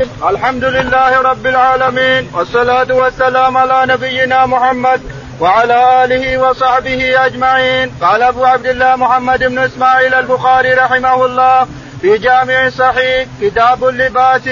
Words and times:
الحمد 0.00 0.64
لله 0.64 1.22
رب 1.22 1.46
العالمين 1.46 2.30
والصلاة 2.34 2.86
والسلام 2.90 3.56
على 3.56 3.92
نبينا 3.92 4.46
محمد 4.46 5.00
وعلى 5.40 6.04
آله 6.04 6.38
وصحبه 6.38 7.26
أجمعين. 7.26 7.94
قال 8.02 8.22
أبو 8.22 8.44
عبد 8.44 8.66
الله 8.66 8.96
محمد 8.96 9.44
بن 9.44 9.58
إسماعيل 9.58 10.14
البخاري 10.14 10.74
رحمه 10.74 11.24
الله 11.24 11.66
في 12.00 12.18
جامع 12.18 12.68
صحيح 12.68 13.26
كتاب 13.40 13.84
اللباس 13.88 14.48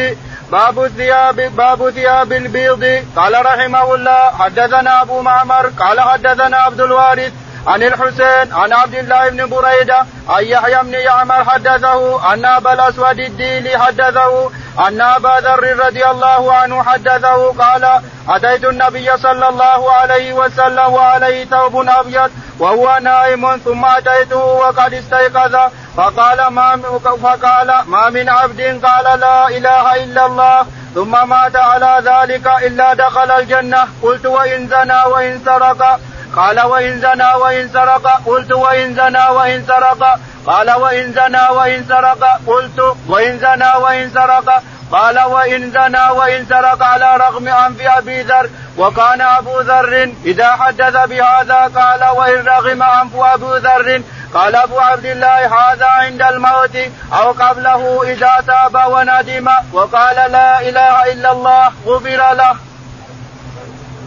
باب 0.53 0.85
الثياب 0.85 1.37
باب 1.37 1.91
ثياب 1.91 2.33
البيض. 2.33 3.05
قال 3.17 3.47
رحمه 3.47 3.95
الله 3.95 4.31
حدثنا 4.39 5.03
أبو 5.03 5.21
معمر 5.21 5.67
قال 5.67 6.01
حدثنا 6.01 6.57
عبد 6.57 6.81
الوارث 6.81 7.33
عن 7.67 7.83
الحسين 7.83 8.53
عن 8.53 8.73
عبد 8.73 8.95
الله 8.95 9.29
بن 9.29 9.47
بريدة 9.47 10.07
عن 10.29 10.45
يحيى 10.45 10.79
بن 10.83 10.95
يعمر 10.95 11.45
حدثه 11.45 12.33
ان 12.33 12.45
أبا 12.45 12.73
الأسود 12.73 13.19
الديلي 13.19 13.79
حدثه 13.79 14.51
أن 14.79 15.01
أبا 15.01 15.41
ذر 15.41 15.87
رضي 15.87 16.07
الله 16.07 16.53
عنه 16.53 16.83
حدثه 16.83 17.53
قال 17.53 18.01
أتيت 18.29 18.65
النبي 18.65 19.17
صلى 19.17 19.49
الله 19.49 19.93
عليه 19.93 20.33
وسلم 20.33 20.93
وعليه 20.93 21.45
ثوب 21.45 21.89
أبيض 21.89 22.31
وهو 22.59 22.99
نائم 23.03 23.57
ثم 23.57 23.85
أتيته 23.85 24.45
وقد 24.45 24.95
استيقظ. 24.95 25.57
فقال 25.97 26.47
ما 26.47 26.77
فقال 27.23 27.73
ما 27.87 28.11
من 28.11 28.29
عبد 28.29 28.81
قال 28.87 29.21
لا 29.21 29.49
إله 29.49 30.05
إلا 30.05 30.27
الله. 30.27 30.67
ثم 30.95 31.29
مات. 31.29 31.57
على 31.57 32.03
ذلك 32.05 32.47
إلا 32.63 32.95
دخل 32.95 33.31
الجنة. 33.31 33.89
قلت 34.03 34.27
وإن 34.27 34.69
زنى 34.69 35.03
وإن 35.07 35.41
سرق. 35.45 36.01
قال 36.37 36.61
وإن 36.61 37.01
زنى 37.01 37.35
وإن 37.35 37.69
سرق 37.69 38.07
قلت 38.27 38.53
وإن 38.53 38.95
زنى 38.95 39.27
وإن 39.29 39.65
سرق 39.67 40.19
قال 40.47 40.71
وإن 40.71 41.13
زنى 41.13 41.47
وإن 41.51 41.85
سرق 41.89 42.25
قلت 42.47 42.97
وإن 43.09 43.39
زنى 43.39 43.73
وإن 43.83 44.11
سرق 44.11 44.63
قال 44.93 45.19
وإن 45.21 45.71
زنى 45.71 46.09
وإن 46.11 46.47
سرق 46.47 46.83
على 46.83 47.17
رغم 47.17 47.49
أنف 47.49 47.81
أبي 47.81 48.23
ذر 48.23 48.51
وكان 48.79 49.21
أبو 49.21 49.61
ذر 49.61 50.13
إذا 50.25 50.51
حدث 50.53 50.97
بهذا 51.09 51.71
قال 51.77 52.05
وإن 52.17 52.45
رغم 52.49 52.83
أنف 52.83 53.17
أبو 53.17 53.55
ذر 53.57 54.03
قال 54.35 54.57
أبو 54.57 54.79
عبد 54.79 55.05
الله 55.05 55.47
هذا 55.47 55.87
عند 55.87 56.23
الموت 56.23 56.77
أو 57.13 57.33
قبله 57.33 58.03
إذا 58.03 58.33
تاب 58.47 58.75
وندم 58.93 59.49
وقال 59.73 60.17
لا 60.33 60.61
إله 60.61 61.13
إلا 61.13 61.33
الله 61.33 61.73
غفر 61.87 62.35
له. 62.35 62.53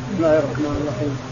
بسم 0.06 0.18
الله 0.18 0.40
الرحمن 0.40 0.76
الرحيم 0.82 1.25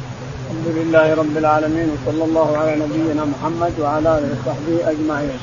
الحمد 0.64 0.86
لله 0.86 1.14
رب 1.14 1.38
العالمين 1.38 1.88
وصلى 1.94 2.24
الله 2.24 2.58
على 2.58 2.76
نبينا 2.76 3.24
محمد 3.26 3.74
وعلى 3.80 4.10
آله 4.18 4.30
وصحبه 4.34 4.92
أجمعين. 4.92 5.38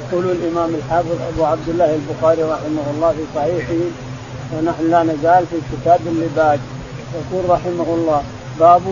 يقول 0.00 0.24
الإمام 0.24 0.74
الحافظ 0.74 1.18
أبو 1.32 1.44
عبد 1.44 1.68
الله 1.68 1.94
البخاري 1.94 2.42
رحمه 2.42 2.86
الله 2.94 3.10
في 3.12 3.24
صحيحه 3.34 3.82
ونحن 4.52 4.90
لا 4.90 5.02
نزال 5.02 5.46
في 5.50 5.56
كتاب 5.72 6.00
اللباس 6.06 6.60
يقول 7.18 7.50
رحمه 7.50 7.88
الله 7.94 8.22
باب 8.60 8.82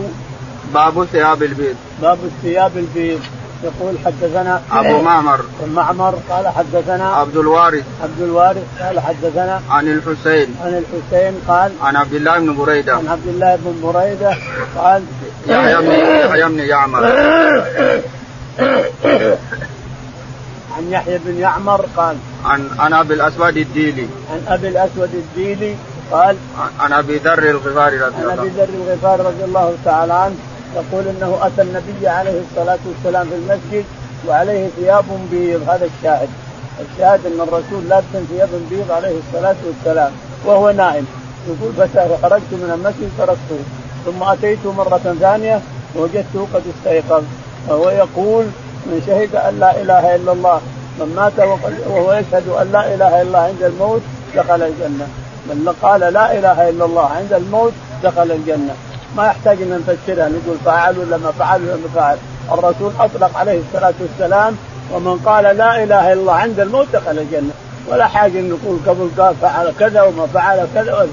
باب 0.73 1.05
ثياب 1.05 1.43
البيض. 1.43 1.75
باب 2.01 2.17
الثياب 2.23 2.77
البيض 2.77 3.19
يقول 3.63 3.93
حدثنا 4.05 4.61
أبو 4.71 5.01
معمر. 5.01 5.39
معمر 5.75 6.13
قال 6.29 6.47
حدثنا 6.47 7.07
عبد 7.15 7.37
الوارث. 7.37 7.85
عبد 8.03 8.21
الوارث 8.21 8.63
قال 8.79 8.99
حدثنا 8.99 9.61
عن 9.69 9.87
الحسين. 9.87 10.55
عن 10.63 10.73
الحسين 10.81 11.33
قال 11.47 11.71
عن 11.81 11.95
عبد 11.95 12.13
الله 12.13 12.39
بن 12.39 12.55
بريدة. 12.55 12.95
عن 12.95 13.07
عبد 13.07 13.27
الله 13.27 13.55
بن 13.55 13.73
بريدة 13.83 14.37
قال 14.77 15.03
يحيى 15.47 16.47
بن 16.47 16.59
يعمر 16.59 17.05
عن 20.77 20.91
يحيى 20.91 21.19
بن 21.25 21.39
يعمر 21.39 21.85
قال 21.97 22.17
عن 22.45 22.69
عن 22.79 22.93
ابي 22.93 23.13
الاسود 23.13 23.57
الديلي 23.57 24.07
عن 24.31 24.41
ابي 24.53 24.67
الاسود 24.67 25.09
الديلي 25.13 25.75
قال 26.11 26.37
عن 26.79 26.93
ابي 26.93 27.17
ذر 27.17 27.49
الغفاري 27.49 27.97
رضي 27.97 28.21
الله 28.21 28.31
عن 28.31 28.39
ابي 28.39 28.49
ذر 28.49 28.69
الغفاري 28.69 29.23
رضي 29.23 29.43
الله 29.43 29.73
تعالى 29.85 30.13
عنه 30.13 30.35
يقول 30.75 31.07
انه 31.07 31.37
اتى 31.41 31.61
النبي 31.61 32.07
عليه 32.07 32.41
الصلاه 32.41 32.79
والسلام 32.85 33.27
في 33.29 33.35
المسجد 33.35 33.85
وعليه 34.27 34.69
ثياب 34.75 35.05
بيض 35.31 35.69
هذا 35.69 35.85
الشاهد 35.97 36.29
الشاهد 36.79 37.25
ان 37.25 37.41
الرسول 37.41 37.89
لابسا 37.89 38.25
ثياب 38.29 38.49
بيض 38.69 38.91
عليه 38.91 39.15
الصلاه 39.27 39.55
والسلام 39.65 40.11
وهو 40.45 40.71
نائم 40.71 41.05
يقول 41.47 41.73
فخرجت 41.73 42.51
من 42.51 42.71
المسجد 42.73 43.09
تركته 43.17 43.59
ثم 44.05 44.23
اتيته 44.23 44.71
مرة 44.71 45.15
ثانية 45.19 45.61
وجدته 45.95 46.47
قد 46.53 46.63
استيقظ. 46.75 47.23
وهو 47.67 47.89
يقول 47.89 48.45
من 48.85 49.03
شهد 49.07 49.35
أن 49.35 49.59
لا 49.59 49.81
إله 49.81 50.15
إلا 50.15 50.31
الله 50.31 50.61
من 50.99 51.13
مات 51.15 51.39
وهو 51.87 52.13
يشهد 52.13 52.49
أن 52.49 52.71
لا 52.71 52.93
إله 52.93 53.07
إلا 53.07 53.21
الله 53.21 53.39
عند 53.39 53.63
الموت 53.63 54.01
دخل 54.35 54.61
الجنة. 54.61 55.07
من 55.47 55.75
قال 55.81 55.99
لا 55.99 56.39
إله 56.39 56.69
إلا 56.69 56.85
الله 56.85 57.05
عند 57.05 57.33
الموت 57.33 57.73
دخل 58.03 58.31
الجنة. 58.31 58.75
ما 59.17 59.25
يحتاج 59.25 59.61
إن 59.61 59.83
نفسرها 59.87 60.29
نقول 60.29 60.57
فعل 60.65 60.99
ولا 60.99 61.17
ما 61.17 61.31
فعل 61.31 61.61
ولا 61.61 61.75
ما 61.75 61.89
فعل. 61.95 62.17
الرسول 62.51 62.91
أطلق 62.99 63.37
عليه 63.37 63.59
الصلاة 63.59 63.93
والسلام 64.01 64.57
ومن 64.93 65.17
قال 65.25 65.43
لا 65.43 65.83
إله 65.83 66.13
إلا 66.13 66.21
الله 66.21 66.33
عند 66.33 66.59
الموت 66.59 66.87
دخل 66.93 67.19
الجنة. 67.19 67.53
ولا 67.89 68.07
حاجة 68.07 68.39
إن 68.39 68.49
نقول 68.49 68.79
قبل 68.87 69.09
قال 69.17 69.35
فعل 69.41 69.73
كذا 69.79 70.01
وما 70.01 70.27
فعل 70.27 70.67
كذا 70.75 71.07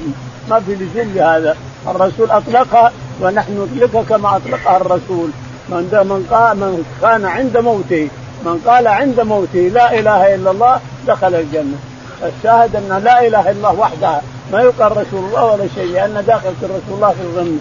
ما 0.51 0.61
في 0.61 0.75
لزوم 0.75 1.13
لهذا. 1.15 1.57
الرسول 1.89 2.31
أطلقها 2.31 2.93
ونحن 3.23 3.69
نطلقها 3.73 4.03
كما 4.03 4.37
أطلقها 4.37 4.77
الرسول. 4.77 5.31
من 5.69 5.83
من 5.93 6.27
قال 6.31 6.57
من 6.57 6.85
كان 7.03 7.25
عند 7.25 7.57
موته 7.57 8.09
من 8.45 8.59
قال 8.67 8.87
عند 8.87 9.21
موته 9.21 9.59
لا 9.59 9.99
إله 9.99 10.35
إلا 10.35 10.51
الله 10.51 10.81
دخل 11.07 11.35
الجنة. 11.35 11.79
الشاهد 12.23 12.77
أن 12.77 13.03
لا 13.05 13.27
إله 13.27 13.41
إلا 13.41 13.51
الله 13.51 13.81
وحدها 13.81 14.23
ما 14.53 14.61
يقال 14.61 14.93
رسول 14.93 15.25
الله 15.25 15.45
ولا 15.45 15.67
شيء 15.75 15.93
لأن 15.93 16.25
داخل 16.27 16.53
رسول 16.63 16.95
الله 16.97 17.11
في 17.11 17.21
الضمن 17.21 17.61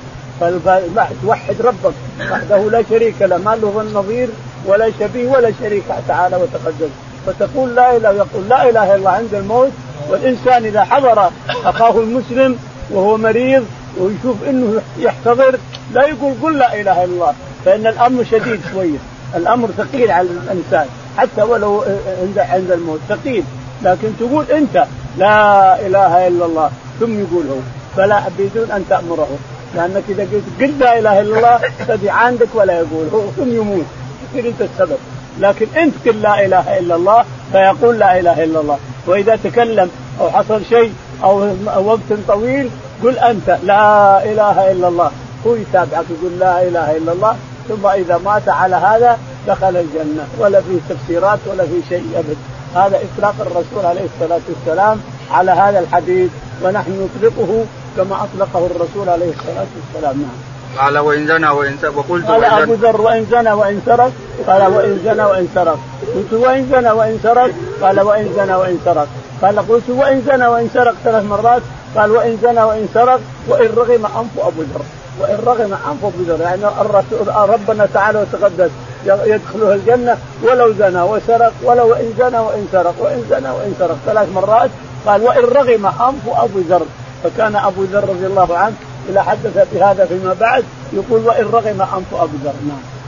توحد 1.24 1.62
ربك. 1.62 1.94
وحده 2.31 2.57
لا 2.57 2.84
شريك 2.90 3.22
له 3.22 3.38
ما 3.38 3.56
له 3.56 3.84
نظير 3.94 4.30
ولا 4.66 4.91
شبيه 5.00 5.30
ولا 5.30 5.51
شريك 5.59 5.84
تعالى 6.07 6.36
وتقدم. 6.36 6.90
فتقول 7.25 7.75
لا 7.75 7.97
اله 7.97 8.12
يقول 8.12 8.50
لا 8.50 8.69
إله 8.69 8.84
إلا 8.84 8.96
الله 8.96 9.12
عند 9.12 9.34
الموت. 9.34 9.72
والإنسان 10.09 10.66
إذا 10.66 10.84
حضر 10.84 11.30
أخاه 11.66 12.00
المسلم 12.00 12.57
وهو 12.91 13.18
مريض 13.18 13.66
ويشوف 13.99 14.43
إنه 14.49 14.81
يحتضر 14.97 15.59
لا 15.93 16.07
يقول 16.07 16.33
قل 16.43 16.57
لا 16.57 16.81
إله 16.81 17.03
إلا 17.03 17.13
الله 17.13 17.33
فإن 17.65 17.87
الأمر 17.87 18.23
شديد 18.23 18.59
شوية. 18.73 18.97
الأمر 19.35 19.69
ثقيل 19.77 20.11
على 20.11 20.27
الإنسان 20.29 20.85
حتى 21.17 21.41
ولو 21.41 21.83
عند 22.21 22.39
عند 22.39 22.71
الموت. 22.71 22.99
ثقيل. 23.09 23.43
لكن 23.83 24.07
تقول 24.19 24.45
أنت 24.51 24.85
لا 25.17 25.75
إله 25.88 26.27
إلا 26.27 26.45
الله 26.45 26.71
ثم 26.99 27.19
يقول 27.19 27.43
هو. 27.49 27.59
فلا 27.97 28.21
بدون 28.39 28.71
أن 28.71 28.85
تأمره. 28.89 29.38
لأنك 29.75 30.03
إذا 30.09 30.23
قلت 30.23 30.43
قل 30.61 30.79
لا 30.79 30.99
إله 30.99 31.21
إلا 31.21 31.38
الله 31.38 31.59
تدي 31.88 32.09
عندك 32.09 32.47
ولا 32.53 32.73
يقول 32.73 33.07
هو 33.13 33.21
ثم 33.38 33.55
يموت. 33.55 33.85
يصير 34.33 34.51
أنت 34.51 34.61
السبب. 34.61 34.97
لكن 35.39 35.67
أنت 35.77 35.93
قل 36.05 36.21
لا 36.21 36.45
إله 36.45 36.79
إلا 36.79 36.95
الله 36.95 37.25
فيقول 37.51 37.99
لا 37.99 38.19
إله 38.19 38.43
إلا 38.43 38.59
الله. 38.59 38.77
وإذا 39.07 39.39
تكلم 39.43 39.89
أو 40.21 40.29
حصل 40.29 40.61
شيء 40.69 40.93
أو 41.23 41.49
وقت 41.85 42.09
طويل 42.27 42.69
قل 43.03 43.17
أنت 43.17 43.57
لا 43.63 44.23
إله 44.23 44.71
إلا 44.71 44.87
الله. 44.87 45.11
هو 45.47 45.55
يتابعك 45.55 46.05
يقول 46.09 46.39
لا 46.39 46.61
إله 46.67 46.97
إلا 46.97 47.11
الله 47.11 47.35
ثم 47.69 47.87
إذا 47.87 48.17
مات 48.17 48.49
على 48.49 48.75
هذا 48.75 49.17
دخل 49.47 49.77
الجنة. 49.77 50.27
ولا 50.39 50.61
في 50.61 50.79
تفسيرات 50.89 51.39
ولا 51.47 51.63
في 51.63 51.81
شيء 51.89 52.05
أبد. 52.15 52.38
هذا 52.75 52.99
إطلاق 53.07 53.35
الرسول 53.39 53.85
عليه 53.85 54.05
الصلاة 54.15 54.41
والسلام 54.49 54.99
على 55.31 55.51
هذا 55.51 55.79
الحديث 55.79 56.29
ونحن 56.63 57.07
نطلقه 57.07 57.65
كما 57.97 58.15
أطلقه 58.23 58.65
الرسول 58.65 59.09
عليه 59.09 59.29
الصلاة 59.29 59.67
والسلام. 59.75 60.17
نعم. 60.21 60.38
قال 60.77 60.97
وإن 60.97 61.27
زنى 61.27 61.49
وإن 61.49 61.77
سرق 61.81 61.97
وقلت 61.97 62.25
قال 62.25 62.45
أبو 62.45 62.73
ذر 62.73 63.01
وإن 63.01 63.25
زنى 63.31 63.51
وإن 63.51 63.81
سرق 63.85 64.11
قال 64.47 64.61
وإن 64.61 64.99
زنى 65.05 65.23
وإن 65.23 65.47
سرق. 65.55 65.79
قلت 66.15 66.33
وإن 66.33 66.69
زنى 66.71 66.91
وإن 66.91 67.19
سرق 67.23 67.51
قال 67.81 68.01
وإن 68.01 68.33
زنى 68.35 68.55
وإن 68.55 68.79
سرق. 68.85 69.07
قال 69.41 69.59
قلت 69.59 69.89
وإن 69.89 70.21
زنى 70.27 70.47
وإن 70.47 70.69
سرق 70.73 70.95
ثلاث 71.03 71.23
مرات 71.25 71.61
قال 71.95 72.12
وإن 72.12 72.38
زنى 72.41 72.63
وإن 72.63 72.88
سرق 72.94 73.19
وإن 73.47 73.69
رغم 73.77 74.06
أنف 74.06 74.39
أبو 74.39 74.62
ذر. 74.62 74.81
وإن 75.19 75.39
رغم 75.45 75.74
أنف 75.74 76.03
أبو 76.03 76.24
ذر. 76.27 76.41
يعني 76.41 76.62
الرسول 76.81 77.50
ربنا 77.50 77.88
تعالى 77.94 78.19
وتقدس. 78.21 78.69
يدخله 79.06 79.74
الجنة 79.74 80.18
ولو 80.44 80.74
زنى 80.74 81.01
وسرق 81.01 81.53
ولو 81.63 81.94
إن 81.94 82.13
زنى 82.19 82.39
وإن 82.39 82.68
سرق 82.71 82.95
وإن 83.00 83.25
زنى 83.30 83.50
وإن 83.50 83.75
سرق. 83.80 83.97
ثلاث 84.06 84.27
مرات 84.36 84.69
قال 85.06 85.21
وإن 85.21 85.44
رغم 85.44 85.86
أنف 85.86 86.24
أبو 86.27 86.59
ذر. 86.69 86.86
فكان 87.24 87.56
أبو 87.56 87.83
ذر 87.83 88.09
رضي 88.09 88.25
الله 88.25 88.57
عنه 88.57 88.75
إذا 89.09 89.21
حدث 89.21 89.68
بهذا 89.74 90.06
فيما 90.06 90.36
بعد 90.39 90.63
يقول 90.94 91.27
وإن 91.27 91.45
رغم 91.53 91.81
أنف 91.81 92.13
أبو 92.13 92.38
ذر. 92.44 92.53
نعم. 92.68 92.99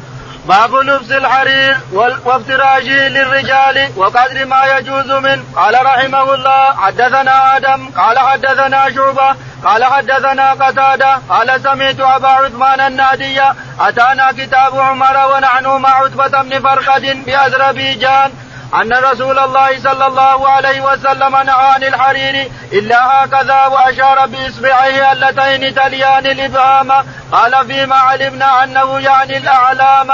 باب 0.46 0.76
لبس 0.76 1.12
الحرير 1.12 1.78
وافتراشه 2.26 3.08
للرجال 3.08 3.92
وقدر 3.96 4.46
ما 4.46 4.62
يجوز 4.78 5.12
منه 5.12 5.44
قال 5.56 5.86
رحمه 5.86 6.34
الله 6.34 6.76
حدثنا 6.76 7.58
آدم 7.58 7.90
قال 7.98 8.20
حدثنا 8.20 8.92
شعبه 8.96 9.36
قال 9.66 9.86
حدثنا 9.86 10.52
قتادة 10.52 11.20
قال 11.30 11.62
سمعت 11.62 12.00
أبا 12.00 12.28
عثمان 12.28 12.80
النادي 12.80 13.42
أتانا 13.80 14.32
كتاب 14.32 14.80
عمر 14.80 15.36
ونحن 15.36 15.68
مع 15.68 15.90
عتبة 15.90 16.42
بن 16.42 16.60
فرقد 16.60 17.02
باذربيجان 17.26 18.32
أن 18.75 18.94
رسول 18.94 19.39
الله 19.39 19.79
صلى 19.79 20.07
الله 20.07 20.50
عليه 20.50 20.81
وسلم 20.81 21.31
نهى 21.31 21.65
عن 21.73 21.83
الحرير 21.83 22.51
إلا 22.73 23.23
هكذا 23.25 23.65
وأشار 23.65 24.25
باصبعيه 24.25 25.12
اللتين 25.12 25.75
تليان 25.75 26.25
الإبهام. 26.25 26.91
قال 27.31 27.68
فيما 27.68 27.95
علمنا 27.95 28.63
أنه 28.63 29.00
يعني 29.00 29.38
الأعلام. 29.38 30.07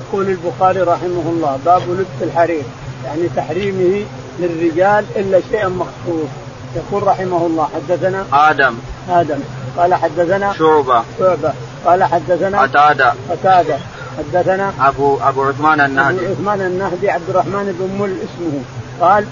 يقول 0.00 0.26
البخاري 0.28 0.80
رحمه 0.80 1.24
الله 1.26 1.58
باب 1.64 1.82
لبس 1.82 2.22
الحرير 2.22 2.62
يعني 3.04 3.28
تحريمه 3.36 4.06
للرجال 4.38 5.04
إلا 5.16 5.40
شيئا 5.50 5.68
مخصوص. 5.68 6.28
يقول 6.76 7.06
رحمه 7.06 7.46
الله 7.46 7.68
حدثنا 7.74 8.26
آدم. 8.32 8.78
آدم. 9.10 9.40
قال 9.78 9.94
حدثنا 9.94 10.54
شعبة. 10.58 11.02
شعبة. 11.18 11.52
قال 11.86 12.04
حدثنا 12.04 12.62
قتادة. 12.62 13.14
قتادة. 13.30 13.78
حدثنا 14.18 14.72
ابو 14.80 15.18
أبو 15.22 15.42
عثمان 15.42 15.80
النهدي. 15.80 16.26
أبو 16.26 16.32
عثمان 16.32 16.60
النهدي 16.60 17.10
عبد 17.10 17.28
الرحمن 17.28 17.76
بن 17.78 18.02
مل 18.02 18.16
اسمه. 18.24 18.62
قال 19.00 19.24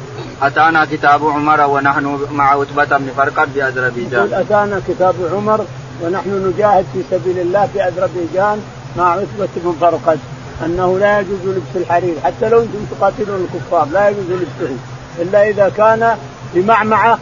أتانا 0.43 0.85
كتاب 0.85 1.27
عمر 1.27 1.61
ونحن 1.61 2.19
مع 2.33 2.61
عتبة 2.61 2.99
بن 2.99 3.09
فرقد 3.17 3.55
باذربيجان 3.55 4.33
أتانا 4.33 4.81
كتاب 4.89 5.15
عمر 5.33 5.65
ونحن 6.03 6.53
نجاهد 6.55 6.85
في 6.93 7.03
سبيل 7.11 7.39
الله 7.39 7.69
في 7.73 7.83
أذربيجان 7.89 8.63
مع 8.97 9.11
عتبة 9.13 9.49
بن 9.57 9.75
فرقد. 9.81 10.19
أنه 10.67 10.99
لا 10.99 11.21
يجوز 11.21 11.39
لبس 11.45 11.77
الحرير 11.77 12.15
حتى 12.25 12.49
لو 12.49 12.61
أنتم 12.61 12.85
تقاتلون 12.91 13.49
الكفار 13.55 13.89
لا 13.93 14.09
يجوز 14.09 14.25
لبسه. 14.31 14.77
إلا 15.19 15.49
إذا 15.49 15.69
كان 15.77 16.17
بمعمعة 16.55 17.19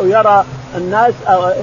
ويرى 0.00 0.44
الناس 0.76 1.14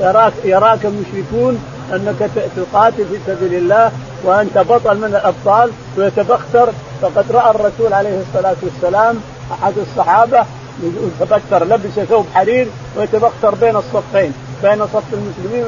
يراك 0.01 0.33
يراك 0.43 0.85
المشركون 0.85 1.59
أنك 1.93 2.29
تقاتل 2.55 3.05
في 3.05 3.17
سبيل 3.27 3.53
الله 3.53 3.91
وأنت 4.23 4.57
بطل 4.57 4.97
من 4.97 5.05
الأبطال 5.05 5.71
ويتبختر 5.97 6.69
فقد 7.01 7.31
رأى 7.31 7.51
الرسول 7.51 7.93
عليه 7.93 8.21
الصلاة 8.21 8.55
والسلام 8.63 9.15
أحد 9.51 9.73
الصحابة 9.77 10.45
يتبختر 10.83 11.63
لبس 11.63 12.07
ثوب 12.09 12.25
حرير 12.33 12.67
ويتبختر 12.97 13.55
بين 13.55 13.75
الصفين 13.75 14.33
بين 14.63 14.87
صف 14.87 15.13
المسلمين 15.13 15.65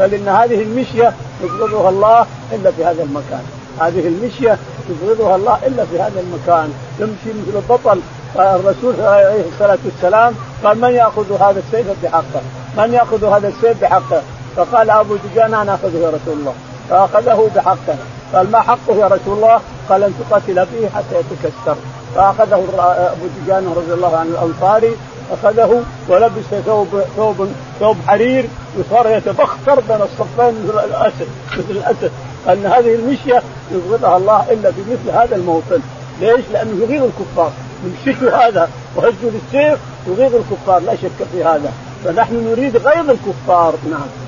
قال 0.00 0.14
إن 0.14 0.28
هذه 0.28 0.62
المشية 0.62 1.12
يبغضها 1.44 1.88
الله 1.88 2.26
إلا 2.52 2.70
في 2.70 2.84
هذا 2.84 3.02
المكان. 3.02 3.42
هذه 3.80 4.08
المشية 4.08 4.58
يبغضها 4.90 5.36
الله 5.36 5.58
إلا 5.66 5.84
في 5.84 6.00
هذا 6.00 6.20
المكان. 6.20 6.72
يمشي 7.00 7.38
مثل 7.38 7.58
البطل. 7.58 8.00
الرسول 8.36 8.94
عليه 9.00 9.44
الصلاة 9.52 9.78
والسلام 9.84 10.34
قال 10.64 10.80
من 10.80 10.90
يأخذ 10.90 11.32
هذا 11.32 11.62
السيف 11.66 11.86
بحقه؟ 12.02 12.42
من 12.78 12.92
يأخذ 12.92 13.24
هذا 13.24 13.48
السيف 13.48 13.82
بحقه؟ 13.82 14.22
فقال 14.56 14.90
أبو 14.90 15.16
دجان 15.16 15.54
أنا 15.54 15.74
أخذه 15.74 15.98
يا 15.98 16.08
رسول 16.08 16.38
الله. 16.38 16.54
فأخذه 16.90 17.50
بحقه 17.56 17.96
قال 18.34 18.50
ما 18.50 18.60
حقه 18.60 18.94
يا 18.94 19.06
رسول 19.06 19.36
الله؟ 19.36 19.60
قال 19.88 20.02
أن 20.02 20.14
تقاتل 20.20 20.66
فيه 20.66 20.88
حتى 20.88 21.14
يتكسر. 21.14 21.76
فأخذه 22.14 22.64
أبو 23.12 23.26
دجان 23.40 23.74
رضي 23.76 23.92
الله 23.92 24.16
عنه 24.16 24.30
الأنصاري. 24.30 24.96
أخذه 25.32 25.82
ولبس 26.08 26.64
ثوب 26.66 26.88
ثوب 27.16 27.48
ثوب 27.80 27.96
حرير 28.06 28.48
وصار 28.78 29.10
يتبختر 29.10 29.80
بين 29.80 29.96
الصفين 30.02 30.66
مثل 30.68 30.84
الأسد 30.84 31.28
مثل 31.52 31.70
الأسد. 31.70 32.10
أن 32.48 32.66
هذه 32.66 32.94
المشية 32.94 33.42
يبغضها 33.72 34.16
الله 34.16 34.44
إلا 34.50 34.72
في 34.72 34.80
مثل 34.80 35.18
هذا 35.18 35.36
الموطن. 35.36 35.80
ليش؟ 36.20 36.44
لأنه 36.52 36.82
يغيظ 36.82 37.02
الكفار. 37.02 37.52
يمسكوا 37.84 38.48
هذا؟ 38.48 38.68
وهزوا 38.96 39.12
للسيف 39.22 39.78
يغيظ 40.06 40.34
الكفار. 40.34 40.80
لا 40.80 40.94
شك 40.94 41.26
في 41.32 41.44
هذا. 41.44 41.72
فنحن 42.04 42.46
نريد 42.50 42.76
غيظ 42.76 43.10
الكفار. 43.10 43.74
نعم. 43.90 44.25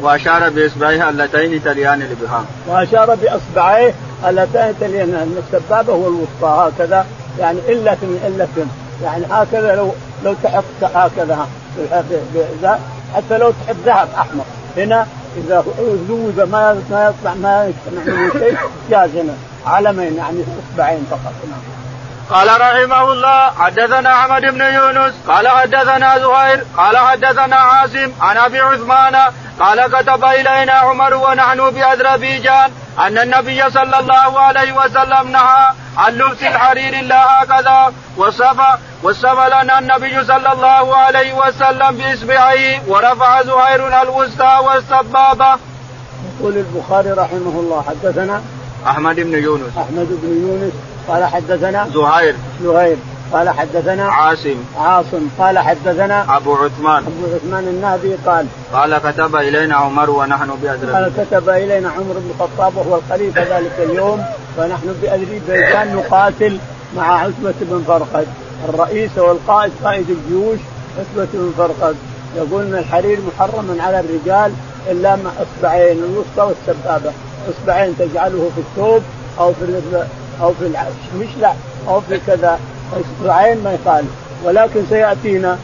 وأشار 0.00 0.50
بإصبعيه 0.50 1.08
اللتين 1.08 1.64
تليان 1.64 2.02
الابهام 2.02 2.44
وأشار 2.68 3.14
بإصبعيه 3.14 3.94
اللتين 4.28 4.74
تليان. 4.80 5.42
السبابة 5.52 5.92
هو 5.92 6.08
الوسطى 6.08 6.72
هكذا. 6.76 7.06
يعني 7.38 7.58
الا 7.68 7.96
الا 8.26 8.46
يعني 9.02 9.24
هكذا 9.30 9.74
لو 9.74 9.92
لو 10.24 10.34
تحط 10.42 10.64
هكذا. 10.82 11.46
حتى 13.14 13.38
لو 13.38 13.50
تحط 13.50 13.76
ذهب 13.84 14.08
أحمر. 14.18 14.44
هنا 14.76 15.06
إذا 15.36 15.64
زوج 16.08 16.48
ما 16.48 16.82
ما 16.90 17.08
يطلع 17.08 17.34
ما 17.34 17.66
يجتمع 17.66 18.14
منه 18.14 18.32
شيء 18.32 18.56
جاز 18.90 19.10
هنا 19.16 19.34
علمين 19.66 20.16
يعني 20.16 20.38
إصبعين 20.72 21.06
فقط. 21.10 21.32
نعم. 21.50 21.83
قال 22.30 22.48
رحمه 22.60 23.12
الله 23.12 23.50
حدثنا 23.50 24.12
أحمد 24.20 24.42
بن 24.42 24.60
يونس 24.60 25.14
قال 25.28 25.48
حدثنا 25.48 26.18
زهير 26.18 26.64
قال 26.76 26.96
حدثنا 26.98 27.56
عاصم 27.56 28.12
عن 28.20 28.36
أبي 28.36 28.60
عثمان 28.60 29.16
قال 29.60 29.86
كتب 29.86 30.24
إلينا 30.24 30.72
عمر 30.72 31.14
ونحن 31.14 31.70
بأذربيجان 31.70 32.70
أن 32.98 33.18
النبي 33.18 33.70
صلى 33.70 33.98
الله 33.98 34.40
عليه 34.40 34.72
وسلم 34.72 35.28
نهى 35.32 35.68
عن 35.96 36.12
لبس 36.12 36.42
الحرير 36.42 37.00
الا 37.00 37.42
هكذا 37.42 37.92
وصف 38.16 38.60
وصف 39.02 39.46
لنا 39.46 39.78
النبي 39.78 40.24
صلى 40.24 40.52
الله 40.52 40.96
عليه 40.96 41.34
وسلم 41.34 41.96
بإصبعه 41.96 42.88
ورفع 42.88 43.42
زهير 43.42 44.02
الوسطى 44.02 44.58
والسبابة. 44.66 45.56
يقول 46.40 46.56
البخاري 46.56 47.10
رحمه 47.10 47.54
الله 47.60 47.84
حدثنا 47.88 48.42
أحمد 48.86 49.16
بن 49.16 49.42
يونس 49.42 49.78
أحمد 49.78 50.08
بن 50.22 50.28
يونس 50.48 50.93
قال 51.08 51.24
حدثنا 51.24 51.88
زهير. 51.94 52.34
زهير. 52.64 52.96
قال 53.32 53.50
حدثنا 53.50 54.04
عاصم. 54.04 54.56
عاصم. 54.78 55.28
قال 55.38 55.58
حدثنا 55.58 56.36
أبو 56.36 56.54
عثمان. 56.54 57.04
أبو 57.06 57.34
عثمان 57.34 57.68
النهدي 57.68 58.14
قال 58.26 58.46
قال 58.72 58.98
كتب 58.98 59.36
إلينا 59.36 59.76
عمر 59.76 60.10
ونحن 60.10 60.50
باذربيجان 60.62 60.94
قال 60.94 61.12
كتب 61.16 61.48
إلينا 61.48 61.88
عمر 61.88 62.14
بن 62.16 62.30
الخطاب 62.30 62.76
وهو 62.76 62.98
الخليفة 62.98 63.58
ذلك 63.58 63.72
اليوم 63.78 64.24
ونحن 64.58 64.94
باذربيجان 65.02 65.96
نقاتل 65.96 66.58
مع 66.96 67.18
عتبة 67.20 67.54
بن 67.60 67.84
فرقد. 67.86 68.26
الرئيس 68.68 69.18
والقائد 69.18 69.72
قائد 69.84 70.10
الجيوش 70.10 70.58
عتبة 70.98 71.28
بن 71.34 71.52
فرقد. 71.58 71.96
يقول 72.36 72.62
إن 72.62 72.74
الحرير 72.74 73.18
محرم 73.20 73.76
على 73.80 74.00
الرجال 74.00 74.52
إلا 74.90 75.16
مع 75.16 75.30
إصبعين 75.30 75.98
الوسطى 75.98 76.54
والسبابة. 76.66 77.12
إصبعين 77.50 77.94
تجعله 77.98 78.50
في 78.54 78.60
الثوب 78.60 79.02
أو 79.38 79.52
في 79.52 79.64
أو 80.42 80.52
في 80.52 80.70
المشلع 81.14 81.54
أو 81.88 82.00
في 82.00 82.20
كذا. 82.26 82.58
اصبعين 82.92 83.64
ما 83.64 83.72
يخالف. 83.72 84.08
ولكن 84.44 84.82
سيأتينا 84.88 85.58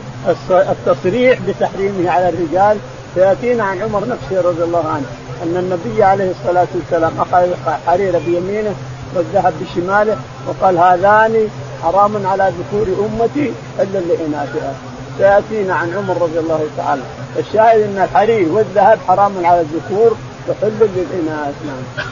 التصريح 0.51 1.39
بتحريمه 1.49 2.11
على 2.11 2.29
الرجال. 2.29 2.77
سيأتينا 3.15 3.65
عن 3.65 3.83
عمر 3.83 4.01
نفسه 4.09 4.49
رضي 4.49 4.63
الله 4.63 4.89
عنه. 4.89 5.07
أن 5.43 5.57
النبي 5.57 6.03
عليه 6.03 6.31
الصلاة 6.31 6.67
والسلام 6.75 7.13
أخذ 7.21 7.47
حرير 7.87 8.19
بيمينه 8.19 8.75
والذهب 9.15 9.55
بشماله 9.61 10.17
وقال 10.49 10.79
هذان 10.79 11.49
حرام 11.83 12.27
على 12.27 12.53
ذكور 12.59 12.87
أمتي 13.07 13.53
إلا 13.81 13.99
لاناثها 13.99 14.75
سيأتينا 15.19 15.75
عن 15.75 15.95
عمر 15.97 16.23
رضي 16.23 16.39
الله 16.39 16.67
تعالى. 16.77 17.03
الشاهد 17.39 17.81
أن 17.81 18.03
الحرير 18.03 18.49
والذهب 18.53 18.99
حرام 19.09 19.33
على 19.45 19.61
الذكور 19.61 20.17
وحل 20.49 20.73
للاناث 20.81 21.55
نعم. 21.67 22.05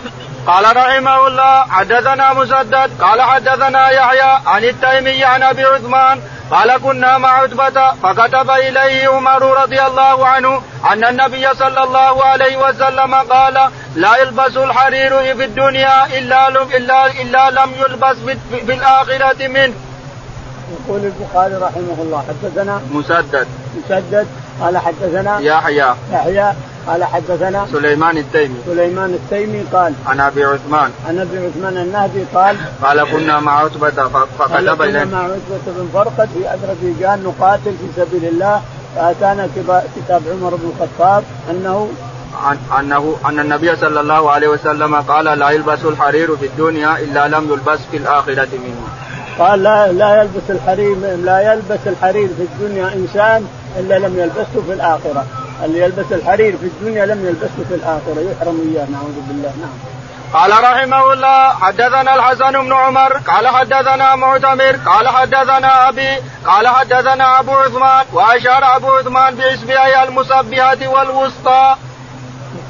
قال 0.48 0.76
رحمه 0.76 1.26
الله 1.26 1.64
حدثنا 1.70 2.32
مسدد 2.32 2.90
قال 3.00 3.22
حدثنا 3.22 3.90
يحيى 3.90 4.40
عن 4.46 4.64
التيمي 4.64 5.24
عن 5.24 5.42
أبي 5.42 5.64
عثمان 5.64 6.20
قال 6.50 6.76
كنا 6.76 7.18
مع 7.18 7.28
عتبة 7.28 7.92
فكتب 8.02 8.50
إليه 8.50 9.08
عمر 9.08 9.42
رضي 9.62 9.82
الله 9.82 10.26
عنه 10.26 10.62
أن 10.92 11.04
النبي 11.04 11.46
صلى 11.54 11.82
الله 11.82 12.24
عليه 12.24 12.56
وسلم 12.68 13.14
قال 13.14 13.70
لا 13.96 14.16
يلبس 14.16 14.56
الحرير 14.56 15.36
في 15.36 15.44
الدنيا 15.44 16.18
إلا 16.18 16.48
إلا 16.48 17.06
إلا 17.06 17.50
لم 17.50 17.70
يلبس 17.82 18.16
في 18.66 18.72
الآخرة 18.74 19.48
منه. 19.48 19.74
يقول 20.72 21.00
البخاري 21.04 21.54
رحمه 21.54 21.98
الله 21.98 22.24
حدثنا 22.28 22.80
مسدد 22.90 23.48
مسدد 23.76 24.26
قال 24.60 24.78
حدثنا 24.78 25.38
يحيى 25.40 25.94
يحيى 26.12 26.52
قال 26.88 27.04
حدثنا 27.04 27.66
سليمان 27.72 28.18
التيمي. 28.18 28.54
سليمان 28.66 29.10
التيمي 29.14 29.64
قال 29.72 29.92
عن 30.06 30.20
أبي 30.20 30.44
عثمان. 30.44 30.90
عن 31.08 31.18
أبي 31.18 31.46
عثمان 31.46 31.76
النهدي 31.76 32.22
قال 32.34 32.56
قال 32.82 33.10
كنا 33.12 33.40
مع 33.40 33.64
عتبة 33.64 33.90
فكتب 34.38 34.82
الينا 34.82 35.04
مع 35.04 35.22
عتبة 35.22 35.64
بن 35.66 35.88
فرقد 35.94 36.28
في 36.34 36.48
أذربيجان 36.48 37.22
نقاتل 37.22 37.72
في 37.72 37.86
سبيل 37.96 38.24
الله 38.24 38.62
فأتانا 38.96 39.48
كتاب 39.96 40.22
عمر 40.32 40.54
بن 40.54 40.72
الخطاب 40.76 41.24
أنه 41.50 41.88
عن 42.44 42.58
انه 42.80 43.16
أن 43.26 43.40
النبي 43.40 43.76
صلى 43.76 44.00
الله 44.00 44.30
عليه 44.30 44.48
وسلم 44.48 44.94
قال 44.94 45.24
لا 45.24 45.50
يلبس 45.50 45.78
الحرير 45.84 46.36
في 46.36 46.46
الدنيا 46.46 46.98
إلا 46.98 47.28
لم 47.28 47.52
يلبس 47.52 47.78
في 47.90 47.96
الآخرة 47.96 48.48
منه. 48.52 48.88
قال 49.38 49.62
لا 49.62 49.92
لا 49.92 50.20
يلبس 50.22 50.50
الحرير 50.50 50.96
لا 51.24 51.52
يلبس 51.52 51.80
الحرير 51.86 52.28
في 52.28 52.42
الدنيا 52.42 52.94
إنسان 52.94 53.46
إلا 53.78 53.98
لم 53.98 54.18
يلبسه 54.18 54.66
في 54.66 54.72
الآخرة، 54.72 55.26
اللي 55.64 55.80
يلبس 55.80 56.12
الحرير 56.12 56.56
في 56.56 56.66
الدنيا 56.66 57.06
لم 57.06 57.26
يلبسه 57.26 57.68
في 57.68 57.74
الآخرة 57.74 58.20
يحرم 58.32 58.72
إياه 58.72 58.86
نعوذ 58.90 59.20
بالله 59.28 59.52
نعم. 59.60 59.78
قال 60.32 60.50
رحمه 60.50 61.12
الله 61.12 61.48
حدثنا 61.48 62.14
الحسن 62.14 62.52
بن 62.52 62.72
عمر 62.72 63.12
قال 63.12 63.48
حدثنا 63.48 64.16
معتمر 64.16 64.76
قال 64.86 65.08
حدثنا 65.08 65.88
أبي 65.88 66.22
قال 66.46 66.68
حدثنا 66.68 67.40
أبو 67.40 67.52
عثمان 67.52 68.04
وأشار 68.12 68.76
أبو 68.76 68.88
عثمان 68.88 69.34
باصبعه 69.34 70.04
المسبحة 70.04 70.88
والوسطى. 70.88 71.76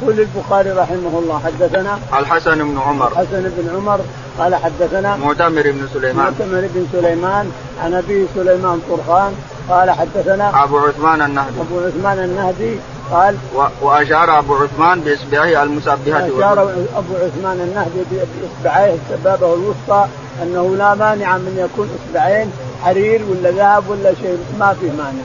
يقول 0.03 0.21
البخاري 0.21 0.71
رحمه 0.71 1.19
الله 1.19 1.43
حدثنا 1.45 1.99
الحسن 2.19 2.59
بن 2.59 2.79
عمر 2.87 3.09
الحسن 3.13 3.53
بن 3.57 3.77
عمر 3.77 4.01
قال 4.39 4.55
حدثنا 4.55 5.17
معتمر 5.17 5.63
بن 5.63 5.89
سليمان 5.95 6.17
معتمر 6.17 6.69
بن 6.75 6.87
سليمان 6.93 7.53
عن 7.83 7.95
أبي 7.95 8.27
سليمان 8.35 8.81
طرخان 8.91 9.33
قال 9.71 9.91
حدثنا 9.91 10.65
أبو 10.65 10.79
عثمان 10.79 11.23
النهدي. 11.23 11.61
أبو 11.61 11.81
عثمان 11.87 12.19
النهدي 12.19 12.77
قال 13.13 13.37
و... 13.57 13.63
وأشار 13.83 14.39
أبو 14.39 14.55
عثمان 14.55 15.01
بإصبعه 15.01 15.63
المسبحة 15.63 16.27
أشار 16.39 16.63
أبو 16.97 17.15
عثمان 17.15 17.61
النهدي 17.61 18.03
بإصبعيه 18.11 18.95
السبابة 18.95 19.55
الوسطى 19.55 20.07
أنه 20.43 20.77
لا 20.77 20.95
مانع 20.95 21.37
من 21.37 21.55
يكون 21.59 21.89
إصبعين 21.99 22.53
حرير 22.85 23.21
ولا 23.31 23.51
ذهب 23.51 23.85
ولا 23.89 24.15
شيء 24.15 24.39
ما 24.59 24.77
في 24.81 24.87
مانع. 24.87 25.25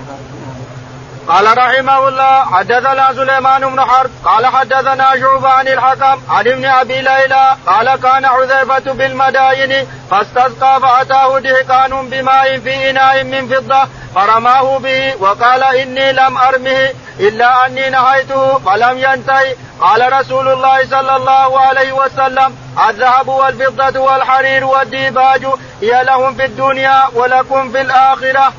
قال 1.27 1.58
رحمه 1.58 2.08
الله 2.08 2.46
حدثنا 2.46 3.13
سليمان 3.13 3.70
بن 3.70 3.82
حرب 3.82 4.12
قال 4.25 4.46
حدثنا 4.46 5.20
شعبة 5.20 5.50
عن 5.50 5.68
الحكم 5.68 6.22
عن 6.30 6.48
ابن 6.48 6.65
أبي 6.65 7.01
ليلى 7.01 7.56
قال 7.68 7.96
كان 7.96 8.27
حذيفة 8.27 8.94
بالمداين 8.94 9.88
فاستسقى 10.12 10.80
فأتاه 10.82 11.39
دهقان 11.39 12.10
بماء 12.10 12.60
في 12.60 12.89
إناء 12.89 13.24
من 13.24 13.48
فضة 13.48 13.88
فرماه 14.15 14.77
به 14.77 15.13
وقال 15.20 15.63
إني 15.63 16.12
لم 16.13 16.38
أرمه 16.38 16.89
إلا 17.20 17.65
أني 17.65 17.89
نهيته 17.89 18.60
فلم 18.60 18.98
ينتهي. 18.98 19.56
قال 19.82 20.13
رسول 20.13 20.48
الله 20.48 20.86
صلى 20.86 21.15
الله 21.15 21.60
عليه 21.60 21.92
وسلم 21.92 22.56
الذهب 22.89 23.27
والفضة 23.27 24.00
والحرير 24.00 24.65
والديباج 24.65 25.46
هي 25.82 26.03
لهم 26.03 26.36
في 26.36 26.46
الدنيا 26.46 27.03
ولكم 27.13 27.72
في 27.72 27.82
الآخرة. 27.82 28.53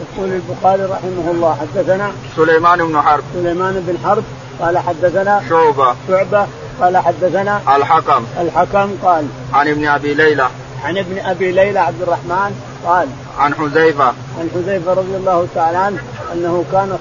يقول 0.00 0.32
البخاري 0.32 0.82
رحمه 0.82 1.30
الله 1.30 1.56
حدثنا 1.60 2.12
سليمان 2.36 2.78
بن 2.78 3.00
حرب. 3.00 3.24
سليمان 3.34 3.84
بن 3.86 3.98
حرب 4.04 4.24
قال 4.60 4.78
حدثنا 4.78 5.42
شعبة. 5.48 5.94
شعبة 6.08 6.46
قال 6.80 6.96
حدثنا 6.96 7.60
الحكم. 7.76 8.24
الحكم 8.40 8.90
قال 9.04 9.26
عن 9.52 9.68
ابن 9.68 9.88
أبي 9.88 10.14
ليلى. 10.14 10.48
عن 10.84 10.98
ابن 10.98 11.18
أبي 11.18 11.52
ليلى 11.52 11.78
عبد 11.78 12.02
الرحمن 12.02 12.60
قال 12.86 13.08
عن 13.38 13.54
حذيفة. 13.54 14.04
عن 14.38 14.50
حذيفة 14.54 14.92
رضي 14.92 15.16
الله 15.16 15.46
تعالى 15.54 15.78
عنه 15.78 15.98
أنه 16.32 16.64
كان 16.72 16.98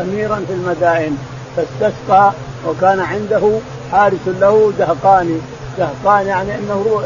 أميرا 0.00 0.44
في 0.48 0.52
المدائن 0.52 1.18
فاستسقى 1.56 2.32
وكان 2.66 3.00
عنده 3.00 3.58
حارس 3.92 4.26
له 4.26 4.72
دهقاني 4.78 5.38
دهقان 5.78 6.26
يعني 6.26 6.54
أنه 6.54 7.02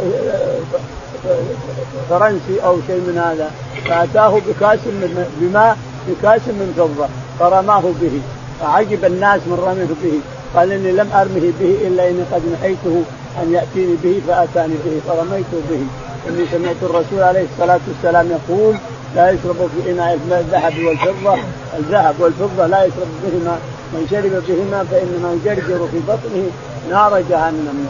فرنسي 2.11 2.61
أو 2.65 2.77
شيء 2.87 2.97
من 2.97 3.19
هذا. 3.19 3.51
فأتاه 3.89 4.41
بكاس 4.49 4.79
من 4.87 5.27
بماء 5.41 5.77
بكاس 6.09 6.49
من 6.49 6.75
فضة 6.77 7.09
فرماه 7.39 7.83
به. 8.01 8.21
فعجب 8.61 9.05
الناس 9.05 9.41
من 9.47 9.59
رميه 9.67 9.93
به. 10.03 10.21
قال 10.55 10.73
إني 10.73 10.93
لم 10.93 11.09
أرمه 11.13 11.53
به 11.61 11.77
إلا 11.87 12.11
إني 12.11 12.23
قد 12.33 12.43
نهيته 12.53 13.03
أن 13.43 13.53
يأتيني 13.53 13.97
به 14.05 14.21
فأتاني 14.29 14.75
به 14.85 15.01
فرميته 15.09 15.59
به. 15.71 15.83
إني 16.29 16.45
سمعت 16.53 16.77
الرسول 16.83 17.23
عليه 17.23 17.45
الصلاة 17.53 17.81
والسلام 17.89 18.27
يقول 18.31 18.75
لا 19.17 19.31
يشرب 19.31 19.57
في 19.57 19.91
إناء 19.91 20.15
الذهب 20.15 20.75
والفضة. 20.87 21.39
الذهب 21.79 22.15
والفضة 22.21 22.67
لا 22.67 22.85
يشرب 22.85 23.09
بهما 23.25 23.59
من 23.93 24.07
شرب 24.11 24.43
بهما 24.49 24.85
فإنما 24.91 25.39
يجرجر 25.45 25.89
في 25.93 25.99
بطنه 26.09 26.51
نار 26.91 27.23
جهنم. 27.31 27.87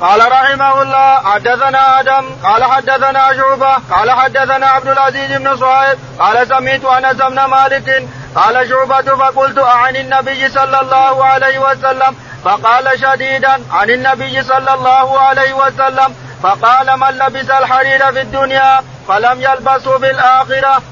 قال 0.00 0.32
رحمه 0.32 0.82
الله 0.82 1.18
حدثنا 1.24 2.00
آدم 2.00 2.24
قال 2.44 2.64
حدثنا 2.64 3.32
شعبة 3.36 3.74
قال 3.90 4.10
حدثنا 4.10 4.66
عبد 4.66 4.88
العزيز 4.88 5.32
بن 5.32 5.56
صهيب 5.56 5.98
قال 6.18 6.48
سمعت 6.48 6.84
أنس 6.84 7.16
بن 7.16 7.44
مالك 7.44 8.08
قال 8.34 8.68
شعبة 8.68 9.16
فقلت 9.16 9.58
عن 9.58 9.96
النبي 9.96 10.48
صلى 10.48 10.80
الله 10.80 11.24
عليه 11.24 11.58
وسلم؟ 11.58 12.16
فقال 12.44 13.00
شديدا 13.00 13.60
عن 13.72 13.90
النبي 13.90 14.42
صلى 14.42 14.74
الله 14.74 15.20
عليه 15.20 15.52
وسلم 15.54 16.14
فقال 16.42 16.98
من 17.00 17.08
لبس 17.08 17.50
الحرير 17.50 18.12
في 18.12 18.20
الدنيا 18.20 18.80
فلم 19.08 19.40
يلبسه 19.40 19.98
في 19.98 20.10
الآخرة. 20.10 20.82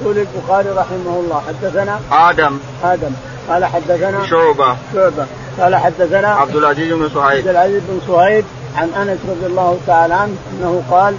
يقول 0.00 0.18
البخاري 0.18 0.68
رحمه 0.68 1.20
الله 1.20 1.42
حدثنا 1.48 2.00
آدم. 2.12 2.60
آدم 2.84 3.12
قال 3.48 3.64
حدثنا 3.64 4.26
شعبة. 4.26 4.76
شعبة. 4.94 5.26
قال 5.60 5.76
حدثنا 5.76 6.28
عبد 6.28 6.56
العزيز 6.56 6.92
بن 6.92 7.08
صهيب 7.14 7.38
عبد 7.38 7.48
العزيز 7.48 7.82
بن 7.88 8.00
صهيب 8.06 8.44
عن 8.76 8.88
أنس 8.88 9.18
رضي 9.28 9.46
الله 9.46 9.78
تعالى 9.86 10.14
عنه 10.14 10.36
أنه 10.52 10.82
قال 10.90 11.14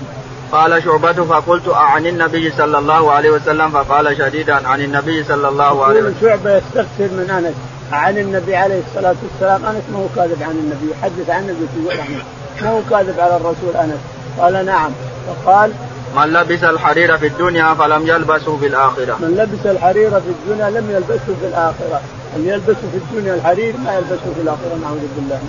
قال 0.52 0.84
شعبة 0.84 1.14
فقلت 1.14 1.68
عن 1.68 2.08
النبي 2.08 2.52
صلى 2.58 2.78
الله 2.78 3.12
عليه 3.12 3.30
وسلم 3.30 3.70
فقال 3.70 4.18
شديدا 4.18 4.68
عن 4.68 4.82
النبي 4.82 5.24
صلى 5.24 5.48
الله 5.48 5.86
عليه 5.86 6.00
وسلم. 6.00 6.16
شعبة 6.22 6.58
يستفسر 6.58 6.88
من 7.00 7.30
أنس. 7.30 7.56
عن 7.92 8.18
النبي 8.18 8.56
عليه 8.56 8.82
الصلاة 8.88 9.16
والسلام. 9.24 9.66
أنس 9.66 9.84
ما 9.94 10.00
هو 10.00 10.08
كاذب 10.16 10.44
عن 10.44 10.52
النبي 10.52 10.92
يحدث 10.92 11.30
عن 11.30 11.50
النبي 11.50 11.96
ما 12.62 12.70
هو 12.70 12.80
كاذب 12.90 13.20
على 13.20 13.36
الرسول 13.36 13.76
أنس؟ 13.76 14.00
قال 14.40 14.66
نعم. 14.66 14.92
فقال 15.28 15.72
من 16.16 16.34
لبس 16.34 16.64
الحرير 16.64 17.18
في 17.18 17.28
الدنيا 17.28 17.74
فلم 17.74 18.08
يلبسه 18.08 18.58
في 18.58 18.68
الآخرة. 18.68 19.18
من 19.20 19.36
لبس 19.38 19.66
الحرير 19.66 20.10
في 20.10 20.30
الدنيا 20.30 20.70
لم 20.70 20.92
يلبسه 20.92 21.36
في 21.42 21.48
الآخرة. 21.48 22.02
أن 22.36 22.48
يلبسه 22.48 22.88
في 22.92 22.98
الدنيا 22.98 23.36
الحرير 23.36 23.78
ما 23.78 23.94
يلبسه 23.94 24.34
في 24.36 24.42
الآخرة 24.42 24.76
نعوذ 24.82 25.08
بالله. 25.16 25.40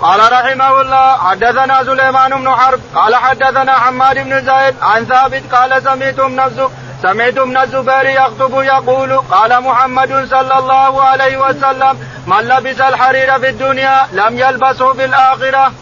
قال 0.00 0.20
رحمه 0.32 0.80
الله 0.80 1.16
حدثنا 1.16 1.84
سليمان 1.84 2.30
بن 2.30 2.50
حرب 2.50 2.80
قال 2.94 3.14
حدثنا 3.14 3.72
حماد 3.72 4.18
بن 4.18 4.40
زيد 4.40 4.74
عن 4.82 5.04
ثابت 5.04 5.42
قال 5.54 5.82
سمعت 5.82 6.18
ابن 6.18 6.68
سمعت 7.02 7.38
ابن 7.38 7.56
الزبير 7.56 8.04
يخطب 8.04 8.62
يقول 8.62 9.16
قال 9.16 9.62
محمد 9.62 10.26
صلى 10.30 10.58
الله 10.58 11.02
عليه 11.02 11.36
وسلم 11.36 11.98
من 12.26 12.40
لبس 12.40 12.80
الحرير 12.80 13.38
في 13.38 13.48
الدنيا 13.48 14.06
لم 14.12 14.38
يلبسه 14.38 14.92
في 14.92 15.04
الآخرة. 15.04 15.72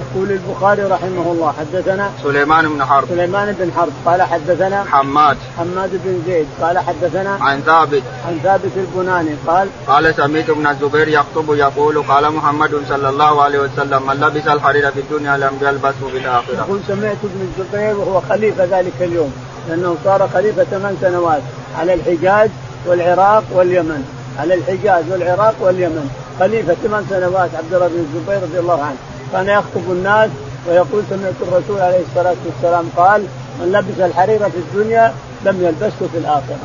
يقول 0.00 0.30
البخاري 0.30 0.82
رحمه 0.82 1.32
الله 1.32 1.54
حدثنا 1.58 2.10
سليمان 2.22 2.68
بن 2.68 2.84
حرب. 2.84 3.08
سليمان 3.08 3.52
بن 3.52 3.72
حرب. 3.72 3.92
قال 4.06 4.22
حدثنا 4.22 4.84
حماد. 4.84 5.36
حماد 5.58 5.90
بن 6.04 6.22
زيد. 6.26 6.46
قال 6.60 6.78
حدثنا 6.78 7.38
عن 7.40 7.60
ثابت. 7.60 8.02
عن 8.26 8.40
ثابت 8.42 8.70
البناني. 8.76 9.34
قال 9.46 9.68
قال 9.86 10.14
سمعت 10.14 10.50
ابن 10.50 10.66
الزبير 10.66 11.08
يخطب 11.08 11.54
يقول 11.54 12.02
قال 12.02 12.32
محمد 12.32 12.70
صلى 12.88 13.08
الله 13.08 13.42
عليه 13.42 13.58
وسلم 13.58 14.06
من 14.06 14.14
لبس 14.14 14.46
الحرير 14.46 14.90
في 14.90 15.00
الدنيا 15.00 15.36
لم 15.36 15.58
يلبسه 15.62 16.08
في 16.12 16.18
الآخرة. 16.18 16.54
يقول 16.54 16.80
سمعت 16.88 17.16
ابن 17.24 17.48
الزبير 17.48 17.96
وهو 17.96 18.20
خليفة 18.20 18.64
ذلك 18.64 18.92
اليوم 19.00 19.32
لأنه 19.68 19.96
صار 20.04 20.28
خليفة 20.34 20.64
ثمان 20.64 20.96
سنوات 21.00 21.42
على 21.78 21.94
الحجاز 21.94 22.50
والعراق 22.86 23.44
واليمن. 23.52 24.04
على 24.38 24.54
الحجاز 24.54 25.04
والعراق 25.10 25.54
واليمن. 25.60 26.10
خليفة 26.40 26.74
ثمان 26.74 27.04
سنوات 27.10 27.50
عبد 27.54 27.74
الله 27.74 27.88
بن 27.88 27.98
الزبير 27.98 28.42
رضي 28.42 28.58
الله 28.58 28.82
عنه. 28.82 28.96
كان 29.32 29.48
يخطب 29.48 29.90
الناس 29.90 30.30
ويقول 30.66 31.02
سمعت 31.10 31.34
الرسول 31.40 31.80
عليه 31.80 32.00
الصلاة 32.10 32.36
والسلام 32.46 32.90
قال 32.96 33.26
من 33.60 33.72
لبس 33.72 34.00
الحرير 34.00 34.50
في 34.50 34.56
الدنيا 34.56 35.14
لم 35.44 35.64
يلبسه 35.64 36.08
في 36.12 36.18
الآخرة. 36.18 36.58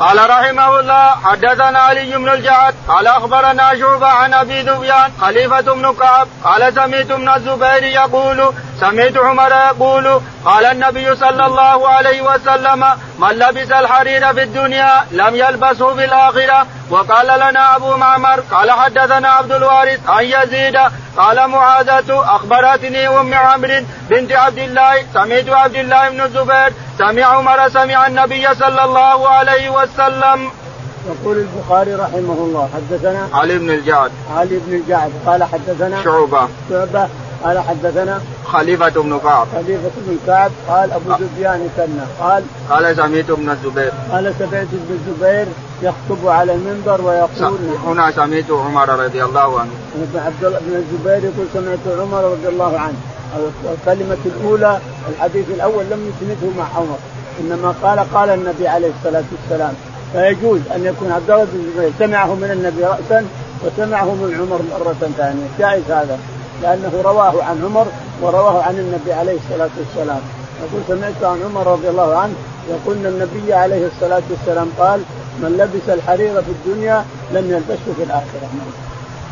قال 0.00 0.30
رحمه 0.30 0.80
الله 0.80 1.08
حدثنا 1.08 1.78
علي 1.78 2.16
بن 2.16 2.28
الجعد 2.28 2.74
قال 2.88 3.06
أخبرنا 3.06 3.78
شوبه 3.78 4.06
عن 4.06 4.34
أبي 4.34 4.62
ذبيان 4.62 5.10
خليفة 5.20 5.60
بن 5.60 5.94
كعب 5.94 6.28
قال 6.44 6.74
سمعت 6.74 7.10
ابن 7.10 7.28
الزبير 7.28 7.82
يقول 7.82 8.52
سمعت 8.82 9.16
عمر 9.16 9.52
يقول 9.52 10.20
قال 10.44 10.64
النبي 10.64 11.16
صلى 11.16 11.46
الله 11.46 11.88
عليه 11.88 12.22
وسلم 12.22 12.84
من 13.18 13.28
لبس 13.28 13.70
الحرير 13.72 14.34
في 14.34 14.42
الدنيا 14.42 14.90
لم 15.10 15.34
يلبسه 15.36 15.94
في 15.94 16.04
الآخرة. 16.04 16.66
وقال 16.90 17.26
لنا 17.26 17.76
أبو 17.76 17.96
معمر 17.96 18.40
قال 18.40 18.70
حدثنا 18.70 19.28
عبد 19.28 19.52
الوارث 19.52 20.00
عن 20.08 20.24
يزيد 20.24 20.78
قال 21.16 21.48
معاذة 21.48 22.34
أخبرتني 22.36 23.08
أم 23.08 23.34
عمرو 23.34 23.84
بنت 24.10 24.32
عبد 24.32 24.58
الله 24.58 24.94
سمعت 25.14 25.48
عبد 25.48 25.76
الله 25.76 26.08
بن 26.08 26.20
الزبير 26.20 26.72
سمع 26.98 27.24
عمر 27.24 27.68
سمع 27.68 28.06
النبي 28.06 28.54
صلى 28.54 28.84
الله 28.84 29.28
عليه 29.28 29.70
وسلم. 29.70 30.50
يقول 31.06 31.36
البخاري 31.36 31.94
رحمه 31.94 32.38
الله 32.46 32.68
حدثنا 32.74 33.28
علي 33.34 33.58
بن 33.58 33.70
الجعد. 33.70 34.12
علي 34.36 34.58
بن 34.66 34.74
الجعد 34.74 35.12
قال 35.26 35.44
حدثنا 35.44 36.02
شعبة. 36.04 36.48
شعبة 36.70 37.08
قال 37.44 37.58
حدثنا 37.58 38.20
خليفة 38.44 38.88
بن 38.88 39.18
كعب. 39.18 39.46
خليفة 39.54 39.90
بن 40.06 40.18
كعب 40.26 40.50
قال 40.68 40.92
أبو 40.92 41.12
سفيان 41.12 41.68
كنا 41.76 42.06
قال 42.20 42.42
قال 42.70 42.96
سمعت 42.96 43.30
ابن 43.30 43.50
الزبير. 43.50 43.92
قال 44.12 44.34
سمعت 44.38 44.52
ابن 44.52 44.98
الزبير 44.98 45.46
يخطب 45.82 46.28
على 46.28 46.54
المنبر 46.54 47.00
ويقول 47.00 47.58
هنا 47.86 48.10
سمعت 48.10 48.50
عمر 48.50 48.88
رضي 48.88 49.24
الله 49.24 49.60
عنه. 49.60 49.70
ابن 49.94 50.18
عبد 50.18 50.44
الله 50.44 50.58
بن 50.58 50.76
الزبير 50.76 51.30
يقول 51.30 51.46
سمعت 51.54 52.00
عمر 52.00 52.24
رضي 52.24 52.48
الله 52.48 52.78
عنه. 52.78 52.96
الكلمة 53.64 54.16
الأولى 54.26 54.78
الحديث 55.08 55.46
الأول 55.48 55.84
لم 55.90 56.10
يسنده 56.10 56.58
مع 56.58 56.64
عمر. 56.76 56.98
إنما 57.40 57.74
قال 57.82 57.98
قال 58.14 58.30
النبي 58.30 58.68
عليه 58.68 58.90
الصلاة 58.98 59.24
والسلام. 59.32 59.74
فيجوز 60.12 60.60
أن 60.74 60.84
يكون 60.84 61.12
عبد 61.12 61.30
الله 61.30 61.44
بن 61.44 61.60
الزبير 61.60 61.92
سمعه 61.98 62.34
من 62.34 62.50
النبي 62.50 62.84
رأسا 62.84 63.26
وسمعه 63.64 64.04
من 64.04 64.34
عمر 64.40 64.60
مرة 64.72 65.10
ثانية. 65.18 65.46
جائز 65.58 65.90
هذا. 65.90 66.18
لأنه 66.62 67.02
رواه 67.04 67.44
عن 67.44 67.62
عمر 67.64 67.86
ورواه 68.22 68.62
عن 68.62 68.74
النبي 68.78 69.12
عليه 69.12 69.36
الصلاة 69.36 69.70
والسلام. 69.78 70.20
يقول 70.62 70.82
سمعت 70.88 71.22
عن 71.22 71.42
عمر 71.44 71.66
رضي 71.66 71.88
الله 71.88 72.18
عنه 72.18 72.34
يقول 72.68 72.96
النبي 72.96 73.54
عليه 73.54 73.86
الصلاة 73.86 74.22
والسلام 74.30 74.70
قال 74.78 75.02
من 75.40 75.56
لبس 75.58 75.98
الحرير 75.98 76.42
في 76.42 76.50
الدنيا 76.50 77.04
لم 77.30 77.50
يلبسه 77.50 77.94
في 77.96 78.02
الآخرة. 78.02 78.48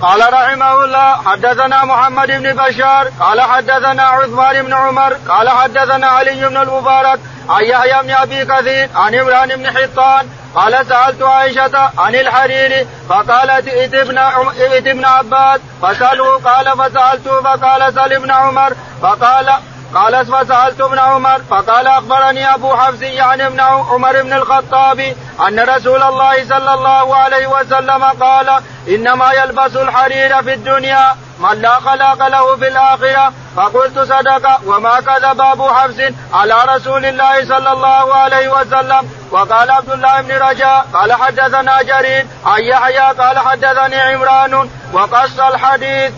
قال 0.03 0.33
رحمه 0.33 0.85
الله 0.85 1.13
حدثنا 1.13 1.85
محمد 1.85 2.29
بن 2.29 2.53
بشار 2.53 3.09
قال 3.21 3.41
حدثنا 3.41 4.03
عثمان 4.03 4.63
بن 4.63 4.73
عمر 4.73 5.17
قال 5.29 5.49
حدثنا 5.49 6.07
علي 6.07 6.49
بن 6.49 6.57
المبارك 6.57 7.21
عن 7.49 7.65
يحيى 7.65 8.03
بن 8.03 8.11
أبي 8.11 8.45
كثير 8.45 8.89
عن 8.95 9.15
عمران 9.15 9.57
بن 9.57 9.67
حطان 9.71 10.27
قال 10.55 10.87
سألت 10.87 11.23
عائشة 11.23 11.91
عن 11.99 12.15
الحرير 12.15 12.87
فقالت 13.09 13.69
ائت 13.69 13.95
ابن 13.95 14.19
ائت 14.19 14.87
ابن 14.87 15.05
عباس 15.05 15.61
فساله 15.83 16.39
قال 16.39 16.67
فسالته 16.79 17.41
فقال 17.43 17.95
سل 17.95 18.13
ابن 18.13 18.31
عمر 18.31 18.75
فقال 19.03 19.51
قال 19.95 20.27
فسالت 20.27 20.81
ابن 20.81 20.99
عمر 20.99 21.41
فقال 21.51 21.87
أخبرني 21.87 22.55
أبو 22.55 22.77
حفص 22.77 23.03
يعني 23.03 23.47
ابن 23.47 23.61
عمر 23.61 24.23
بن 24.23 24.33
الخطاب 24.33 25.01
أن 25.49 25.61
رسول 25.61 26.03
الله 26.03 26.45
صلى 26.49 26.75
الله 26.75 27.17
عليه 27.17 27.47
وسلم 27.47 28.05
قال 28.05 28.63
إنما 28.89 29.33
يلبس 29.33 29.77
الحرير 29.77 30.43
في 30.43 30.55
الدنيا 30.55 31.17
من 31.39 31.63
لا 31.63 31.75
خلاق 31.75 32.29
له 32.29 32.57
في 32.57 32.69
الآخرة. 32.69 33.33
فقلت 33.57 33.99
صدق. 33.99 34.61
وما 34.67 35.01
كذب 35.01 35.41
أبو 35.41 35.69
حفص 35.69 36.01
على 36.35 36.55
رسول 36.69 37.07
الله 37.07 37.45
صلى 37.45 37.73
الله 37.73 38.15
عليه 38.15 38.49
وسلم. 38.49 39.11
وقال 39.31 39.71
عبد 39.71 39.91
الله 39.91 40.21
بن 40.21 40.33
رجاء 40.33 40.87
قال 40.95 41.13
حدثنا 41.13 41.83
جرير 41.83 42.27
عن 42.47 42.61
يحيى 42.63 43.15
قال 43.19 43.39
حدثني 43.39 44.01
عمران 44.01 44.71
وقص 44.93 45.41
الحديث 45.41 46.13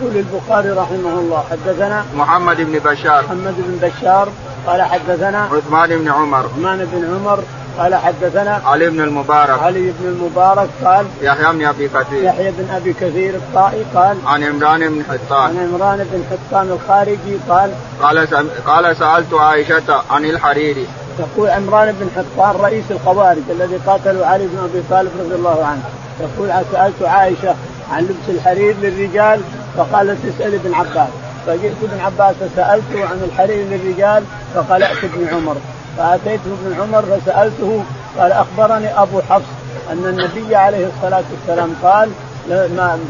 يقول 0.00 0.16
البخاري 0.16 0.70
رحمه 0.70 1.18
الله 1.18 1.44
حدثنا 1.50 2.04
محمد 2.14 2.56
بن 2.56 2.78
بشار. 2.78 3.24
محمد 3.24 3.54
بن 3.58 3.88
بشار 3.88 4.28
قال 4.66 4.82
حدثنا 4.82 5.48
عثمان 5.52 5.98
بن 5.98 6.08
عمر. 6.08 6.44
عثمان 6.44 6.88
بن 6.92 7.14
عمر 7.14 7.40
قال 7.78 7.94
حدثنا 7.94 8.60
علي 8.64 8.90
بن 8.90 9.00
المبارك. 9.00 9.62
علي 9.62 9.92
بن 10.00 10.08
المبارك 10.08 10.68
قال 10.84 11.06
يحيى 11.22 11.52
بن 11.52 11.64
أبي 11.64 11.88
كثير. 11.88 12.22
يحيى 12.22 12.50
بن 12.50 12.70
أبي 12.74 12.92
كثير 12.92 13.34
الطائي 13.34 13.84
قال 13.94 14.16
عن 14.26 14.44
عمران 14.44 14.88
بن 14.88 15.04
حطان. 15.04 15.50
عن 15.50 15.68
عمران 15.72 16.06
بن 16.12 16.24
حطان 16.30 16.70
الخارجي 16.70 17.38
قال 17.48 17.70
قال 18.02 18.28
قال 18.66 18.96
سألت 18.96 19.34
عائشة 19.34 20.02
عن 20.10 20.24
الحريري. 20.24 20.86
يقول 21.18 21.50
عمران 21.50 21.94
بن 22.00 22.10
حطان 22.16 22.60
رئيس 22.60 22.84
الخوارج 22.90 23.42
الذي 23.50 23.76
قاتلوا 23.86 24.26
علي 24.26 24.46
بن 24.46 24.58
أبي 24.58 24.82
طالب 24.90 25.10
رضي 25.20 25.34
الله 25.34 25.64
عنه. 25.64 25.82
يقول 26.20 26.48
سألت 26.72 27.02
عائشة 27.02 27.54
عن 27.92 28.02
لبس 28.02 28.28
الحرير 28.28 28.76
للرجال 28.82 29.40
فقالت 29.78 30.18
اسال 30.24 30.54
ابن 30.54 30.74
عباس. 30.74 31.08
فجئت 31.46 31.76
ابن 31.82 32.00
عباس 32.00 32.34
فسألته 32.34 33.08
عن 33.08 33.20
الحرير 33.24 33.66
للرجال 33.70 34.22
فقال 34.54 34.82
ائت 34.82 35.04
ابن 35.04 35.28
عمر. 35.34 35.56
فأتيت 35.98 36.40
ابن 36.46 36.80
عمر 36.80 37.02
فسألته 37.02 37.84
قال 38.18 38.32
أخبرني 38.32 39.02
أبو 39.02 39.20
حفص 39.30 39.44
أن 39.92 40.04
النبي 40.06 40.56
عليه 40.56 40.86
الصلاة 40.86 41.24
والسلام 41.32 41.74
قال 41.82 42.10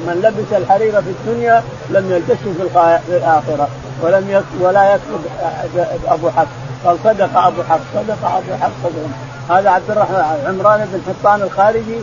من 0.07 0.21
لبس 0.25 0.59
الحرير 0.63 0.93
في 1.03 1.09
الدنيا 1.09 1.63
لم 1.91 2.13
يلبسه 2.13 2.53
في 3.07 3.17
الآخرة 3.17 3.69
ولم 4.03 4.43
ولا 4.61 4.95
يكتب 4.95 5.21
أبو 6.07 6.31
حفص. 6.31 6.49
قال 6.85 6.97
صدق 7.05 7.39
أبو 7.39 7.63
حفص 7.63 7.85
صدق 7.95 8.29
أبو 8.29 8.55
حفص. 8.63 8.93
هذا 9.51 9.71
عبد 9.71 9.91
الرحمن 9.91 10.45
عمران 10.47 10.89
بن 10.93 11.01
حطان 11.09 11.43
الخارجي 11.43 11.99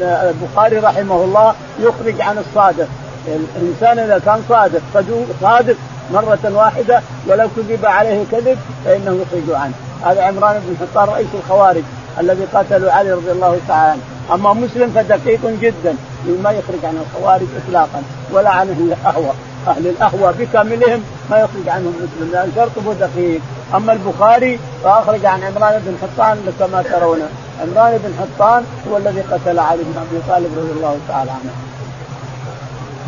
البخاري 0.00 0.78
رحمه 0.78 1.24
الله 1.24 1.54
يخرج 1.80 2.20
عن 2.20 2.38
الصادق. 2.38 2.88
الإنسان 3.26 3.98
إذا 3.98 4.18
كان 4.18 4.42
صادق 4.48 4.80
صادق 5.40 5.76
مرة 6.12 6.38
واحدة 6.44 7.02
ولو 7.28 7.48
كذب 7.56 7.86
عليه 7.86 8.24
كذب 8.32 8.58
فإنه 8.84 9.18
يخرج 9.22 9.56
عنه. 9.56 9.72
هذا 10.04 10.22
عمران 10.22 10.60
بن 10.66 10.76
حطان 10.80 11.08
رئيس 11.08 11.26
الخوارج 11.34 11.82
الذي 12.20 12.44
قتلوا 12.54 12.92
علي 12.92 13.12
رضي 13.12 13.32
الله 13.32 13.58
تعالى 13.68 13.90
عنه. 13.90 14.00
أما 14.34 14.52
مسلم 14.52 14.90
فدقيق 14.94 15.40
جدا 15.60 15.96
ما 16.42 16.50
يخرج 16.50 16.84
عن 16.84 17.04
الخوارج 17.06 17.46
اطلاقا 17.66 18.02
ولا 18.32 18.50
عن 18.50 18.68
أهل 18.70 18.92
الأهوى. 18.92 19.32
أهل 19.68 19.86
الأهوى 19.86 20.32
بكاملهم 20.38 21.02
ما 21.30 21.38
يخرج 21.38 21.68
عنهم 21.68 21.92
مسلم 21.96 22.30
لأن 22.32 22.52
شرطه 22.56 22.94
دقيق. 23.00 23.40
أما 23.74 23.92
البخاري 23.92 24.58
فأخرج 24.84 25.26
عن 25.26 25.42
عمران 25.42 25.82
بن 25.86 25.96
حطان 26.02 26.38
كما 26.58 26.82
ترون. 26.82 27.18
عمران 27.62 27.98
بن 28.04 28.14
حطان 28.20 28.64
هو 28.90 28.96
الذي 28.96 29.20
قتل 29.20 29.58
علي 29.58 29.82
بن 29.82 30.00
أبي 30.00 30.22
طالب 30.28 30.58
رضي 30.58 30.72
الله 30.72 30.98
تعالى 31.08 31.30
عنه. 31.30 31.52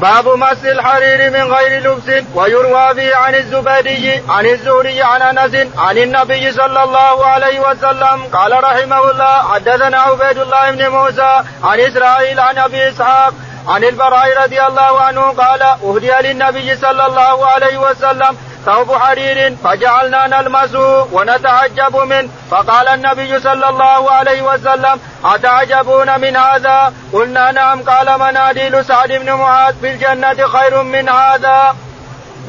باب 0.01 0.29
مس 0.29 0.65
الحرير 0.65 1.31
من 1.31 1.53
غير 1.53 1.83
لبس 1.83 2.25
ويروى 2.35 2.95
به 2.95 3.17
عن 3.17 3.35
الزبيدي 3.35 4.23
عن 4.29 4.47
الزهري 4.47 5.03
عن 5.03 5.23
أنس 5.23 5.67
عن 5.79 5.99
النبي 5.99 6.53
صلى 6.53 6.83
الله 6.83 7.27
عليه 7.27 7.61
وسلم. 7.61 8.23
قال 8.33 8.65
رحمه 8.65 9.11
الله 9.11 9.55
حدثنا 9.55 9.99
عبيد 9.99 10.39
الله 10.39 10.71
بن 10.71 10.89
موسى 10.89 11.43
عن 11.65 11.81
إسرائيل 11.81 12.41
عن 12.41 12.59
أبي 12.59 12.89
إسحاق 12.89 13.35
عن 13.69 13.85
البراء 13.85 14.43
رضي 14.45 14.63
الله 14.63 15.01
عنه 15.01 15.23
قال 15.33 15.63
أهدي 15.63 16.13
للنبي 16.29 16.77
صلى 16.77 17.07
الله 17.07 17.47
عليه 17.47 17.79
وسلم 17.79 18.37
ثوب 18.67 18.93
حرير 18.93 19.57
فجعلنا 19.65 20.27
نلمسه 20.27 21.07
ونتعجب 21.13 21.97
منه 21.97 22.29
فقال 22.51 22.89
النبي 22.89 23.41
صلى 23.41 23.69
الله 23.69 24.11
عليه 24.11 24.43
وسلم 24.43 25.01
أتعجبون 25.25 26.21
من 26.21 26.37
هذا؟ 26.37 26.93
قلنا 27.13 27.53
نعم. 27.53 27.83
قال 27.83 28.21
مناديل 28.21 28.85
سعد 28.85 29.13
بن 29.13 29.33
معاذ 29.33 29.75
في 29.81 29.93
الجنة 29.93 30.35
خير 30.35 30.83
من 30.83 31.09
هذا. 31.09 31.77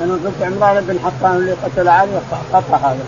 أنا 0.01 0.13
قلت 0.13 0.41
عمران 0.41 0.85
بن 0.87 0.99
حطان 1.05 1.35
اللي 1.35 1.51
قتل 1.51 1.87
علي 1.87 2.19
خطأ 2.53 2.77
هذا. 2.77 3.05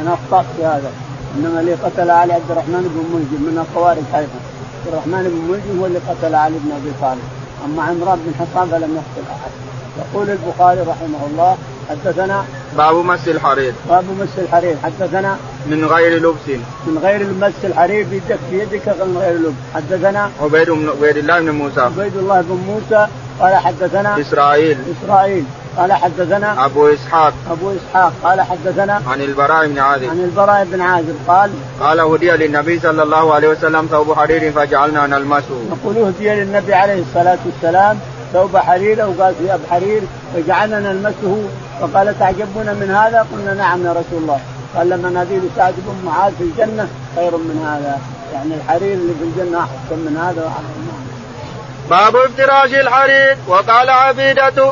أنا 0.00 0.14
أخطأت 0.14 0.44
في 0.56 0.64
هذا. 0.64 0.90
إنما 1.36 1.60
اللي 1.60 1.74
قتل 1.74 2.10
علي 2.10 2.32
عبد 2.32 2.50
الرحمن 2.50 2.82
بن 2.94 2.98
ملجم 3.12 3.42
من 3.48 3.66
الخوارج 3.66 4.04
أيضا. 4.14 4.38
عبد 4.78 4.88
الرحمن 4.92 5.22
بن 5.32 5.52
ملجم 5.52 5.80
هو 5.80 5.86
اللي 5.86 6.00
قتل 6.08 6.34
علي 6.34 6.58
بن 6.58 6.72
أبي 6.72 6.92
طالب. 7.02 7.28
أما 7.64 7.82
عمران 7.82 8.18
بن 8.26 8.32
حطان 8.40 8.68
فلم 8.70 8.96
يقتل 9.00 9.30
أحد. 9.30 9.52
يقول 10.00 10.30
البخاري 10.30 10.80
رحمه 10.80 11.26
الله 11.30 11.56
حدثنا 11.90 12.44
باب 12.76 12.94
مس 12.94 13.28
الحرير. 13.28 13.72
باب 13.88 14.04
مس 14.20 14.38
الحرير. 14.38 14.76
حدثنا 14.84 15.36
من 15.66 15.84
غير 15.84 16.22
لبس. 16.22 16.60
من 16.86 16.98
غير 17.02 17.26
مس 17.40 17.64
الحرير 17.64 18.06
بيدك 18.10 18.38
بيدك 18.50 18.88
من 18.88 19.18
غير 19.20 19.34
لبس. 19.34 19.62
حدثنا 19.74 20.30
عبيد 20.42 20.70
بن 20.70 20.88
عبيد 20.88 21.16
الله 21.16 21.40
بن 21.40 21.50
موسى. 21.50 21.80
عبيد 21.80 22.16
الله 22.16 22.40
بن 22.40 22.58
موسى. 22.66 23.06
قال 23.40 23.56
حدثنا 23.56 24.20
إسرائيل. 24.20 24.78
إسرائيل. 24.92 25.44
قال 25.76 25.92
حدثنا 25.92 26.64
أبو 26.64 26.88
إسحاق. 26.88 27.34
أبو 27.50 27.72
إسحاق. 27.76 28.12
قال 28.24 28.40
حدثنا 28.40 29.02
عن 29.06 29.20
البراء 29.20 29.66
بن 29.66 29.78
عازب. 29.78 30.10
عن 30.10 30.20
البراء 30.20 30.66
بن 30.72 30.80
عازب. 30.80 31.16
قال 31.28 31.50
قال 31.80 32.00
هدي 32.00 32.30
للنبي 32.30 32.80
صلى 32.80 33.02
الله 33.02 33.34
عليه 33.34 33.48
وسلم 33.48 33.86
ثوب 33.90 34.12
حرير 34.12 34.52
فجعلنا 34.52 35.06
نلمسه. 35.06 35.58
يقول 35.70 35.96
هدي 35.96 36.28
للنبي 36.30 36.74
عليه 36.74 37.02
الصلاة 37.02 37.38
والسلام 37.46 37.98
ثوب 38.32 38.56
حرير 38.56 39.02
أو 39.02 39.12
قال 39.20 39.34
ثياب 39.38 39.60
حرير 39.70 40.02
فجعلنا 40.34 40.78
نلمسه. 40.78 41.48
فقال 41.80 42.18
تعجبون 42.18 42.66
من 42.66 42.90
هذا؟ 42.90 43.26
قلنا 43.32 43.54
نعم 43.54 43.86
يا 43.86 43.90
رسول 43.90 44.22
الله. 44.22 44.40
قال 44.76 44.90
لما 44.90 45.10
ناديل 45.10 45.42
سعد 45.56 45.74
بن 45.76 46.06
معاذ 46.06 46.32
في 46.38 46.44
الجنة 46.44 46.88
خير 47.16 47.36
من 47.36 47.66
هذا. 47.66 47.98
يعني 48.34 48.54
الحرير 48.54 48.92
اللي 48.92 49.14
في 49.14 49.24
الجنة 49.24 49.58
أحسن 49.58 49.98
من 49.98 50.16
هذا 50.16 50.44
واحسن 50.44 50.62
من 50.76 50.88
هذا 50.92 51.02
باب 51.90 52.16
افتراش 52.16 52.74
الحرير. 52.74 53.36
وقال 53.48 53.90
عبيدة 53.90 54.62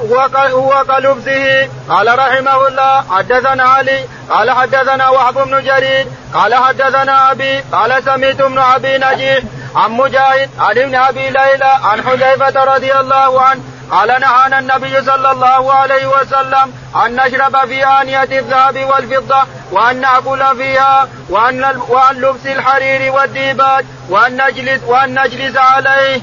هو 0.51 0.85
كلبسه 0.88 1.68
قال 1.88 2.18
رحمه 2.18 2.68
الله 2.68 3.05
حدثنا 3.11 3.62
علي. 3.62 4.05
قال 4.31 4.51
حدثنا 4.51 5.09
وهب 5.09 5.35
بن 5.35 5.62
جرير. 5.64 6.07
قال 6.35 6.55
حدثنا 6.55 7.31
أبي. 7.31 7.61
قال 7.73 8.03
سميت 8.05 8.40
ابن 8.40 8.59
أبي 8.59 8.99
نجيح. 8.99 9.42
عن 9.77 9.91
مجاهد 9.91 10.51
عن 10.59 10.79
ابن 10.79 10.95
أبي 10.95 11.31
ليلى 11.31 11.77
عن 11.83 12.03
حذيفة 12.03 12.65
رضي 12.65 12.95
الله 12.95 13.41
عنه 13.41 13.61
قال 13.91 14.09
نهانا 14.21 14.59
النبي 14.59 15.03
صلى 15.03 15.31
الله 15.31 15.73
عليه 15.73 16.07
وسلم 16.07 16.73
أن 17.07 17.17
نشرب 17.17 17.57
في 17.67 17.87
آنية 17.87 18.39
الذهب 18.39 18.77
والفضة 18.77 19.43
وأن 19.73 20.01
نأكل 20.01 20.57
فيها 20.57 21.09
وأن 21.29 21.65
وأن 21.89 22.17
لبس 22.17 22.47
الحرير 22.47 23.13
والديباج 23.13 23.85
وأن 24.09 24.43
نجلس 24.47 24.81
وأن 24.87 25.21
نجلس 25.21 25.57
عليه. 25.57 26.21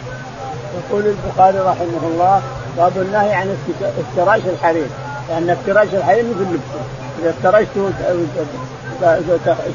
يقول 0.77 1.05
البخاري 1.05 1.59
رحمه 1.59 2.03
الله 2.03 2.41
باب 2.77 2.97
النهي 2.97 3.33
عن 3.33 3.57
افتراش 3.81 4.41
الحرير 4.45 4.87
لأن 5.29 5.49
افتراش 5.49 5.87
الحرير 5.93 6.23
مثل 6.23 6.41
لبسه 6.41 6.83
إذا 7.19 7.29
افترشته 7.29 7.91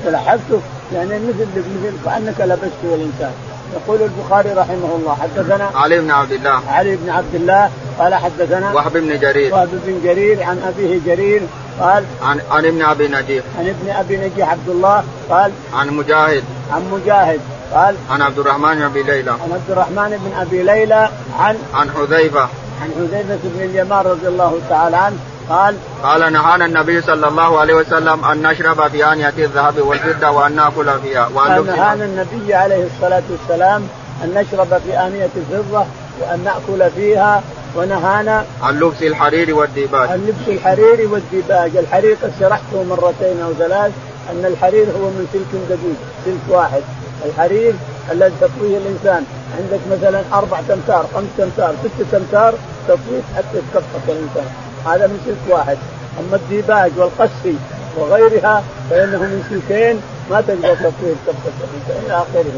تلحفته 0.04 0.60
يعني 0.94 1.08
مثل 1.08 1.46
مثل 1.56 1.96
كأنك 2.04 2.40
لبسته 2.40 2.94
الإنسان 2.94 3.32
يقول 3.72 4.02
البخاري 4.02 4.50
رحمه 4.50 4.96
الله 4.96 5.16
حدثنا 5.22 5.70
علي 5.74 6.00
بن 6.00 6.10
عبد 6.10 6.32
الله. 6.32 6.60
علي 6.68 6.96
بن 6.96 7.10
عبد 7.10 7.34
الله 7.34 7.70
قال 7.98 8.14
حدثنا 8.14 8.72
وهب 8.72 8.92
بن 8.92 9.18
جرير. 9.20 9.54
وهب 9.54 9.68
بن 9.72 10.00
جرير 10.04 10.42
عن 10.42 10.58
أبيه 10.68 11.00
جرير 11.06 11.42
قال 11.80 12.04
عن 12.22 12.40
عن 12.50 12.66
ابن 12.66 12.82
أبي 12.82 13.08
نجيح. 13.08 13.44
عن 13.58 13.68
ابن 13.68 13.90
أبي 13.90 14.16
نجيح 14.16 14.50
عبد 14.50 14.68
الله 14.68 15.04
قال 15.30 15.52
عن 15.74 15.88
مجاهد. 15.90 16.44
عن 16.72 16.82
مجاهد 16.92 17.40
قال 17.74 17.94
عن 18.10 18.22
عبد 18.22 18.38
الرحمن 18.38 18.74
بن 18.74 18.82
أبي 18.82 19.02
ليلى. 19.02 19.30
عن 19.30 19.52
عبد 19.52 19.70
الرحمن 19.70 20.10
بن 20.24 20.40
أبي 20.40 20.62
ليلى 20.62 21.08
عن 21.38 21.56
عن 21.74 21.90
حذيفة. 21.90 22.48
عن 22.82 22.90
حذيفة 22.96 23.38
بن 23.44 23.64
اليمان 23.64 24.04
رضي 24.06 24.28
الله 24.28 24.58
تعالى 24.68 24.96
عنه 24.96 25.16
قال 25.48 25.76
قال 26.02 26.32
نهانا 26.32 26.64
النبي 26.64 27.00
صلى 27.00 27.28
الله 27.28 27.60
عليه 27.60 27.74
وسلم 27.74 28.24
أن 28.24 28.42
نشرب 28.42 28.88
في 28.88 29.12
آنية 29.12 29.34
الذهب 29.38 29.78
والفضة 29.78 30.30
وأن 30.30 30.56
نأكل 30.56 31.00
فيها 31.02 31.28
وأن 31.34 31.66
نهانا 31.66 32.04
النبي 32.04 32.54
عليه 32.54 32.86
الصلاة 32.86 33.22
والسلام 33.30 33.88
أن 34.24 34.34
نشرب 34.34 34.80
في 34.86 34.98
آنية 34.98 35.30
الفضة 35.36 35.84
وأن 36.20 36.44
نأكل 36.44 36.90
فيها 36.90 37.42
ونهانا 37.76 38.44
عن 38.62 38.80
لبس 38.80 39.02
الحرير 39.02 39.54
والديباج. 39.54 40.08
عن 40.08 40.26
لبس 40.26 40.48
الحرير 40.48 41.08
والديباج، 41.12 41.76
الحرير 41.76 42.16
قد 42.22 42.32
شرحته 42.40 42.84
مرتين 42.84 43.40
أو 43.40 43.52
ثلاث 43.52 43.92
أن 44.30 44.44
الحرير 44.44 44.84
هو 44.84 45.06
من 45.10 45.26
سلك 45.32 45.60
دقيق، 45.68 45.96
سلك 46.24 46.56
واحد، 46.56 46.82
الحرير 47.26 47.74
الذي 48.12 48.34
تطويه 48.40 48.78
الإنسان، 48.78 49.24
عندك 49.58 49.80
مثلا 49.90 50.22
أربع 50.32 50.58
امتار، 50.58 51.06
خمس 51.14 51.40
امتار، 51.40 51.74
ست 51.84 52.14
امتار 52.14 52.54
تطويه 52.88 53.22
حتى 53.36 53.58
يتكفك 53.58 54.08
الإنسان، 54.08 54.46
هذا 54.86 55.06
من 55.06 55.18
سلك 55.26 55.56
واحد، 55.56 55.78
أما 56.20 56.36
الديباج 56.36 56.90
والقسي 56.96 57.56
وغيرها 57.96 58.62
فانه 58.90 59.18
من 59.18 59.44
سلكين 59.50 60.00
ما 60.30 60.40
تقدر 60.40 60.72
الانسان 60.72 62.04
إلى 62.06 62.14
آخره. 62.14 62.52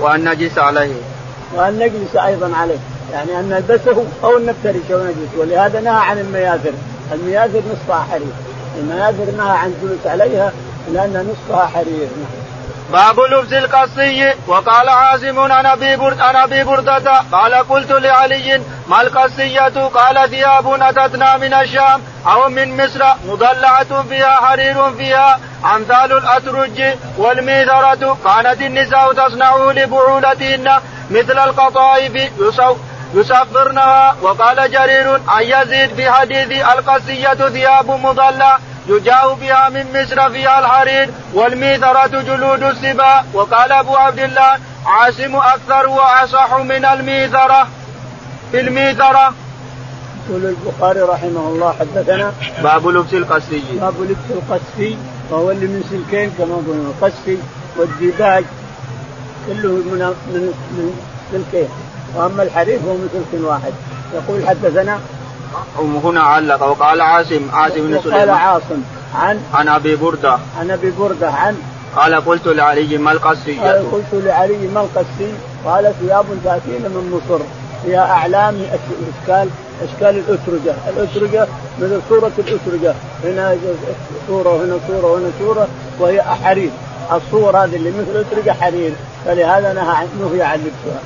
وأن 0.00 0.24
نجس 0.24 0.58
عليه. 0.58 0.94
وأن 1.54 1.78
نجلس 1.78 2.16
أيضا 2.16 2.56
عليه. 2.56 2.78
يعني 3.12 3.40
أن 3.40 3.48
نلبسه 3.48 4.04
أو 4.24 4.38
نفترشه 4.38 4.96
ونجلس 4.96 5.30
ولهذا 5.38 5.80
نهى 5.80 5.92
عن 5.94 6.18
المياثر. 6.18 6.72
المياثر 7.12 7.62
نصفها 7.72 8.06
حرير. 8.10 8.32
المياثر 8.78 9.36
نهى 9.36 9.50
عن 9.50 9.72
الجلوس 9.72 10.06
عليها 10.06 10.52
لأن 10.92 11.26
نصفها 11.32 11.66
حرير. 11.66 12.08
باب 12.92 13.20
لبس 13.20 13.52
القصي. 13.52 14.34
وقال 14.46 14.88
عازم 14.88 15.52
عن 15.52 15.66
أبي 15.66 15.96
برد 15.96 16.20
عن 16.20 16.36
أبي 16.36 16.64
بردة. 16.64 17.22
قال 17.32 17.54
قلت 17.54 17.92
لعلي 17.92 18.60
ما 18.88 19.00
القصية؟ 19.00 19.88
قال 19.94 20.30
ثياب 20.30 20.82
أتتنا 20.82 21.36
من 21.36 21.54
الشام 21.54 22.02
أو 22.26 22.48
من 22.48 22.84
مصر 22.84 23.04
مضلعة 23.26 24.02
فيها 24.02 24.36
حرير 24.36 24.92
فيها 24.92 25.40
أمثال 25.74 26.12
الأترج 26.12 26.82
والميذرة. 27.18 28.18
كانت 28.24 28.60
النساء 28.62 29.12
تصنع 29.12 29.56
لبعولتهن 29.56 30.80
مثل 31.10 31.38
القطائف 31.38 32.30
يسفرنها 33.14 34.16
وقال 34.22 34.70
جرير 34.70 35.20
عن 35.28 35.42
يزيد 35.42 35.94
في 35.94 36.10
حديث 36.10 36.64
القسية 36.64 37.34
ثياب 37.34 37.90
مضلة 37.90 38.58
يجاء 38.88 39.34
بها 39.34 39.68
من 39.68 39.86
مصر 39.94 40.30
فيها 40.30 40.58
الحرير 40.58 41.10
والميثرة 41.34 42.06
جلود 42.06 42.62
السباع 42.62 43.24
وقال 43.34 43.72
أبو 43.72 43.96
عبد 43.96 44.18
الله 44.18 44.58
عاصم 44.86 45.36
أكثر 45.36 45.88
وأصح 45.88 46.58
من 46.60 46.84
الميثرة. 46.84 47.68
في 48.52 48.60
الميثرة. 48.60 49.34
يقول 50.30 50.46
البخاري 50.46 51.00
رحمه 51.00 51.48
الله 51.48 51.74
حدثنا 51.80 52.32
باب 52.62 52.88
لبس 52.88 53.14
القسي 53.14 53.62
باب 53.80 53.94
لبس 54.00 54.30
القسي 54.30 54.96
وهو 55.30 55.50
اللي 55.50 55.66
من 55.66 55.82
سلكين 55.90 56.30
كما 56.38 56.54
قلنا 56.54 56.90
القسي 56.90 57.38
والديباج 57.76 58.44
كله 59.46 59.68
من 59.68 60.14
من 60.32 60.52
من 60.76 61.00
سلكين. 61.32 61.68
وأما 62.14 62.42
الحريف 62.42 62.84
هو 62.84 62.94
من 62.94 63.08
سلك 63.12 63.44
واحد. 63.44 63.72
يقول 64.14 64.48
حدثنا 64.48 65.00
هنا 66.04 66.20
علق 66.20 66.62
وقال 66.62 67.00
عاصم 67.00 67.50
عاصم 67.52 67.74
بن 67.74 68.00
سليمان. 68.02 68.20
قال 68.20 68.30
عاصم 68.30 68.82
عن؟ 69.14 69.40
عن 69.54 69.68
أبي 69.68 69.96
بردة. 69.96 70.38
عن 70.60 70.70
أبي 70.70 70.90
بردة 70.90 71.30
عن؟ 71.30 71.56
قال 71.96 72.14
قلت 72.14 72.46
لعلي 72.46 72.98
ما 72.98 73.12
القسي 73.12 73.58
قال 73.58 73.92
قلت 73.92 74.12
لعلي 74.12 74.68
ما 74.74 74.80
القسي 74.80 75.32
قال 75.64 75.94
ثياب 76.00 76.24
تاتينا 76.44 76.88
من 76.88 77.20
مصر. 77.20 77.42
فيها 77.84 78.10
أعلام 78.10 78.54
إشكال 78.54 79.48
إشكال 79.82 80.18
الأترجة، 80.18 80.74
الأترجة 80.88 81.46
مثل 81.80 82.00
صوره 82.08 82.32
الأترجة، 82.38 82.94
هنا 83.24 83.56
صوره 84.28 84.48
وهنا 84.48 84.78
صوره 84.88 85.06
وهنا 85.06 85.30
صوره 85.38 85.68
وهي 85.98 86.22
حرير، 86.22 86.70
الصور 87.12 87.56
هذه 87.56 87.76
اللي 87.76 87.90
مثل 87.90 88.10
الأترجة 88.10 88.50
حرير، 88.50 88.92
فلهذا 89.24 89.72
نهى 89.72 90.06
نهي 90.20 90.42
عن 90.42 90.58
لبسها. 90.58 91.00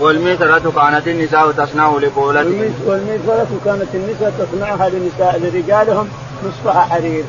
والميثرة 0.00 0.72
كانت 0.76 1.08
النساء 1.08 1.50
تصنع 1.50 1.96
لبولتهم 2.02 2.74
والميثرة 2.86 3.48
كانت 3.64 3.88
النساء 3.94 4.32
تصنعها 4.38 4.88
لنساء 4.88 5.38
لرجالهم 5.38 6.08
نصفها 6.44 6.80
حرير. 6.80 7.24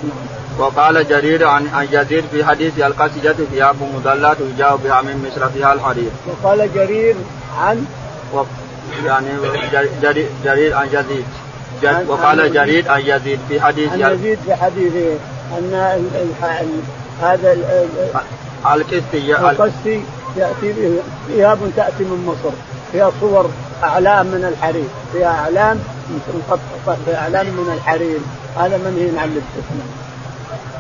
وقال 0.60 1.08
جرير 1.08 1.48
عن 1.48 1.88
يزيد 1.92 2.24
في 2.32 2.46
حديث 2.46 2.80
القاسية 2.80 3.32
ثياب 3.32 3.76
مضلات 3.96 4.38
يجاء 4.40 4.76
بها 4.76 5.02
من 5.02 5.28
مصر 5.28 5.50
فيها 5.50 5.74
الحرير. 5.74 6.10
وقال 6.28 6.74
جرير 6.74 7.16
عن 7.58 7.86
و 8.34 8.44
يعني 9.06 9.28
جرير, 10.02 10.28
جرير 10.44 10.76
عن 10.76 10.88
يزيد 10.88 11.26
جد 11.84 12.10
وقال 12.10 12.54
جرير 12.54 12.92
عن 12.92 13.02
يزيد 13.02 13.40
في 13.50 13.62
حديث 13.62 13.92
عن 13.92 14.00
يزيد 14.00 14.38
في 14.46 14.56
حديثه 14.56 15.18
أن 15.58 16.02
هذا 17.22 17.58
القسي 18.74 19.36
القسي 19.36 20.04
ياتي 20.38 20.74
به 20.74 21.02
ثياب 21.28 21.60
تأتي 21.76 22.04
من 22.04 22.26
مصر 22.26 22.56
فيها 22.92 23.12
صور 23.22 23.50
أعلام 23.84 24.26
من 24.26 24.46
الحرير 24.46 24.90
فيها 25.12 25.40
أعلام 25.40 25.80
فيها 27.06 27.22
أعلام 27.22 27.46
من 27.46 27.74
الحرير. 27.78 28.20
هذا 28.60 28.78
منهي 28.78 29.20
عن 29.20 29.30
الاستثناء 29.30 29.88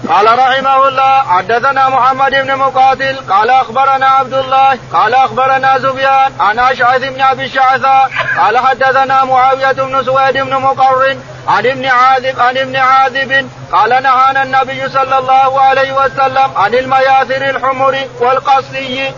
قال 0.10 0.40
رحمه 0.40 0.88
الله 0.88 1.20
حدثنا 1.20 1.90
محمد 1.90 2.32
بن 2.32 2.56
مقاتل 2.56 3.18
قال 3.30 3.50
أخبرنا 3.50 4.06
عبد 4.06 4.34
الله 4.34 4.78
قال 4.94 5.14
أخبرنا 5.14 5.80
سفيان 5.80 6.32
عن 6.40 6.60
أشعث 6.60 7.02
بن 7.04 7.22
أبي 7.22 7.46
الشعثاء 7.46 8.12
قال 8.38 8.58
حدثنا 8.58 9.24
معاوية 9.24 9.72
بن 9.72 10.04
سويد 10.04 10.38
بن 10.38 10.56
مقرن 10.56 11.20
عن 11.48 11.66
ابن 11.66 11.86
عاذب 11.86 12.40
عن 12.40 12.58
ابن 12.58 12.76
عاذب 12.76 13.50
قال 13.72 13.90
نهانا 14.04 14.44
النبي 14.44 14.90
صلى 14.90 15.18
الله 15.18 15.62
عليه 15.62 15.94
وسلم 15.94 16.50
عن 16.56 16.74
المياثر 16.74 17.50
الحمر 17.50 17.98
والقصي. 18.20 19.12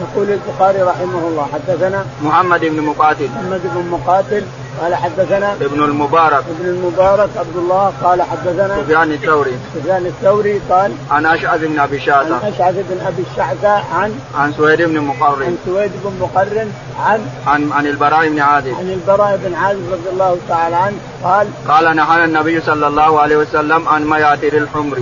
يقول 0.00 0.30
البخاري 0.30 0.82
رحمه 0.82 1.28
الله 1.28 1.48
حدثنا 1.52 2.04
محمد 2.22 2.60
بن 2.60 2.80
مقاتل. 2.80 3.28
محمد 3.28 3.60
بن 3.74 3.88
مقاتل 3.90 4.44
قال 4.80 4.94
حدثنا 4.94 5.52
ابن 5.52 5.84
المبارك. 5.84 6.44
ابن 6.58 6.68
المبارك 6.68 7.30
عبد 7.36 7.56
الله 7.56 7.92
قال 8.02 8.22
حدثنا 8.22 8.76
سفيان 8.76 9.12
الثوري. 9.12 9.58
سفيان 9.74 10.06
الثوري 10.06 10.60
قال 10.70 10.92
عن 11.10 11.26
أشعث 11.26 11.60
بن 11.60 11.78
أبي 11.78 12.00
شعثة. 12.00 12.34
عن 12.34 12.52
أشعث 12.52 12.74
بن 12.74 13.06
أبي 13.06 13.22
الشعثاء 13.30 13.84
عن 13.94 14.18
عن 14.34 14.52
سويد 14.52 14.82
بن 14.82 15.00
مقرن. 15.00 15.42
عن 15.42 15.56
سويد 15.66 15.90
بن 16.04 16.12
مقرن 16.20 16.72
عن 17.06 17.20
عن 17.46 17.72
عن 17.72 17.86
البراء 17.86 18.28
بن 18.28 18.40
عازب. 18.40 18.74
عن 18.74 18.90
البراء 18.90 19.40
بن 19.44 19.54
عازب 19.54 19.92
رضي 19.92 20.10
الله 20.12 20.38
تعالى 20.48 20.76
عنه 20.76 20.96
قال 21.24 21.46
قال 21.68 21.96
نهانا 21.96 22.24
النبي 22.24 22.60
صلى 22.60 22.86
الله 22.86 23.20
عليه 23.20 23.36
وسلم 23.36 23.88
عن 23.88 24.04
مياتر 24.04 24.52
الحمر. 24.56 24.98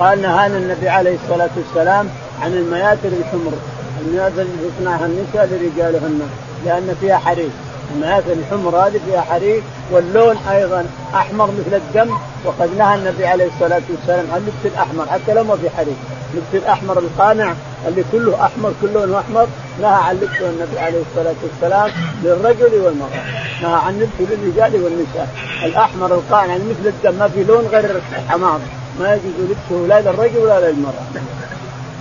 قال 0.00 0.22
نهانا 0.22 0.56
النبي 0.58 0.88
عليه 0.88 1.18
الصلاة 1.24 1.50
والسلام 1.56 2.08
عن 2.42 2.52
المياتر 2.52 3.08
الحمر. 3.08 3.52
اللي 4.06 4.70
تصنعها 4.78 5.06
النساء 5.06 5.46
لرجالهن 5.46 6.20
لأن 6.64 6.94
فيها 7.00 7.18
حرير. 7.18 7.50
المياتر 7.94 8.32
الحمر 8.32 8.76
هذه 8.76 9.00
فيها 9.06 9.20
حرير 9.20 9.62
واللون 9.92 10.36
أيضا 10.36 10.86
أحمر 11.14 11.46
مثل 11.46 11.76
الدم 11.76 12.14
وقد 12.44 12.70
نهى 12.78 12.94
النبي 12.94 13.26
عليه 13.26 13.48
الصلاة 13.54 13.82
والسلام 13.90 14.26
عن 14.34 14.40
لبس 14.40 14.72
الأحمر 14.74 15.06
حتى 15.06 15.34
لو 15.34 15.44
ما 15.44 15.56
في 15.56 15.70
حرير. 15.70 15.94
لبس 16.34 16.62
الأحمر 16.62 16.98
القانع 16.98 17.54
اللي 17.88 18.04
كله 18.12 18.44
أحمر 18.44 18.72
كل 18.82 18.92
لونه 18.92 19.18
أحمر 19.18 19.46
نهى 19.80 19.94
عن 19.94 20.14
لبسه 20.16 20.50
النبي 20.50 20.78
عليه 20.78 21.02
الصلاة 21.10 21.34
والسلام 21.42 21.90
للرجل 22.24 22.80
والمرأة. 22.80 23.22
نهى 23.62 23.80
عن 23.86 23.98
لبسه 23.98 24.34
للرجال 24.34 24.82
والنساء. 24.84 25.28
الأحمر 25.64 26.14
القانع 26.14 26.54
مثل 26.54 26.86
الدم 26.86 27.18
ما 27.18 27.28
في 27.28 27.44
لون 27.44 27.64
غير 27.72 27.90
الحمار. 28.12 28.60
ما 29.00 29.14
يجوز 29.14 29.50
لبسه 29.50 29.86
لا 29.88 30.00
للرجل 30.00 30.38
ولا 30.38 30.70
للمرأة. 30.70 31.04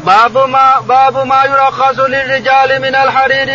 باب 0.05 0.37
ما 0.37 0.79
باب 0.79 1.27
ما 1.27 1.43
يرخص 1.45 1.99
للرجال 1.99 2.81
من 2.81 2.95
الحرير 2.95 3.47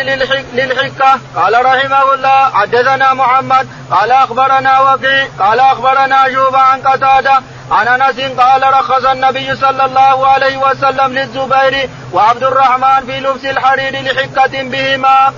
للحكة. 0.54 1.20
قال 1.36 1.64
رحمه 1.64 2.14
الله 2.14 2.50
حدثنا 2.50 3.14
محمد 3.14 3.68
قال 3.90 4.10
أخبرنا 4.12 4.80
وكيع 4.80 5.26
قال 5.38 5.60
أخبرنا 5.60 6.28
جوبا 6.28 6.58
عن 6.58 6.80
قتادة 6.80 7.42
عن 7.70 7.88
أنس 7.88 8.20
قال 8.20 8.62
رخص 8.62 9.04
النبي 9.04 9.56
صلى 9.56 9.84
الله 9.84 10.26
عليه 10.26 10.56
وسلم 10.56 11.12
للزبير 11.12 11.88
وعبد 12.12 12.42
الرحمن 12.44 13.06
في 13.06 13.20
لبس 13.20 13.44
الحرير 13.44 14.02
لحكة 14.02 14.62
بهما. 14.62 15.32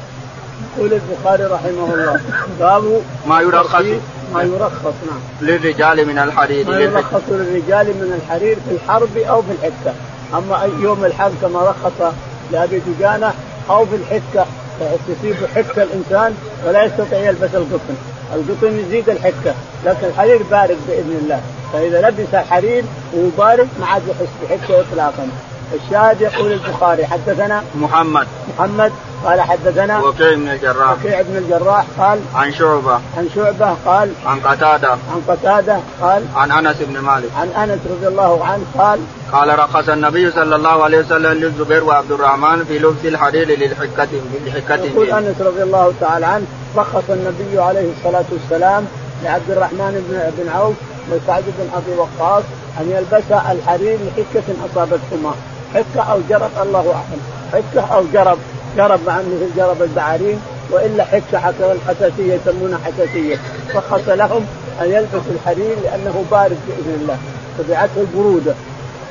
يقول 0.77 0.93
البخاري 0.93 1.45
رحمه 1.45 1.95
الله 1.95 2.21
باب 2.59 3.03
ما 3.27 3.41
يرخص 3.41 3.85
ما 4.33 4.43
يرخص 4.43 4.95
نعم. 5.07 5.21
للرجال 5.41 6.07
من 6.07 6.19
الحرير 6.19 6.71
ما 6.71 6.81
يرخص 6.81 7.23
للرجال 7.29 7.87
من 7.87 8.21
الحرير 8.23 8.57
في 8.69 8.75
الحرب 8.75 9.17
أو 9.17 9.43
في 9.43 9.53
الحكة. 9.53 9.95
أما 10.35 10.69
يوم 10.81 11.05
الحرب 11.05 11.33
كما 11.43 11.63
رخص 11.63 12.15
لأبي 12.53 12.79
دجانه 12.79 13.33
أو 13.71 13.87
في 13.87 13.97
الحكه 13.97 14.47
تصيب 14.81 15.37
حكه 15.55 15.83
الإنسان 15.83 16.35
ولا 16.67 16.85
يستطيع 16.85 17.19
يلبس 17.19 17.55
القطن، 17.55 17.95
القطن 18.35 18.79
يزيد 18.79 19.09
الحكه، 19.09 19.55
لكن 19.85 20.07
الحرير 20.07 20.43
بارد 20.51 20.77
بإذن 20.89 21.21
الله، 21.23 21.41
فإذا 21.73 22.09
لبس 22.09 22.35
الحرير 22.35 22.85
وهو 23.13 23.29
بارد 23.39 23.69
ما 23.81 23.87
عاد 23.87 24.03
يحس 24.09 24.29
بحكه 24.43 24.81
اطلاقا، 24.81 25.29
الشاهد 25.75 26.21
يقول 26.21 26.53
البخاري 26.53 27.07
حدثنا 27.07 27.63
محمد. 27.75 28.27
محمد 28.59 28.93
قال 29.25 29.41
حدثنا 29.41 30.01
وكيع 30.01 30.35
بن 30.35 30.49
الجراح. 30.49 30.93
وكيع 30.93 31.23
بن 31.23 31.37
الجراح 31.37 31.85
قال 31.99 32.21
عن 32.35 32.53
شعبة. 32.53 33.01
عن 33.17 33.29
شعبة 33.35 33.77
قال 33.87 34.13
عن 34.27 34.41
قتادة. 34.41 34.91
عن 34.91 35.23
قتادة 35.29 35.81
قال 36.01 36.25
عن 36.37 36.51
أنس 36.51 36.77
بن 36.81 36.99
مالك. 36.99 37.31
عن 37.37 37.49
أنس 37.49 37.81
رضي 37.91 38.09
الله 38.09 38.45
عنه 38.45 38.65
قال 38.79 39.01
قال 39.33 39.59
رخص 39.59 39.89
النبي 39.89 40.31
صلى 40.31 40.57
الله 40.57 40.85
عليه 40.85 40.99
وسلم 40.99 41.33
للزبير 41.33 41.85
وعبد 41.85 42.13
الرحمن 42.13 42.65
في 42.65 42.79
لبس 42.79 43.05
الحرير 43.05 43.49
للحكة 43.49 44.09
للحكة 44.45 44.85
يقول 44.85 45.11
أنس 45.11 45.41
رضي 45.41 45.63
الله 45.63 45.93
تعالى 46.01 46.27
عنه 46.27 46.47
رخص 46.77 47.11
النبي 47.11 47.59
عليه 47.59 47.93
الصلاة 47.99 48.25
والسلام 48.33 48.87
لعبد 49.25 49.51
الرحمن 49.51 50.05
بن 50.09 50.43
بن 50.43 50.51
عوف 50.51 50.75
وسعد 51.11 51.45
بن 51.59 51.69
أبي 51.77 51.99
وقاص 51.99 52.43
أن 52.81 52.91
يلبس 52.91 53.25
الحرير 53.33 53.99
لحكة 54.07 54.55
أصابتهما. 54.73 55.35
حكة 55.77 56.13
أو 56.13 56.19
جرب 56.29 56.51
الله 56.63 56.95
أعلم. 56.95 57.21
حكة 57.53 57.95
أو 57.95 58.05
جرب. 58.13 58.39
جرب 58.77 59.01
مع 59.07 59.19
مثل 59.19 59.57
جرب 59.57 59.83
البعارين 59.83 60.41
وإلا 60.71 61.05
حكة 61.05 61.39
حتى 61.39 61.73
الحساسيه 61.73 62.35
يسمونها 62.35 62.79
حساسية. 62.85 63.37
رخص 63.75 64.09
لهم 64.09 64.47
أن 64.81 64.87
يلبسوا 64.87 65.33
الحرير 65.35 65.77
لأنه 65.85 66.25
بارد 66.31 66.59
بإذن 66.69 66.99
الله. 67.01 67.19
طبيعته 67.59 68.01
البروده 68.01 68.55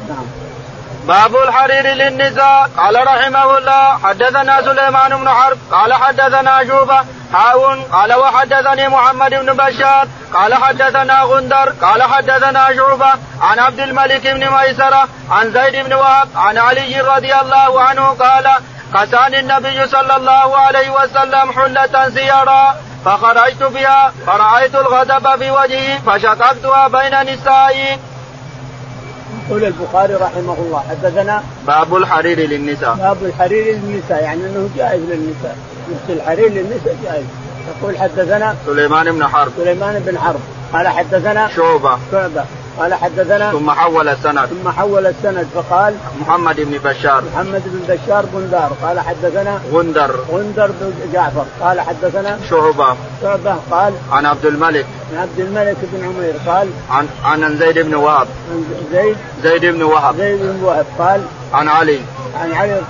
نعم. 0.10 0.26
باب 1.08 1.36
الحرير 1.36 1.88
للنساء. 1.88 2.70
قال 2.78 3.08
رحمه 3.08 3.58
الله 3.58 3.98
حدثنا 4.04 4.62
سليمان 4.62 5.18
بن 5.18 5.30
حرب. 5.30 5.58
قال 5.72 5.94
حدثنا 5.94 6.66
شوبة. 6.68 7.00
حاون 7.34 7.82
قال 7.82 8.14
وحدثني 8.14 8.88
محمد 8.88 9.30
بن 9.30 9.54
بشار. 9.54 10.08
قال 10.34 10.54
حدثنا 10.54 11.22
غندر. 11.24 11.74
قال 11.82 12.04
حدثنا 12.04 12.76
شعبه 12.76 13.14
عن 13.42 13.60
عبد 13.60 13.80
الملك 13.80 14.28
بن 14.28 14.50
ميسرة. 14.50 15.08
عن 15.32 15.52
زيد 15.52 15.86
بن 15.86 15.94
وهب. 15.94 16.30
عن 16.36 16.58
علي 16.58 17.02
رضي 17.02 17.36
الله 17.36 17.82
عنه 17.82 18.08
قال 18.08 18.50
قساني 18.96 19.40
النبي 19.40 19.88
صلى 19.88 20.16
الله 20.16 20.58
عليه 20.58 20.90
وسلم 20.90 21.52
حلة 21.52 22.10
سيارا 22.10 22.76
فخرجت 23.06 23.64
بها 23.64 24.14
فرأيت 24.28 24.76
الغضب 24.76 25.40
في 25.40 25.52
وجهي 25.52 26.00
فشققتها 26.00 26.88
بين 26.88 27.34
نسائي. 27.34 28.00
يقول 29.50 29.66
البخاري 29.66 30.14
رحمه 30.14 30.56
الله 30.60 30.84
حدثنا 30.90 31.44
باب 31.68 31.96
الحرير 31.96 32.40
للنساء. 32.40 32.96
باب 32.96 33.18
الحرير 33.26 33.76
للنساء 33.76 34.24
يعني 34.24 34.42
إنه 34.46 34.70
جائز 34.78 35.02
للنساء 35.02 35.58
لبس 35.90 36.22
الحرير 36.22 36.50
للنساء 36.50 36.98
جائز. 37.04 37.26
يقول 37.82 37.98
حدثنا 37.98 38.56
سليمان 38.66 39.12
بن 39.12 39.28
حرب. 39.28 39.52
سليمان 39.58 40.00
بن 40.00 40.20
حرب 40.20 40.40
قال 40.74 40.88
حدثنا 40.88 41.50
شعبة. 41.56 41.98
شعبة. 42.12 42.46
قال 42.78 42.94
حدثنا 42.94 43.52
ثم 43.52 43.72
حول 43.72 44.08
السند. 44.10 44.46
ثم 44.46 44.70
حول 44.70 45.06
السند 45.06 45.48
فقال 45.56 45.96
محمد 46.22 46.56
بن 46.56 46.78
بشار. 46.84 47.24
محمد 47.34 47.64
بن 47.66 47.96
بشار 47.96 48.26
بندار. 48.26 48.72
قال 48.84 49.00
حدثنا 49.00 49.60
غندر. 49.74 50.16
غندر 50.32 50.72
بن 50.82 50.94
جعفر. 51.14 51.46
قال 51.62 51.82
حدثنا 51.82 52.40
شعبة. 52.50 52.96
شعبة. 53.22 53.56
قال 53.72 53.94
عن 54.12 54.26
عبد 54.26 54.46
الملك. 54.46 54.86
عن 55.14 55.22
عبد 55.22 55.40
الملك 55.40 55.78
بن 55.94 56.06
عمير. 56.06 56.34
قال 56.48 56.68
عن 56.90 57.08
عن 57.24 57.58
زيد 57.58 57.80
بن 57.80 57.96
وهب. 57.96 58.28
عن 58.52 58.66
زيد 58.92 59.18
زيد 59.44 59.66
بن 59.66 59.84
وهب. 59.84 60.18
زيد 60.18 60.40
بن 60.42 60.64
وهب. 60.64 60.86
قال 61.00 61.22
عن 61.54 61.68
علي. 61.68 62.00
عن 62.42 62.52
علي. 62.54 62.82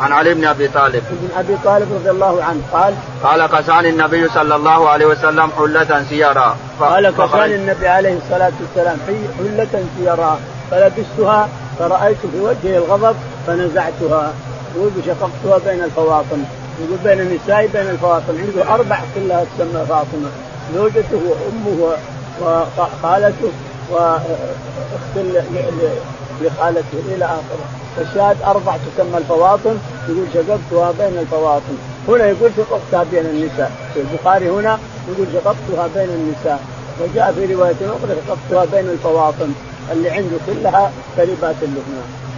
عن 0.00 0.12
علي 0.12 0.34
بن 0.34 0.44
أبي 0.44 0.68
طالب. 0.68 1.02
بن 1.10 1.28
أبي 1.38 1.56
طالب 1.64 1.92
رضي 1.94 2.10
الله 2.10 2.44
عنه 2.44 2.60
قال 2.72 2.94
قال 3.22 3.46
كساني 3.46 3.88
النبي 3.88 4.28
صلى 4.28 4.56
الله 4.56 4.88
عليه 4.88 5.06
وسلم 5.06 5.50
حلة 5.58 6.04
سيارا 6.08 6.56
ف- 6.80 6.82
قال 6.82 7.14
فخرج- 7.14 7.50
النبي 7.52 7.88
عليه 7.88 8.16
الصلاة 8.24 8.52
والسلام 8.60 8.96
في 9.06 9.14
حلة 9.38 9.84
سيراء 9.98 10.40
فلبستها 10.70 11.48
فرأيت 11.78 12.16
في 12.32 12.40
وجهي 12.40 12.78
الغضب 12.78 13.16
فنزعتها. 13.46 14.32
يقول 14.76 14.90
شققتها 15.06 15.70
بين 15.72 15.84
الفواطم. 15.84 16.42
يقول 16.80 16.98
بين 17.04 17.20
النساء 17.20 17.66
بين 17.66 17.90
الفواطم. 17.90 18.34
عنده 18.38 18.74
أربع 18.74 18.98
كلها 19.14 19.44
تسمى 19.44 19.84
فاطمة. 19.88 20.30
زوجته 20.74 21.20
وأمه 21.28 21.92
وخالته 22.42 23.50
واخت 23.90 25.16
لخالته 26.42 26.98
إلى 27.08 27.24
آخره. 27.24 27.66
الشاهد 27.98 28.36
أربع 28.42 28.76
تسمى 28.76 29.18
الفواطم 29.18 29.76
يقول 30.08 30.26
شققتها 30.34 30.92
بين 30.98 31.18
الفواطم. 31.18 31.76
هنا 32.08 32.26
يقول 32.26 32.50
شققتها 32.56 33.04
بين 33.12 33.26
النساء. 33.26 33.72
في 33.94 34.00
البخاري 34.00 34.50
هنا 34.50 34.78
يقول 35.08 35.26
شققتها 35.32 35.88
بين 35.94 36.08
النساء. 36.14 36.60
وجاء 37.00 37.32
في 37.32 37.54
رواية 37.54 37.74
أخرى 37.80 38.16
شققتها 38.26 38.64
بين 38.64 38.90
الفواطم. 38.90 39.52
اللي 39.92 40.10
عنده 40.10 40.36
كلها 40.46 40.92
كلمات 41.16 41.56
اللبنان 41.62 42.29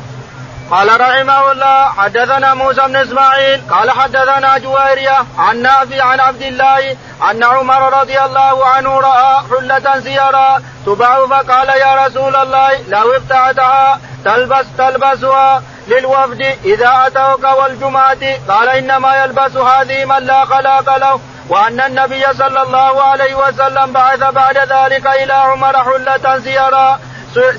قال 0.72 1.00
رحمه 1.00 1.52
الله 1.52 1.88
حدثنا 1.88 2.54
موسى 2.54 2.80
بن 2.80 2.96
إسماعيل 2.96 3.62
قال 3.70 3.90
حدثنا 3.90 4.58
جويرية 4.58 5.24
عن 5.38 5.62
نافع 5.62 6.04
عن 6.04 6.20
عبد 6.20 6.42
الله 6.42 6.96
أن 7.30 7.44
عمر 7.44 8.00
رضي 8.00 8.20
الله 8.20 8.66
عنه 8.66 9.00
رأى 9.00 9.42
حلة 9.50 10.00
سيارا 10.00 10.62
تباع 10.87 11.26
فقال 11.26 11.68
يا 11.68 12.06
رسول 12.06 12.37
الله 12.37 12.70
لو 12.88 13.12
ابتعتها 13.12 14.00
تلبس 14.24 14.66
تلبسها 14.78 15.62
للوفد 15.88 16.56
إذا 16.64 17.06
أتوك 17.06 17.44
والجمعة 17.44 18.24
قال 18.48 18.68
إنما 18.68 19.24
يلبس 19.24 19.56
هذه 19.56 20.04
من 20.04 20.18
لا 20.18 20.44
خلاق 20.44 20.96
له 20.96 21.20
وأن 21.48 21.80
النبي 21.80 22.24
صلى 22.38 22.62
الله 22.62 23.02
عليه 23.02 23.35
وسلم 23.35 23.92
بعث 23.92 24.20
بعد 24.20 24.56
ذلك 24.56 25.06
إلى 25.06 25.32
عمر 25.32 25.76
حلة 25.85 26.38
سيارا 26.38 27.00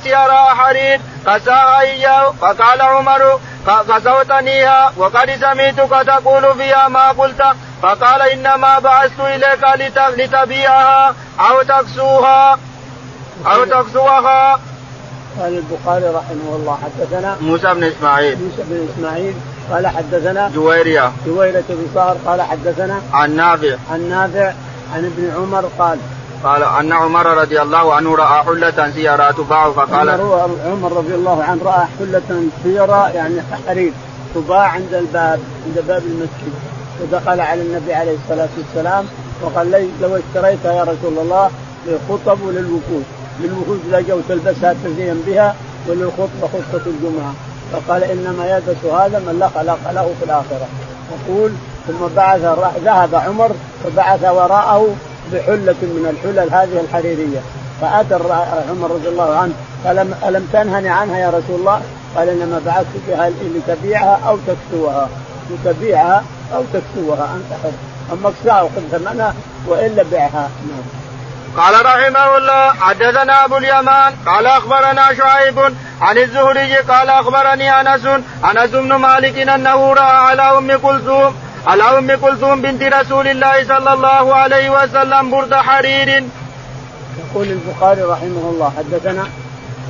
سيارا 0.03 0.43
حرير 0.53 0.99
قساها 1.27 1.81
اياه 1.81 2.31
فقال 2.41 2.81
عمر 2.81 3.39
قسوتنيها 3.67 4.93
وقد 4.97 5.29
سمعتك 5.31 6.07
تقول 6.07 6.55
فيها 6.57 6.87
ما 6.87 7.09
قلت 7.09 7.43
فقال 7.81 8.21
انما 8.21 8.79
بعثت 8.79 9.19
اليك 9.19 9.63
لت- 9.75 10.19
لتبيعها 10.19 11.15
أو 11.39 11.61
تكسوها 11.61 12.57
أو 13.45 13.65
تكسوها 13.65 14.59
قال 15.39 15.57
البخاري 15.57 16.05
رحمه 16.05 16.55
الله 16.55 16.77
حدثنا 16.83 17.37
موسى 17.41 17.73
بن 17.73 17.83
إسماعيل. 17.83 18.37
موسى 18.43 18.63
بن 18.69 18.87
إسماعيل 18.93 19.33
قال 19.71 19.87
حدثنا 19.87 20.51
جويرية. 20.55 21.11
جويرة 21.25 21.63
بن 21.69 21.87
صهر 21.95 22.17
قال 22.25 22.41
حدثنا 22.41 23.01
عن 23.13 23.35
نافع. 23.35 23.75
عن 23.91 24.09
نافع 24.09 24.53
عن 24.95 25.05
ابن 25.05 25.31
عمر 25.37 25.69
قال 25.79 25.97
قال 26.43 26.63
أن 26.63 26.93
عمر 26.93 27.25
رضي 27.25 27.61
الله 27.61 27.93
عنه 27.93 28.15
رأى 28.15 28.43
حلة 28.43 28.91
سيارا 28.91 29.31
تباع 29.31 29.71
فقال 29.71 30.09
عمر 30.09 30.49
عمر 30.65 30.93
رضي 30.93 31.15
الله 31.15 31.43
عنه 31.43 31.63
رأى 31.63 31.85
حلة 31.99 32.43
سيرة 32.63 33.09
يعني 33.09 33.41
حرير 33.67 33.93
تباع 34.35 34.67
عند 34.67 34.93
الباب 34.93 35.39
عند 35.65 35.85
باب 35.87 36.03
المسجد. 36.05 36.53
ودخل 37.01 37.39
على 37.39 37.61
النبي 37.61 37.93
عليه 37.93 38.15
الصلاة 38.23 38.49
والسلام 38.57 39.05
وقال 39.41 39.71
لي 39.71 39.89
لو 40.01 40.15
اشتريتها 40.15 40.73
يا 40.73 40.83
رسول 40.83 41.17
الله 41.21 41.49
للخطب 41.87 42.41
وللوفود 42.41 43.03
للوفود 43.39 43.79
لا 43.91 44.01
جو 44.01 44.19
تلبسها 44.29 44.75
تزين 44.83 45.23
بها 45.27 45.55
وللخطبة 45.87 46.41
خطبة 46.41 46.85
الجمعة. 46.85 47.33
فقال 47.71 48.03
إنما 48.03 48.45
يلبس 48.45 48.85
هذا 48.85 49.19
من 49.19 49.39
لا 49.39 49.47
خلاق 49.47 49.91
له 49.91 50.13
في 50.19 50.25
الآخرة. 50.25 50.67
يقول 51.11 51.51
ثم 51.87 52.15
بعث 52.15 52.41
ذهب 52.83 53.15
عمر 53.15 53.51
فبعث 53.83 54.23
وراءه 54.23 54.95
بحلة 55.33 55.75
من 55.81 56.05
الحلل 56.09 56.49
هذه 56.53 56.79
الحريرية. 56.87 57.39
فأتى 57.81 58.15
عمر 58.69 58.91
رضي 58.91 59.07
الله 59.07 59.35
عنه 59.37 59.53
قال 59.85 60.13
ألم- 60.23 60.53
تنهني 60.53 60.89
عنها 60.89 61.17
يا 61.17 61.27
رسول 61.29 61.59
الله؟ 61.59 61.81
قال 62.15 62.29
إنما 62.29 62.61
بعثت 62.65 62.87
بها 63.07 63.29
لتبيعها 63.29 64.19
أو 64.27 64.37
تكسوها. 64.47 65.09
لتبيعها 65.51 66.23
أو 66.55 66.63
تكسوها 66.73 67.35
أنت 67.35 67.59
حر. 67.63 67.71
أما 68.13 68.29
اكساها 68.29 68.61
وخذ 68.61 68.81
ثمنها 68.91 69.33
وإلا 69.67 70.03
بيعها 70.03 70.49
نعم. 70.69 70.83
قال 71.57 71.85
رحمه 71.85 72.37
الله 72.37 72.73
حدثنا 72.73 73.45
أبو 73.45 73.57
اليمان 73.57 74.13
قال 74.25 74.45
أخبرنا 74.47 75.13
شعيب 75.13 75.59
عن 76.01 76.17
الزهري 76.17 76.75
قال 76.77 77.09
أخبرني 77.09 77.81
أنس 77.81 78.05
أنس 78.45 78.69
بن 78.69 78.93
مالك 78.95 79.37
انه 79.49 79.93
راى 79.93 80.03
على 80.17 80.41
أم 80.41 80.71
كلثوم 80.77 81.35
على 81.67 81.83
ام 81.83 82.15
كلثوم 82.15 82.61
بنت 82.61 82.83
رسول 82.83 83.27
الله 83.27 83.63
صلى 83.63 83.93
الله 83.93 84.35
عليه 84.35 84.69
وسلم 84.69 85.31
برد 85.31 85.53
حرير. 85.53 86.23
يقول 87.19 87.47
البخاري 87.47 88.01
رحمه 88.01 88.49
الله 88.53 88.73
حدثنا؟ 88.77 89.27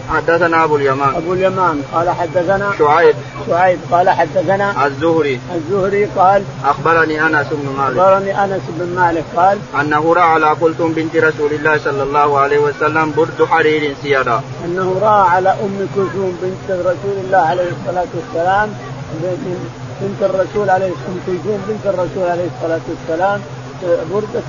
حدثنا 0.10 0.64
أبو 0.64 0.76
اليمان. 0.76 1.16
أبو 1.16 1.34
اليمان 1.34 1.82
قال 1.94 2.10
حدثنا؟ 2.10 2.74
شعيب. 2.80 3.16
شعيب 3.48 3.80
قال 3.92 4.10
حدثنا؟ 4.10 4.86
الزهري. 4.86 5.40
الزهري 5.56 6.06
قال؟ 6.06 6.44
أخبرني 6.66 7.22
أنس 7.22 7.48
بن 7.52 7.76
مالك. 7.78 7.98
أخبرني 7.98 8.44
أنس 8.44 8.62
بن 8.70 8.96
مالك 8.96 9.24
قال؟ 9.36 9.58
أنه 9.82 10.14
رأى 10.14 10.24
على 10.24 10.56
كلثوم 10.62 10.94
بنت 10.94 11.16
رسول 11.16 11.52
الله 11.54 11.78
صلى 11.78 12.04
الله 12.04 12.40
عليه 12.40 12.60
وسلم 12.60 13.14
برد 13.18 13.48
حرير 13.50 13.96
سيارا 14.04 14.44
أنه 14.66 15.00
رأى 15.02 15.30
على 15.30 15.50
أم 15.50 15.88
كلثوم 15.96 16.38
بنت 16.42 16.80
رسول 16.80 17.18
الله 17.26 17.38
عليه 17.38 17.70
الصلاة 17.72 18.08
والسلام 18.16 18.70
بنت 20.04 20.30
الرسول 20.30 20.70
عليه 20.70 20.88
ام 20.88 21.18
كلثوم 21.28 21.60
بنت 21.68 21.86
الرسول 21.86 22.24
عليه 22.34 22.48
الصلاة 22.54 22.82
والسلام 22.90 23.42
بردة 24.12 24.42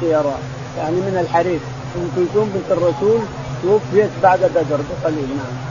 سيارة 0.00 0.38
يعني 0.78 0.96
من 0.96 1.16
الحرير 1.20 1.60
ام 1.96 2.08
كلثوم 2.16 2.50
بنت 2.54 2.78
الرسول 2.78 3.20
توفيت 3.62 4.10
بعد 4.22 4.38
بدر 4.38 4.80
بقليل 4.90 5.28
نعم. 5.36 5.63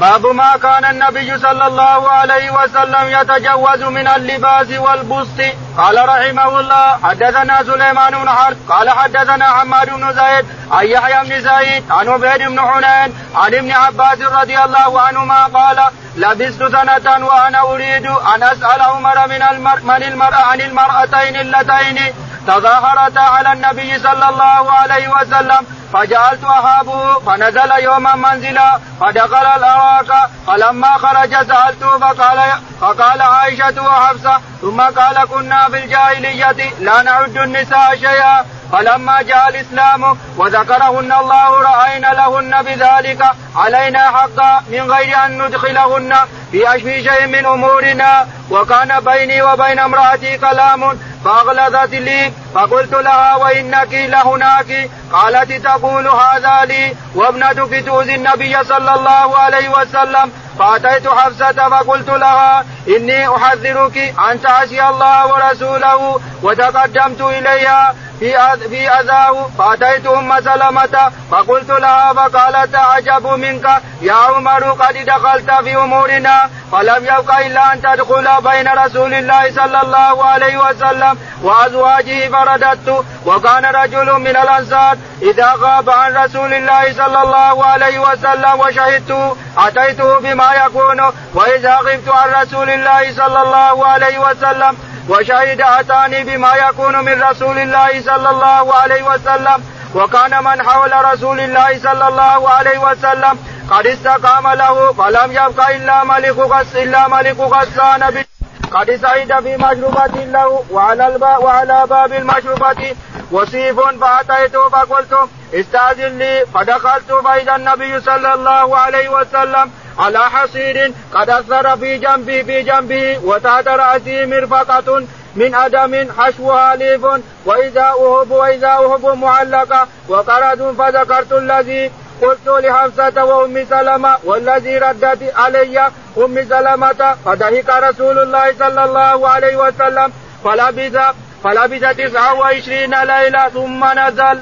باب 0.00 0.26
ما 0.26 0.56
كان 0.56 0.84
النبي 0.84 1.38
صلى 1.38 1.66
الله 1.66 2.10
عليه 2.10 2.50
وسلم 2.50 3.04
يتجوز 3.08 3.82
من 3.82 4.08
اللباس 4.08 4.70
والبسط. 4.70 5.40
قال 5.78 6.08
رحمه 6.08 6.60
الله 6.60 6.98
حدثنا 7.04 7.62
سليمان 7.62 8.10
بن 8.18 8.28
حرب 8.28 8.56
قال 8.68 8.90
حدثنا 8.90 9.44
حماد 9.44 9.90
بن 9.90 10.12
زيد 10.12 10.46
عن 10.70 10.86
يحيى 10.86 11.28
بن 11.28 11.44
سعيد 11.44 11.84
عن 11.90 12.08
عبيد 12.08 12.48
بن 12.48 12.60
حنين 12.60 13.14
عن 13.34 13.54
ابن 13.54 13.72
عباس 13.72 14.20
رضي 14.20 14.58
الله 14.58 15.00
عنهما 15.00 15.46
قال 15.46 15.82
لبست 16.16 16.62
سنة 16.62 17.26
وأنا 17.26 17.60
أريد 17.60 18.06
أن 18.06 18.42
أسأل 18.42 18.80
عمر 18.82 19.28
من 19.28 19.42
المر 19.42 19.80
من 19.80 20.02
المرأة 20.02 20.42
عن 20.42 20.60
المرأتين 20.60 21.36
اللتين 21.36 22.14
تظاهرتا 22.46 23.20
على 23.20 23.52
النبي 23.52 23.98
صلى 23.98 24.28
الله 24.28 24.72
عليه 24.72 25.08
وسلم 25.08 25.66
فجعلت 25.92 26.44
اهابه 26.44 27.18
فنزل 27.18 27.70
يوما 27.78 28.14
منزلا 28.14 28.78
فدخل 29.00 29.46
الأراك 29.46 30.30
فلما 30.46 30.98
خرج 30.98 31.30
سألته 31.30 31.98
فقال 31.98 32.40
فقال 32.80 33.22
عائشة 33.22 33.82
وحفصة 33.82 34.40
ثم 34.60 34.80
قال 34.80 35.24
كنا 35.28 35.68
في 35.68 35.84
الجاهلية 35.84 36.72
لا 36.80 37.02
نعد 37.02 37.36
النساء 37.36 37.96
شيئا. 37.96 38.44
فلما 38.72 39.22
جاء 39.22 39.48
الإسلام 39.48 40.18
وذكرهن 40.36 41.12
الله 41.12 41.62
رأينا 41.62 42.06
لهن 42.06 42.62
بذلك 42.62 43.24
علينا 43.56 43.98
حقا 43.98 44.64
من 44.70 44.92
غير 44.92 45.16
أن 45.26 45.42
ندخلهن 45.42 46.14
في 46.50 46.74
اشفي 46.74 47.02
شيء 47.02 47.26
من 47.26 47.46
أمورنا. 47.46 48.26
وكان 48.50 49.00
بيني 49.00 49.42
وبين 49.42 49.78
امرأتي 49.78 50.38
كلام 50.38 50.98
فأغلظت 51.24 51.90
لي 51.90 52.32
فقلت 52.54 52.92
لها 52.92 53.36
وإنك 53.36 53.92
لهناك؟ 53.92 54.90
قالت 55.12 55.52
تقول 55.52 56.08
هذا 56.08 56.64
لي 56.64 56.96
وابنتك 57.14 57.84
تؤذي 57.86 58.14
النبي 58.14 58.64
صلى 58.64 58.94
الله 58.94 59.38
عليه 59.38 59.68
وسلم. 59.68 60.32
فأتيت 60.58 61.08
حفصة 61.08 61.68
فقلت 61.68 62.08
لها 62.08 62.64
إني 62.88 63.28
أحذرك 63.36 63.96
أن 64.30 64.42
تعصي 64.42 64.82
الله 64.88 65.26
ورسوله 65.26 66.20
وتقدمت 66.42 67.20
إليها. 67.20 67.94
في 68.22 68.68
في 68.68 68.88
أذاه 68.88 69.50
فاتيت 69.58 70.06
ام 70.06 70.40
سلمه 70.40 71.12
فقلت 71.30 71.70
لها 71.70 72.12
فقالت 72.12 72.74
أعجب 72.74 73.26
منك. 73.26 73.66
يا 74.02 74.12
عمر 74.12 74.64
قد 74.70 74.94
دخلت 75.06 75.50
في 75.50 75.76
أمورنا 75.76 76.50
فلم 76.72 77.04
يبق 77.04 77.38
إلا 77.38 77.72
أن 77.72 77.82
تدخل 77.82 78.28
بين 78.42 78.68
رسول 78.68 79.14
الله 79.14 79.52
صلى 79.52 79.80
الله 79.82 80.24
عليه 80.24 80.56
وسلم 80.58 81.18
وأزواجه 81.42 82.28
فرددت. 82.28 83.04
وكان 83.26 83.64
رجل 83.64 84.12
من 84.12 84.36
الأنصار 84.36 84.96
إذا 85.22 85.54
غاب 85.58 85.90
عن 85.90 86.16
رسول 86.16 86.54
الله 86.54 86.92
صلى 86.92 87.22
الله 87.22 87.64
عليه 87.64 87.98
وسلم 87.98 88.60
وشهدته 88.60 89.36
أتيته 89.58 90.18
بما 90.20 90.54
يكون 90.66 91.00
وإذا 91.34 91.76
غبت 91.76 92.08
عن 92.08 92.42
رسول 92.42 92.70
الله 92.70 93.12
صلى 93.14 93.42
الله 93.42 93.86
عليه 93.86 94.18
وسلم 94.18 94.91
وشهد 95.08 95.60
اتاني 95.60 96.24
بما 96.24 96.54
يكون 96.54 97.04
من 97.04 97.22
رسول 97.22 97.58
الله 97.58 98.02
صلى 98.02 98.30
الله 98.30 98.74
عليه 98.74 99.02
وسلم. 99.02 99.64
وكان 99.94 100.44
من 100.44 100.62
حول 100.68 100.92
رسول 101.12 101.40
الله 101.40 101.78
صلى 101.78 102.08
الله 102.08 102.50
عليه 102.50 102.78
وسلم. 102.78 103.38
قد 103.70 103.86
استقام 103.86 104.48
له 104.48 104.92
فلم 104.92 105.32
يبق 105.32 105.70
إلا 105.70 106.04
ملك 106.04 106.38
غس 106.38 106.76
إلا 106.76 107.08
ملك 107.08 107.40
غسان 107.40 108.24
قد 108.70 108.90
سعد 108.96 109.42
في 109.42 109.56
مشروبة 109.56 110.24
له. 110.24 110.64
وعلى 110.70 111.06
الباب 111.06 111.44
وعلى 111.44 111.86
باب 111.90 112.12
المشروبة. 112.12 112.96
وصيف 113.30 113.80
فأتيته 114.00 114.68
فقلت 114.68 115.28
استأذن 115.54 116.18
لي 116.18 116.46
فدخلت 116.54 117.12
فإذا 117.24 117.56
النبي 117.56 118.00
صلى 118.00 118.34
الله 118.34 118.78
عليه 118.78 119.08
وسلم. 119.08 119.72
على 119.98 120.18
حصير 120.18 120.92
قد 121.14 121.30
أثر 121.30 121.76
في 121.76 121.98
جنبي 121.98 122.44
في 122.44 122.62
جنبه 122.62 123.18
وتحت 123.24 123.68
رأسه 123.68 124.26
مرفقة 124.26 125.04
من 125.36 125.54
أدم 125.54 126.08
حشوها 126.18 126.76
ليف 126.76 127.04
وإذا 127.46 127.82
أهب 127.82 128.30
وإذا 128.30 128.68
أهب 128.68 129.06
معلقة 129.06 129.86
وقرد 130.08 130.74
فذكرت 130.78 131.32
الذي 131.32 131.90
قلت 132.22 132.48
لحفصة 132.48 133.24
وأم 133.24 133.64
سلمة 133.70 134.16
والذي 134.24 134.78
ردت 134.78 135.32
علي 135.36 135.78
أم 136.18 136.44
سلمة 136.48 137.16
فضحك 137.24 137.68
رسول 137.68 138.18
الله 138.18 138.54
صلى 138.58 138.84
الله 138.84 139.28
عليه 139.28 139.56
وسلم 139.56 140.12
فلبث 140.44 140.98
فلبث 141.44 141.96
تسعة 141.96 142.34
وعشرين 142.34 142.94
ليلة 142.94 143.48
ثم 143.48 143.84
نزل. 143.84 144.38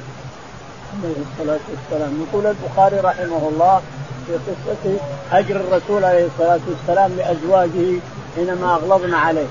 عليه 1.03 1.15
الصلاة 1.25 1.59
والسلام 1.71 2.25
يقول 2.27 2.45
البخاري 2.45 2.97
رحمه 2.99 3.49
الله 3.49 3.81
في 4.27 4.33
قصة 4.33 4.99
هجر 5.31 5.55
الرسول 5.55 6.05
عليه 6.05 6.25
الصلاة 6.25 6.59
والسلام 6.69 7.11
لأزواجه 7.17 7.99
حينما 8.35 8.73
أغلظن 8.73 9.13
عليه. 9.13 9.47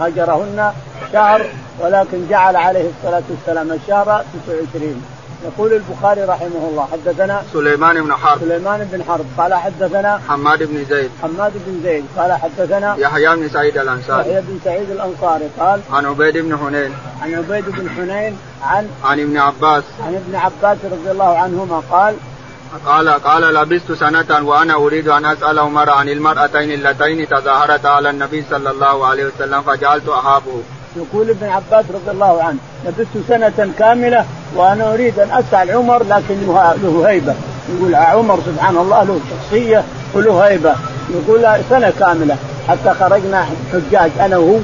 هجرهن 0.00 0.72
شهر 1.12 1.46
ولكن 1.80 2.28
جعل 2.28 2.56
عليه 2.56 2.90
الصلاة 2.90 3.22
والسلام 3.30 3.72
الشهر 3.72 4.24
29 4.46 5.02
يقول 5.44 5.72
البخاري 5.72 6.22
رحمه 6.24 6.68
الله 6.70 6.88
حدثنا 6.92 7.42
سليمان 7.52 8.04
بن 8.04 8.14
حرب. 8.14 8.40
سليمان 8.40 8.88
بن 8.92 9.04
حرب. 9.04 9.26
قال 9.38 9.54
حدثنا 9.54 10.20
حماد 10.28 10.62
بن 10.62 10.84
زيد. 10.84 11.10
حماد 11.22 11.52
بن 11.66 11.80
زيد. 11.82 12.04
قال 12.16 12.32
حدثنا 12.32 12.96
يحيى 12.98 13.36
بن 13.36 13.48
سعيد 13.48 13.78
الأنصاري. 13.78 14.28
يحيى 14.28 14.40
بن 14.40 14.58
سعيد 14.64 14.90
الأنصاري. 14.90 15.48
قال 15.60 15.80
عن 15.92 16.06
عبيد 16.06 16.38
بن 16.38 16.58
حنين. 16.58 16.92
عن 17.22 17.34
عبيد 17.34 17.64
بن 17.64 17.90
حنين 17.90 18.38
عن 18.62 18.88
عن 19.04 19.20
ابن 19.20 19.36
عباس. 19.36 19.84
عن 20.06 20.14
ابن 20.14 20.36
عباس 20.36 20.78
رضي 20.84 21.10
الله 21.10 21.38
عنهما 21.38 21.82
قال 21.90 22.14
قال 22.86 23.08
قال 23.08 23.54
لبست 23.54 23.92
سنة 23.92 24.48
وأنا 24.48 24.74
أريد 24.74 25.08
أن 25.08 25.24
أسأل 25.24 25.58
عمر 25.58 25.90
عن 25.90 26.08
المرأتين 26.08 26.72
اللتين 26.72 27.28
تظاهرتا 27.28 27.88
على 27.88 28.10
النبي 28.10 28.44
صلى 28.50 28.70
الله 28.70 29.06
عليه 29.06 29.24
وسلم 29.24 29.62
فجعلت 29.62 30.08
أهابه 30.08 30.62
يقول 30.96 31.30
ابن 31.30 31.46
عباس 31.46 31.84
رضي 31.94 32.10
الله 32.10 32.42
عنه 32.42 32.58
لبثت 32.86 33.28
سنة 33.28 33.72
كاملة 33.78 34.24
وأنا 34.56 34.94
أريد 34.94 35.18
أن 35.18 35.30
أسأل 35.30 35.70
عمر 35.70 36.02
لكن 36.02 36.46
له 36.82 37.04
هيبة. 37.08 37.34
يقول 37.74 37.94
عمر 37.94 38.38
سبحان 38.46 38.76
الله 38.76 39.02
له 39.02 39.20
شخصية 39.30 39.84
وله 40.14 40.40
هيبة. 40.40 40.74
يقول 41.10 41.46
سنة 41.70 41.92
كاملة. 41.98 42.36
حتى 42.68 42.94
خرجنا 43.00 43.46
حجاج 43.72 44.10
أنا 44.20 44.36
وهو 44.36 44.58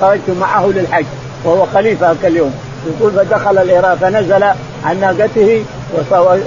خرجت 0.00 0.30
معه 0.40 0.66
للحج 0.66 1.04
وهو 1.44 1.66
خليفة 1.74 2.06
ذاك 2.06 2.24
اليوم. 2.24 2.54
يقول 2.86 3.12
فدخل 3.12 3.58
العراق 3.58 3.94
فنزل 3.94 4.42
عن 4.84 5.00
ناقته 5.00 5.64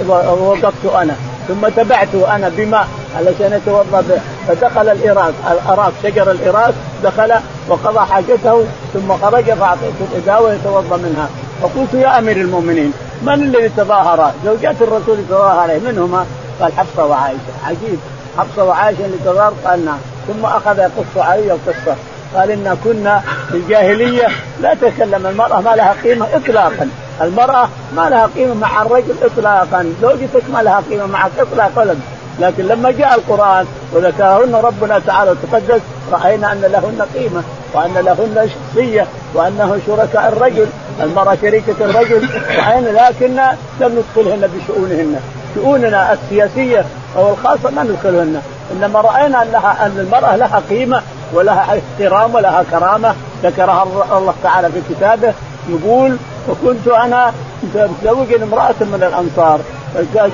ووقفت 0.08 0.86
أنا. 0.94 1.14
ثم 1.48 1.68
تبعته 1.68 2.36
أنا 2.36 2.48
بماء 2.48 2.86
علشان 3.16 3.52
يتوضا 3.52 4.00
به. 4.00 4.20
فدخل 4.48 4.88
الإراك 4.88 5.34
الأراك 5.50 5.92
شجر 6.02 6.30
الإراك 6.30 6.74
دخل 7.04 7.32
وقضى 7.68 7.98
حاجته 7.98 8.64
ثم 8.94 9.16
خرج 9.22 9.44
فأعطيته 9.44 10.06
الإداوة 10.12 10.52
يتوضأ 10.52 10.96
منها. 10.96 11.28
فقلت 11.62 11.94
يا 11.94 12.18
أمير 12.18 12.36
المؤمنين 12.36 12.92
من 13.22 13.34
الذي 13.34 13.68
تظاهر؟ 13.68 14.32
زوجات 14.44 14.76
الرسول 14.80 15.18
تظاهر 15.28 15.68
من 15.68 15.98
هما؟ 15.98 16.26
قال 16.60 16.72
حفصة 16.72 17.04
وعائشة. 17.04 17.52
عجيب. 17.66 17.98
حفصة 18.38 18.64
وعائشة 18.64 19.04
اللي 19.04 19.16
تظاهر 19.24 19.52
قال 19.64 19.84
نعم. 19.84 19.98
ثم 20.28 20.44
أخذ 20.44 20.78
يقص 20.78 21.16
علي 21.16 21.52
القصة. 21.52 21.96
قال 22.36 22.50
إنا 22.50 22.76
كنا 22.84 23.22
في 23.50 23.56
الجاهلية 23.56 24.28
لا 24.60 24.74
تكلم. 24.74 25.26
المرأة 25.26 25.60
ما 25.60 25.76
لها 25.76 25.94
قيمة 26.04 26.26
إطلاقا. 26.34 26.88
المرأة 27.20 27.68
ما 27.96 28.10
لها 28.10 28.28
قيمة 28.36 28.54
مع 28.54 28.82
الرجل 28.82 29.14
إطلاقا. 29.22 29.92
زوجتك 30.02 30.42
ما 30.52 30.62
لها 30.62 30.82
قيمة 30.90 31.06
معك 31.06 31.30
إطلاقا. 31.38 31.96
لكن 32.40 32.64
لما 32.64 32.90
جاء 32.90 33.14
القرآن 33.14 33.66
وذكرهن 33.92 34.54
ربنا 34.54 34.98
تعالى 34.98 35.30
وتقدس 35.30 35.80
رأينا 36.12 36.52
أن 36.52 36.60
لهن 36.60 37.06
قيمة 37.14 37.42
وأن 37.74 37.94
لهن 37.94 38.48
شخصية 38.48 39.06
وأنه 39.34 39.78
شركاء 39.86 40.28
الرجل 40.28 40.66
المرأة 41.02 41.36
شريكة 41.42 41.74
الرجل. 41.80 42.28
رأينا 42.58 42.88
لكن 42.88 43.36
لم 43.80 44.02
ندخلهن 44.02 44.50
بشؤونهن. 44.54 45.20
شؤوننا 45.54 46.12
السياسية 46.12 46.84
أو 47.16 47.30
الخاصة 47.30 47.70
ما 47.70 47.82
ندخلهن. 47.82 48.42
إنما 48.72 49.00
رأينا 49.00 49.42
أنها 49.42 49.86
أن 49.86 49.98
المرأة 49.98 50.36
لها 50.36 50.62
قيمة 50.70 51.02
ولها 51.32 51.78
احترام 51.78 52.34
ولها 52.34 52.64
كرامة 52.70 53.14
ذكرها 53.42 53.82
الله 54.18 54.34
تعالى 54.42 54.68
في 54.68 54.94
كتابه 54.94 55.34
يقول 55.68 56.16
وكنت 56.48 56.88
أنا 56.88 57.32
متزوج 57.62 58.34
امرأة 58.42 58.74
من 58.80 59.02
الأنصار 59.08 59.60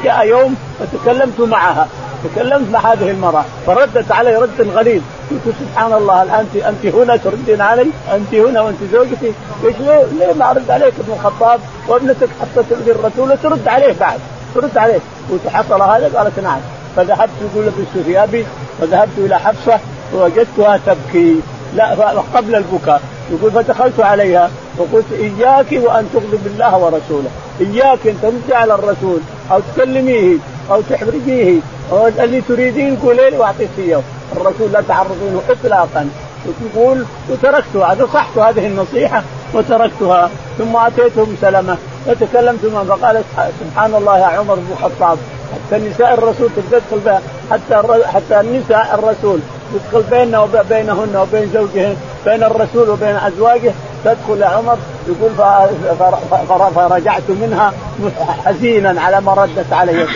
جاء 0.05 0.27
يوم 0.27 0.55
فتكلمت 0.81 1.41
معها 1.41 1.89
تكلمت 2.25 2.71
مع 2.71 2.93
هذه 2.93 3.11
المرأة 3.11 3.45
فردت 3.67 4.13
علي 4.13 4.37
رد 4.37 4.69
غليظ 4.75 5.03
قلت 5.31 5.55
سبحان 5.61 5.93
الله 5.93 6.41
انت 6.41 6.57
أنت 6.57 6.95
هنا 6.95 7.17
تردين 7.17 7.61
علي 7.61 7.91
أنت 8.15 8.35
هنا 8.35 8.61
وأنت 8.61 8.79
زوجتي 8.93 9.33
ليش 9.63 9.77
ليه, 9.81 10.05
ليه 10.19 10.33
ما 10.33 10.51
أرد 10.51 10.71
عليك 10.71 10.95
ابن 11.01 11.13
الخطاب؟ 11.13 11.61
وابنتك 11.89 12.29
حتى 12.41 12.63
تؤذي 12.71 12.91
الرسول 12.91 13.39
ترد 13.43 13.69
عليه 13.69 13.95
بعد 14.01 14.19
ترد 14.55 14.79
عليه. 14.79 14.99
قلت 15.31 15.49
حصل 15.49 15.83
هذا؟ 15.83 16.11
قالت 16.19 16.39
نعم. 16.39 16.61
فذهبت 16.97 17.31
يقول 17.43 17.67
لبست 17.67 18.07
ثيابي 18.07 18.47
وذهبت 18.81 19.19
إلى 19.19 19.39
حفصة 19.39 19.81
ووجدتها 20.15 20.81
تبكي. 20.87 21.37
لا 21.77 22.23
قبل 22.35 22.55
البكاء. 22.55 23.03
يقول 23.31 23.51
فدخلت 23.51 24.01
عليها 24.01 24.51
وقلت 24.79 25.07
إياك 25.13 25.67
وأن 25.73 26.09
تغضب 26.15 26.47
الله 26.47 26.79
ورسوله. 26.79 27.31
إياك 27.61 28.07
أن 28.07 28.19
تردي 28.23 28.55
على 28.55 28.75
الرسول 28.75 29.21
أو 29.53 29.61
تكلميه 29.75 30.37
أو 30.71 30.81
تحرجيه. 30.91 31.61
اللي 32.19 32.41
تريدين 32.41 32.97
قولي 32.97 33.31
لي 33.31 33.39
وأعطيك 33.39 33.71
إياه. 33.79 34.03
الرسول 34.37 34.73
لا 34.73 34.83
تعرضينه 34.89 35.43
اطلاقا. 35.51 36.09
يقول 36.75 37.05
وتركتها. 37.31 37.95
نصحت 38.01 38.39
هذه 38.39 38.67
النصيحة. 38.67 39.23
وتركتها. 39.55 40.31
ثم 40.59 40.77
أتيتهم 40.77 41.37
سلمة. 41.41 41.77
فتكلمت 42.07 42.65
معهم. 42.65 42.87
فقالت 42.87 43.25
سبحان 43.61 43.95
الله 43.95 44.19
يا 44.19 44.25
عمر 44.25 44.55
بن 44.55 44.73
الخطاب. 44.73 45.19
حتى 45.53 45.89
نساء 45.89 46.15
الرسول 46.15 46.49
تدخل 46.57 46.99
بها. 47.05 47.23
حتى 47.51 47.83
حتى 48.07 48.49
نساء 48.49 48.95
الرسول. 48.95 49.41
تدخل 49.75 50.03
بيننا 50.11 50.41
وبينهن 50.41 51.17
وبين 51.17 51.51
زوجهن 51.55 51.97
بين 52.25 52.43
الرسول 52.43 52.91
وبين 52.91 53.17
أزواجه. 53.17 53.73
تدخل 54.05 54.43
عمر 54.43 54.79
يقول 55.09 55.31
فرجعت 56.75 57.23
منها 57.29 57.73
حزينا 58.45 59.01
على 59.01 59.21
ما 59.21 59.35
ردت 59.35 59.73
علي 59.73 60.07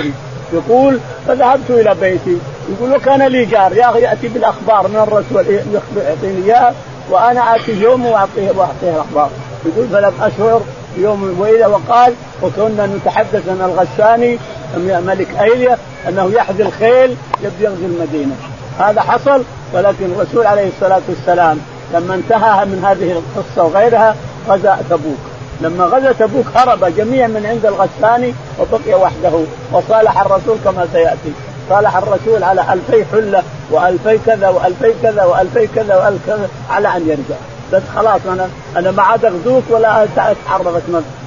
يقول 0.53 0.99
فذهبت 1.27 1.71
إلى 1.71 1.95
بيتي. 2.01 2.39
يقول 2.69 2.93
وكان 2.97 3.23
لي 3.23 3.45
جار 3.45 3.77
يأتي 3.77 4.29
بالأخبار 4.29 4.89
من 4.89 4.97
الرسول 4.97 5.61
يعطيني 5.97 6.45
اياها 6.45 6.75
وأنا 7.11 7.57
آتي 7.57 7.73
يوم 7.73 8.07
واعطيه 8.07 8.51
وأعطيه 8.57 8.91
الأخبار. 8.91 9.31
يقول 9.67 9.89
فلم 9.89 10.13
أشعر 10.21 10.61
يوم 10.97 11.37
واذا 11.39 11.67
وقال 11.67 12.15
وكنا 12.43 12.87
نتحدث 12.87 13.49
أن 13.49 13.61
الغساني 13.65 14.39
ملك 15.07 15.29
أيليا 15.41 15.79
أنه 16.09 16.31
يحذي 16.35 16.63
الخيل 16.63 17.17
يبي 17.43 17.65
يغزو 17.65 17.87
المدينة. 17.87 18.37
هذا 18.79 19.01
حصل 19.01 19.43
ولكن 19.73 20.05
الرسول 20.05 20.47
عليه 20.47 20.69
الصلاة 20.69 21.01
والسلام 21.09 21.61
لما 21.95 22.15
انتهى 22.15 22.65
من 22.65 22.85
هذه 22.85 23.13
القصة 23.13 23.63
وغيرها 23.63 24.17
غزا 24.49 24.79
تبوك. 24.91 25.19
لما 25.61 25.85
غزا 25.85 26.13
تبوك 26.13 26.47
هرب 26.55 26.85
جميع 26.97 27.27
من 27.27 27.47
عند 27.47 27.67
الغساني 27.67 28.35
وبقي 28.59 29.01
وحده 29.01 29.41
وصالح 29.73 30.21
الرسول 30.21 30.57
كما 30.65 30.87
سيأتي. 30.93 31.33
صالح 31.71 31.97
الرسول 31.97 32.45
على 32.45 32.65
ألفي 32.73 33.05
حلة 33.13 33.43
وألفي 33.71 34.19
كذا 34.27 34.49
وألفي 34.49 34.93
كذا 35.03 35.25
وألفي 35.25 35.67
كذا 35.75 35.97
وألف 35.97 36.27
كذا 36.27 36.49
على 36.71 36.89
أن 36.89 37.09
يرجع. 37.09 37.41
بس 37.73 37.83
خلاص 37.97 38.21
أنا 38.29 38.49
أنا 38.77 38.91
ما 38.91 39.03
عاد 39.03 39.25
أغزوك 39.25 39.65
ولا 39.71 40.05
أتعرضت 40.05 40.83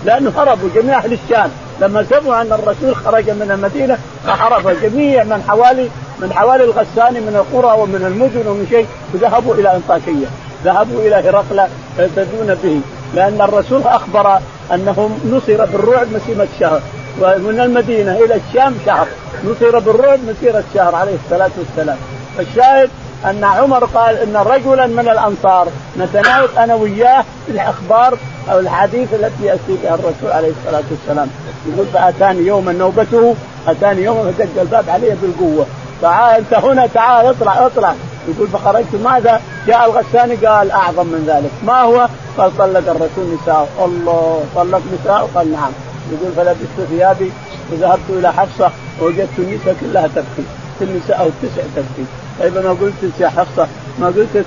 لأنه 0.06 0.32
هربوا 0.38 0.70
جميع 0.76 0.98
أهل 0.98 1.14
الشام. 1.14 1.50
لما 1.82 2.06
سمعوا 2.10 2.42
أن 2.42 2.54
الرسول 2.54 2.96
خرج 2.96 3.30
من 3.30 3.52
المدينة 3.52 3.98
فهرب 4.26 4.76
جميع 4.82 5.24
من 5.24 5.44
حوالي 5.50 5.90
من 6.22 6.34
حوالي 6.34 6.64
الغساني 6.64 7.20
من 7.20 7.36
القرى 7.36 7.82
ومن 7.82 8.06
المدن 8.06 8.48
ومن 8.48 8.68
شيء 8.70 8.88
وذهبوا 9.14 9.56
إلى 9.56 9.76
أنطاكية. 9.76 10.28
ذهبوا 10.66 11.02
إلى 11.02 11.16
هرقل 11.16 11.60
يهتدون 12.00 12.56
به. 12.64 12.82
لأن 13.16 13.42
الرسول 13.42 13.82
أخبر 13.84 14.40
أنه 14.74 15.10
نصر 15.26 15.66
بالرعب 15.66 16.08
مسيرة 16.14 16.48
شهر 16.60 16.82
ومن 17.22 17.60
المدينة 17.60 18.18
إلى 18.18 18.36
الشام 18.36 18.76
شهر. 18.86 19.08
نصر 19.46 19.80
بالرعب 19.80 20.20
مسيرة 20.28 20.64
شهر 20.74 20.96
عليه 20.96 21.16
الصلاة 21.26 21.52
والسلام. 21.58 21.98
الشاهد 22.40 22.90
أن 23.26 23.44
عمر 23.44 23.86
قال 23.86 24.18
أن 24.18 24.36
رجلا 24.36 24.88
من 24.88 25.10
الأنصار 25.10 25.68
نتناول 26.00 26.50
أنا 26.58 26.76
وياه 26.76 27.22
في 27.46 27.52
الأخبار 27.52 28.18
أو 28.52 28.60
الحديث 28.60 29.14
التي 29.14 29.46
يأتي 29.46 29.78
بها 29.84 29.96
الرسول 29.96 30.32
عليه 30.32 30.52
الصلاة 30.60 30.84
والسلام. 30.92 31.28
يقول 31.68 31.86
فأتاني 31.94 32.48
يوما 32.48 32.72
نوبته 32.72 33.36
أتاني 33.68 34.04
يوما 34.04 34.32
فدق 34.32 34.62
الباب 34.62 34.90
علي 34.90 35.16
بالقوة. 35.22 35.66
تعال 36.02 36.36
أنت 36.36 36.54
هنا 36.54 36.88
تعال 36.88 37.26
اطلع 37.26 37.66
اطلع. 37.66 37.94
يقول 38.28 38.48
فخرجت 38.48 38.96
ماذا؟ 39.04 39.42
جاء 39.68 39.86
الغساني 39.86 40.36
قال 40.36 40.72
أعظم 40.72 41.06
من 41.06 41.24
ذلك، 41.28 41.52
ما 41.66 41.82
هو؟ 41.82 42.08
قال 42.38 42.58
طلق 42.58 42.90
الرسول 42.90 43.38
نساء، 43.42 43.68
الله 43.86 44.44
طلق 44.56 44.82
نساء 44.94 45.30
قال 45.36 45.52
نعم، 45.52 45.72
يقول 46.12 46.32
فلبست 46.36 46.90
ثيابي 46.90 47.32
وذهبت 47.72 48.10
إلى 48.10 48.34
حفصة 48.34 48.72
ووجدت 49.02 49.40
النساء 49.40 49.76
كلها 49.82 50.08
تبكي، 50.08 50.48
النساء 50.82 51.20
أو 51.20 51.28
التسع 51.28 51.62
تبكي، 51.76 52.06
طيب 52.40 52.54
ما 52.54 52.70
قلت 52.70 53.14
يا 53.20 53.30
حفصة 53.30 53.68
ما 54.00 54.08
قلت 54.08 54.46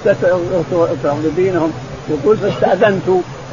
تغضبينهم 1.03 1.73
يقول 2.09 2.37
فاستأذنت. 2.37 3.09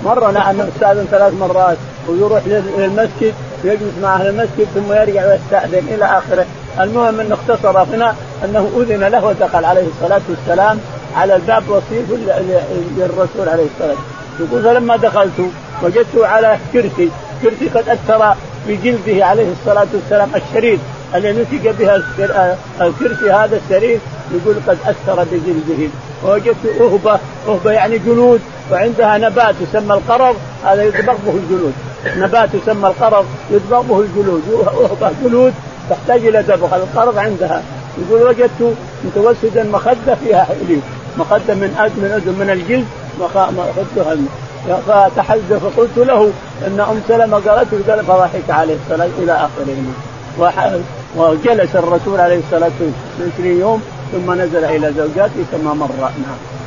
مرة 0.06 0.32
نعم 0.32 0.62
استأذن 0.62 1.08
ثلاث 1.12 1.34
مرات 1.34 1.78
ويروح 2.08 2.42
للمسجد 2.78 3.34
ويجلس 3.64 3.94
مع 4.02 4.16
أهل 4.16 4.28
المسجد 4.28 4.68
ثم 4.76 4.94
يرجع 4.94 5.28
ويستأذن 5.28 5.88
إلى 5.88 6.06
آخره. 6.06 6.46
المهم 6.80 7.20
انه 7.20 7.36
اختصر 7.36 7.84
هنا 7.84 8.16
أنه 8.46 8.70
أذن 8.78 9.04
له 9.04 9.26
ودخل 9.26 9.66
عليه 9.66 9.88
الصلاة 9.88 10.22
والسلام 10.30 10.80
على 11.16 11.36
الباب 11.36 11.64
وصيف 11.70 12.12
للرسول 12.98 13.50
عليه 13.50 13.66
الصلاة 13.66 13.90
والسلام. 13.90 13.98
يقول 14.40 14.64
فلما 14.64 14.96
دخلت 14.96 15.40
وجدته 15.84 16.28
على 16.28 16.58
كرسي 16.74 17.10
كرسي 17.42 17.70
قد 17.76 17.90
أثر 17.90 18.36
بجلده 18.68 19.26
عليه 19.26 19.52
الصلاة 19.52 19.88
والسلام 19.94 20.30
الشريف 20.36 20.80
الذي 21.16 21.42
نسج 21.42 21.70
بها 21.70 21.96
الكرسي 22.82 23.32
هذا 23.32 23.60
السرير 23.66 24.00
يقول 24.34 24.56
قد 24.68 24.78
أثر 24.86 25.24
بجلده. 25.32 25.90
ووجدت 26.26 26.66
أهبة 26.82 27.20
أهبة 27.48 27.72
يعني 27.72 27.98
جلود 27.98 28.42
وعندها 28.72 29.18
نبات 29.18 29.56
يسمى 29.62 29.94
القرض 29.94 30.36
هذا 30.66 30.84
يطبق 30.84 31.16
به 31.26 31.34
الجلود. 31.44 31.74
نبات 32.18 32.50
يسمى 32.54 32.88
القرض 32.88 33.26
يطبق 33.52 33.82
به 33.82 34.00
الجلود. 34.00 34.44
أهبة 34.68 35.12
جلود 35.24 35.54
تحتاج 35.90 36.26
إلى 36.26 36.44
دبغ 36.44 36.76
القرض 36.76 37.18
عندها. 37.18 37.62
يقول 37.98 38.28
وجدت 38.28 38.76
متوسدا 39.06 39.64
مخدة 39.64 40.16
فيها 40.24 40.44
حليب 40.44 40.82
مخدة 41.18 41.54
من 41.54 41.76
أد 41.80 41.92
من 41.98 42.12
أد 42.12 42.28
من 42.28 42.50
الجلد. 42.50 42.86
مخدها. 43.22 44.16
فتحدث 44.88 45.54
فقلت 45.54 45.98
له 45.98 46.32
إن 46.68 46.80
أم 46.80 47.02
سلمة 47.08 47.38
قالت 47.38 47.90
قال 47.90 48.06
فضحك 48.06 48.50
عليه 48.50 48.76
الصلاة 48.76 49.10
إلى 49.18 49.32
اخره 49.32 49.78
وجلس 51.18 51.76
الرسول 51.76 52.20
عليه 52.20 52.40
الصلاة 52.40 52.72
والسلام 52.80 53.32
20 53.38 53.60
يوم 53.60 53.82
ثم 54.12 54.42
نزل 54.42 54.64
إلى 54.64 54.94
زوجاته 54.94 55.46
كما 55.52 55.74
مر. 55.74 55.90
نعم. 56.00 56.59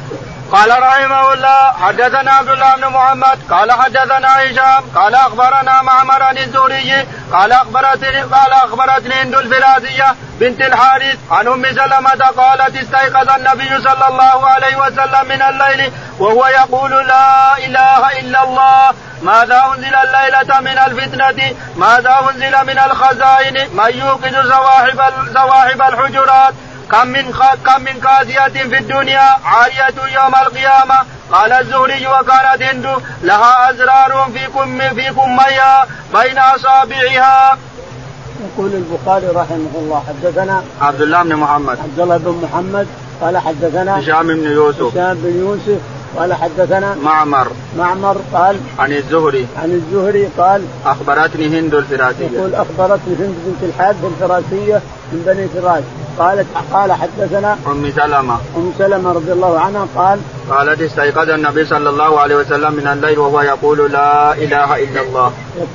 قال 0.53 0.83
رحمه 0.83 1.33
الله 1.33 1.73
حدثنا 1.73 2.33
عبد 2.33 2.49
الله 2.49 2.77
بن 2.77 2.87
محمد 2.89 3.39
قال 3.51 3.73
حدثنا 3.73 4.43
هشام 4.43 4.85
قال 4.95 5.15
أخبرنا 5.15 5.83
معمر 5.83 6.23
عن 6.23 6.39
الزهري 6.39 7.07
قال 7.33 7.53
اخبرتني 7.53 8.23
قال 8.23 8.53
أخبرتني 8.53 9.15
هند 9.15 9.35
الفرازيه 9.35 10.15
بنت 10.41 10.61
الحارث 10.61 11.19
عن 11.31 11.49
أم 11.49 11.65
سلمة 11.65 12.25
قالت 12.37 12.77
استيقظ 12.77 13.31
النبي 13.31 13.81
صلى 13.89 14.09
الله 14.09 14.47
عليه 14.47 14.77
وسلم 14.77 15.29
من 15.29 15.43
الليل 15.43 15.93
وهو 16.19 16.47
يقول 16.47 16.91
لا 16.91 17.59
إله 17.59 18.21
إلا 18.21 18.45
الله. 18.45 18.91
ماذا 19.23 19.65
أنزل 19.67 19.95
الليلة 19.95 20.61
من 20.61 20.79
الفتنة؟ 20.79 21.55
ماذا 21.77 22.17
أنزل 22.31 22.67
من 22.67 22.79
الخزائن؟ 22.79 23.77
من 23.77 23.99
يوقظ 23.99 24.35
زواحف 25.35 25.83
الحجرات؟ 25.83 26.55
كم 26.93 27.07
من 27.07 27.33
كم 27.67 27.83
من 27.83 28.01
قاسية 28.07 28.69
في 28.69 28.79
الدنيا 28.79 29.27
عارية 29.45 30.15
يوم 30.15 30.35
القيامة؟ 30.47 30.95
قال 31.33 31.53
الزهري 31.53 32.07
وكانت 32.07 32.63
هند 32.63 32.87
لها 33.23 33.71
أزرار 33.71 34.31
في 34.35 34.47
كم 34.47 34.79
في 34.79 35.11
كميها 35.11 35.87
بين 36.15 36.39
أصابعها. 36.39 37.59
يقول 38.45 38.71
البخاري 38.75 39.27
رحمه 39.27 39.75
الله 39.75 40.03
حدثنا 40.09 40.65
عبد 40.81 41.01
الله 41.01 41.23
بن 41.23 41.37
محمد. 41.37 41.79
عبد 41.79 42.01
الله 42.01 42.17
بن 42.17 42.41
محمد 42.43 42.87
قال 43.21 43.39
حدثنا 43.39 44.01
هشام 44.01 44.27
بن 44.27 44.51
يوسف. 44.51 44.97
هشام 44.97 45.15
بن 45.15 45.39
يوسف 45.39 45.81
قال 46.17 46.35
حدثنا 46.35 46.95
معمر. 46.95 47.53
معمر 47.79 48.17
قال 48.33 48.61
عن 48.79 48.93
الزهري. 48.93 49.47
عن 49.63 49.71
الزهري 49.71 50.29
قال 50.39 50.67
أخبرتني 50.87 51.59
هند 51.59 51.75
الفراسية. 51.75 52.29
يقول 52.33 52.55
أخبرتني 52.55 53.15
هند 53.15 53.37
بنت 53.47 53.63
الحارث 53.63 54.05
الفراسية 54.05 54.83
من 55.13 55.23
بني 55.27 55.49
فراس. 55.49 55.85
قالت 56.19 56.47
قال 56.73 56.93
حدثنا 56.93 57.57
أم 57.67 57.93
سلمة. 57.97 58.37
أم 58.57 58.73
سلمة 58.79 59.13
رضي 59.13 59.33
الله 59.33 59.61
عنها 59.61 59.87
قال 59.97 60.19
قالت 60.51 60.81
استيقظ 60.81 61.31
النبي 61.31 61.65
صلى 61.65 61.91
الله 61.91 62.21
عليه 62.21 62.37
وسلم 62.37 62.73
من 62.73 62.87
الليل 62.87 63.19
وهو 63.19 63.41
يقول 63.41 63.93
لا 63.93 64.33
إله 64.33 64.77
إلا 64.77 65.01
الله. 65.01 65.33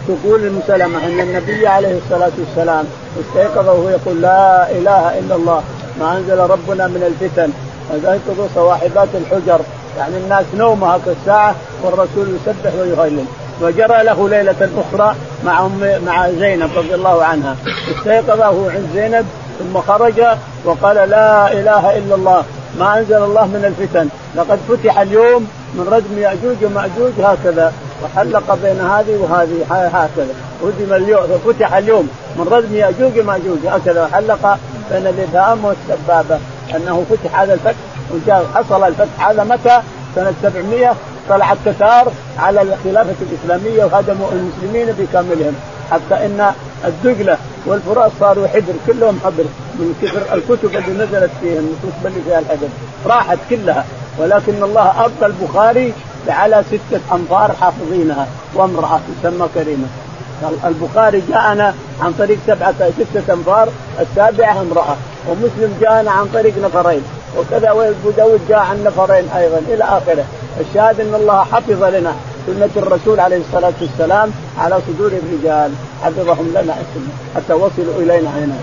تقول 0.08 0.48
أم 0.48 0.60
سلمة 0.68 1.06
إن 1.06 1.20
النبي 1.20 1.68
عليه 1.68 1.98
الصلاة 1.98 2.32
والسلام 2.40 2.86
استيقظ 3.22 3.68
وهو 3.68 3.90
يقول 3.90 4.22
لا 4.22 4.72
إله 4.72 5.20
إلا 5.20 5.36
الله 5.36 5.64
ما 6.00 6.18
أنزل 6.18 6.38
ربنا 6.38 6.88
من 6.88 7.04
الفتن. 7.04 7.50
ويقظ 7.92 8.50
صواحبات 8.56 9.10
الحجر. 9.16 9.60
يعني 9.98 10.18
الناس 10.18 10.46
نومها 10.58 11.00
كالساعة 11.06 11.56
والرسول 11.84 12.28
يسبح 12.36 12.74
ويهلل 12.80 13.26
وجرى 13.62 14.04
له 14.04 14.30
ليلة 14.30 14.70
أخرى 14.78 15.16
مع 15.46 15.66
أم 15.66 16.00
مع 16.06 16.30
زينب 16.32 16.70
رضي 16.78 16.96
الله 16.96 17.24
عنها. 17.24 17.56
استيقظ 17.98 18.42
هو 18.42 18.70
عند 18.70 18.88
زينب 18.94 19.26
ثم 19.60 19.82
خرج 19.82 20.24
وقال 20.66 21.10
لا 21.10 21.52
إله 21.52 21.98
إلا 21.98 22.16
الله 22.16 22.44
ما 22.80 23.00
أنزل 23.00 23.16
الله 23.16 23.46
من 23.46 23.66
الفتن. 23.66 24.10
لقد 24.36 24.60
فتح 24.70 25.00
اليوم 25.00 25.48
من 25.74 25.88
ردم 25.92 26.18
يأجوج 26.18 26.64
ومأجوج 26.64 27.12
هكذا 27.20 27.74
وحلق 28.04 28.58
بين 28.64 28.80
هذه 28.82 29.18
وهذه 29.18 29.66
هكذا. 29.70 30.34
ردم 30.64 30.94
اليوم 30.94 31.24
ففتح 31.24 31.74
اليوم 31.74 32.10
من 32.36 32.48
ردم 32.52 32.76
يأجوج 32.76 33.20
ومأجوج 33.20 33.58
هكذا 33.68 34.04
وحلق 34.04 34.60
بين 34.92 35.08
الإبهام 35.08 35.66
والسبابة. 35.66 36.40
أنه 36.76 37.06
فتح 37.10 37.40
هذا 37.40 37.54
الفتح 37.54 37.78
حصل 38.56 38.84
الفتح 38.84 39.30
هذا 39.30 39.44
متى؟ 39.44 39.82
سنة 40.16 40.34
700 40.42 40.96
طلع 41.30 41.52
التتار 41.52 42.12
على 42.40 42.62
الخلافة 42.62 43.16
الإسلامية 43.22 43.84
وهدموا 43.86 44.28
المسلمين 44.32 44.96
بكاملهم 45.00 45.54
حتى 45.92 46.26
إن 46.26 46.52
الدقلة 46.86 47.38
والفرات 47.66 48.12
صاروا 48.20 48.48
حبر 48.48 48.74
كلهم 48.88 49.20
حبر. 49.26 49.44
من 49.76 49.96
كثر 50.02 50.36
الكتب 50.36 50.76
اللي 50.76 51.06
نزلت 51.06 51.32
فيهم 51.42 51.68
الكتب 51.74 52.08
اللي 52.08 52.22
فيها 52.26 52.40
الحبر. 52.40 52.68
راحت 53.06 53.38
كلها. 53.50 53.86
ولكن 54.20 54.64
الله 54.64 55.06
ابقى 55.06 55.26
البخاري 55.26 55.94
على 56.28 56.64
ستة 56.68 57.16
أنفار 57.16 57.52
حافظينها. 57.62 58.28
وامرأة 58.56 59.00
تسمى 59.24 59.48
كريمة. 59.56 59.88
البخاري 60.66 61.24
جاءنا 61.30 61.74
عن 62.02 62.14
طريق 62.14 62.38
سبعة 62.48 62.74
ستة 62.74 63.34
أنفار 63.34 63.70
السابعة 64.00 64.62
امرأة. 64.62 64.96
ومسلم 65.30 65.78
جاءنا 65.82 66.12
عن 66.12 66.26
طريق 66.34 66.54
نفرين. 66.64 67.02
وكذا 67.38 67.72
وأبو 67.72 68.10
داود 68.18 68.40
جاء 68.50 68.60
عن 68.60 68.84
نفرين 68.84 69.30
أيضا 69.38 69.62
إلى 69.68 69.84
آخره. 69.84 70.26
الشاهد 70.60 71.00
أن 71.00 71.16
الله 71.16 71.44
حفظ 71.44 71.84
لنا. 71.84 72.14
سنة 72.48 72.84
الرسول 72.84 73.20
عليه 73.20 73.38
الصلاة 73.38 73.74
والسلام 73.82 74.32
على 74.58 74.80
صدور 74.88 75.12
الرجال. 75.22 75.72
حفظهم 76.04 76.48
لنا 76.56 76.76
حتى 77.36 77.54
وصلوا 77.54 77.96
إلينا 78.00 78.30
هنا. 78.30 78.56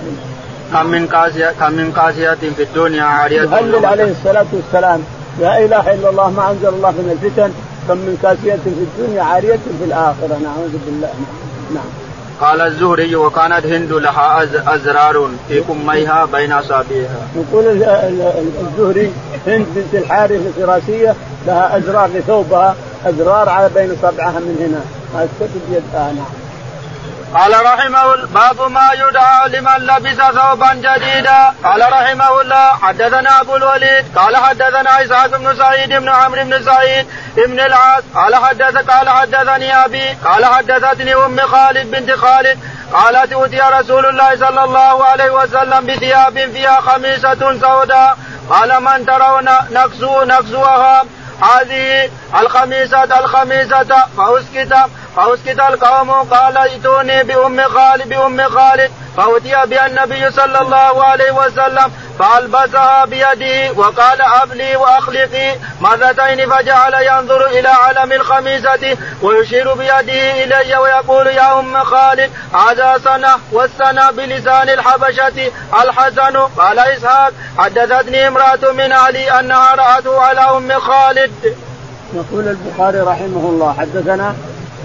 كم 0.72 0.86
من 0.86 1.06
قاسية 1.06 1.52
كم 1.60 1.72
من 1.72 1.92
قاسية 1.96 2.34
في 2.56 2.62
الدنيا 2.62 3.02
عارية 3.02 3.42
يهلل 3.42 3.86
عليه 3.86 4.10
الصلاة 4.10 4.46
والسلام. 4.52 5.00
لا 5.40 5.64
إله 5.64 5.94
إلا 5.94 6.10
الله 6.10 6.30
ما 6.30 6.50
أنزل 6.50 6.68
الله 6.68 6.90
من 6.90 7.18
الفتن. 7.22 7.50
كم 7.88 7.96
من 7.96 8.18
كاسية 8.22 8.58
في 8.64 8.68
الدنيا 8.68 9.22
عارية 9.22 9.60
في 9.78 9.84
الآخرة. 9.84 10.38
نعوذ 10.42 10.74
بالله. 10.86 11.10
نعم. 11.74 11.90
قال 12.40 12.60
الزهري 12.60 13.16
وكانت 13.16 13.66
هند 13.66 13.92
لها 13.92 14.42
أزرار 14.74 15.28
في 15.48 15.60
كميها 15.60 16.24
بين 16.32 16.52
أصابعها. 16.52 17.20
يقول 17.36 17.64
الزهري 17.66 19.12
هند 19.46 19.66
بنت 19.74 19.94
الحارث 19.94 20.40
الفراسية 20.46 21.14
لها 21.46 21.78
أزرار 21.78 22.10
لثوبها. 22.14 22.74
أزرار 23.06 23.48
على 23.48 23.68
بين 23.68 23.96
صبعها 24.02 24.38
من 24.40 24.56
هنا. 24.60 24.84
ما 25.14 25.26
تكتب 25.26 25.62
يدها 25.70 26.12
نعم. 26.12 26.44
قال 27.34 27.66
رحمه 27.66 28.16
باب 28.34 28.70
ما 28.70 28.88
يدعى 28.92 29.48
لمن 29.48 29.86
لبس 29.86 30.16
ثوبا 30.16 30.72
جديدا. 30.74 31.54
قال 31.64 31.92
رحمه 31.92 32.40
الله 32.40 32.68
حدثنا 32.68 33.40
أبو 33.40 33.56
الوليد 33.56 34.04
قال 34.16 34.36
حدثنا 34.36 35.04
إسحاق 35.04 35.26
بن 35.26 35.56
سعيد 35.56 35.88
بن 35.88 36.08
عمرو 36.08 36.44
بن 36.44 36.62
سعيد 36.64 37.06
بن 37.36 37.60
العاص. 37.60 38.02
قال 38.14 38.34
حدث 38.34 38.76
قال 38.76 39.08
حدثني 39.08 39.84
أبي 39.84 40.08
قال 40.24 40.44
حدثتني 40.44 41.14
أم 41.14 41.40
خالد 41.40 41.90
بنت 41.90 42.10
خالد. 42.10 42.58
قالت 42.92 43.32
أوتي 43.32 43.60
رسول 43.60 44.06
الله 44.06 44.36
صلى 44.36 44.64
الله 44.64 45.04
عليه 45.04 45.30
وسلم 45.30 45.86
بثياب 45.86 46.50
فيها 46.52 46.80
خميسة 46.80 47.60
سوداء. 47.60 48.16
قال 48.50 48.82
من 48.82 49.06
ترون 49.06 49.48
نكسو 49.70 50.22
نكسوها 50.22 51.04
هذه 51.44 52.10
الخميسة 52.40 53.04
الخميسة 53.04 54.06
فأسكت 54.16 54.74
فأسكت 55.16 55.60
القوم 55.60 56.10
قال 56.10 56.56
ائتوني 56.56 57.22
بأم 57.22 57.60
خالد 57.60 58.08
بأم 58.08 58.48
خالد. 58.48 58.90
فأتي 59.16 59.66
بها 59.66 59.86
النبي 59.86 60.30
صلى 60.30 60.60
الله 60.60 61.04
عليه 61.04 61.32
وسلم 61.32 61.92
فألبسها 62.18 63.04
بيده 63.04 63.72
وقال 63.76 64.20
أبلي 64.42 64.76
وأخلقي 64.76 65.54
مرتين 65.80 66.50
فجعل 66.50 66.94
ينظر 66.94 67.46
إلى 67.46 67.68
علم 67.68 68.12
الخميسة 68.12 68.96
ويشير 69.22 69.74
بيده 69.74 70.44
إلي 70.44 70.76
ويقول 70.76 71.26
يا 71.26 71.60
أم 71.60 71.84
خالد 71.84 72.30
هذا 72.54 72.98
سنة 73.04 73.28
والسنة 73.52 74.10
بلسان 74.10 74.68
الحبشة 74.68 75.52
الحسن 75.82 76.36
قال 76.36 76.78
إسحاق 76.78 77.32
حدثتني 77.58 78.28
امرأة 78.28 78.72
من 78.72 78.92
أهلي 78.92 79.40
أنها 79.40 79.74
رأته 79.74 80.20
على 80.20 80.40
أم 80.40 80.80
خالد. 80.80 81.32
يقول 82.14 82.48
البخاري 82.48 83.00
رحمه 83.00 83.48
الله 83.48 83.74
حدثنا 83.78 84.34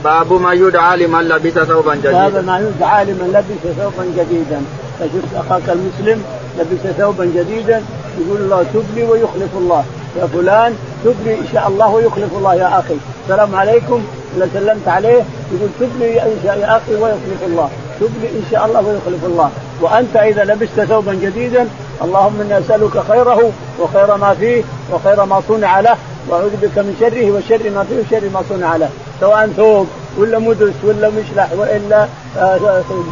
باب 0.04 0.34
ما 0.34 0.54
يدعى 0.54 0.98
لمن 0.98 1.22
لبس 1.22 1.54
ثوبا 1.54 1.96
جديدا. 1.96 2.30
باب 2.30 2.46
ما 2.46 2.60
يدعى 2.60 3.06
لمن 3.06 3.28
لبس 3.28 3.76
ثوبا 3.78 4.06
جديدا. 4.18 4.62
فشفت 5.00 5.36
أخاك 5.36 5.70
المسلم 5.70 6.24
لبس 6.60 6.96
ثوبا 6.98 7.26
جديدا 7.26 7.84
يقول 8.20 8.42
الله 8.42 8.66
تبلي 8.74 9.04
ويخلف 9.04 9.54
الله. 9.58 9.84
يا 10.20 10.26
فلان 10.26 10.76
تبلي 11.04 11.34
إن 11.40 11.48
شاء 11.54 11.68
الله 11.68 11.90
ويخلف 11.90 12.38
الله 12.38 12.56
يا 12.56 12.80
أخي. 12.80 12.98
السلام 13.24 13.56
عليكم. 13.56 14.04
إذا 14.38 14.50
سلمت 14.54 14.88
عليه 14.88 15.24
يقول 15.54 15.70
تبلي 15.80 16.16
يا 16.46 16.78
أخي 16.78 16.96
ويخلف 16.96 17.44
الله. 17.48 17.70
تبلي 18.00 18.30
إن 18.30 18.44
شاء 18.52 18.66
الله 18.66 18.80
ويخلف 18.80 19.26
الله. 19.26 19.50
وأنت 19.82 20.16
إذا 20.16 20.44
لبست 20.44 20.82
ثوبا 20.82 21.14
جديدا 21.14 21.68
اللهم 22.04 22.42
اني 22.42 22.58
اسالك 22.60 23.04
خيره 23.08 23.52
وخير 23.80 24.18
ما 24.18 24.34
فيه 24.34 24.64
وخير 24.92 25.26
ما 25.26 25.42
صنع 25.48 25.80
له. 25.80 25.96
واعوذ 26.30 26.50
بك 26.62 26.78
من 26.78 26.96
شره 27.00 27.32
وشر 27.32 27.70
ما 27.70 27.84
فيه 27.84 28.18
وشر 28.18 28.30
ما 28.34 28.42
صنع 28.50 28.76
له. 28.76 28.90
سواء 29.20 29.48
ثوب 29.58 29.88
ولا 30.18 30.40
مدرس 30.40 30.74
ولا 30.84 31.10
مشلح 31.10 31.48
وإلا 31.58 32.08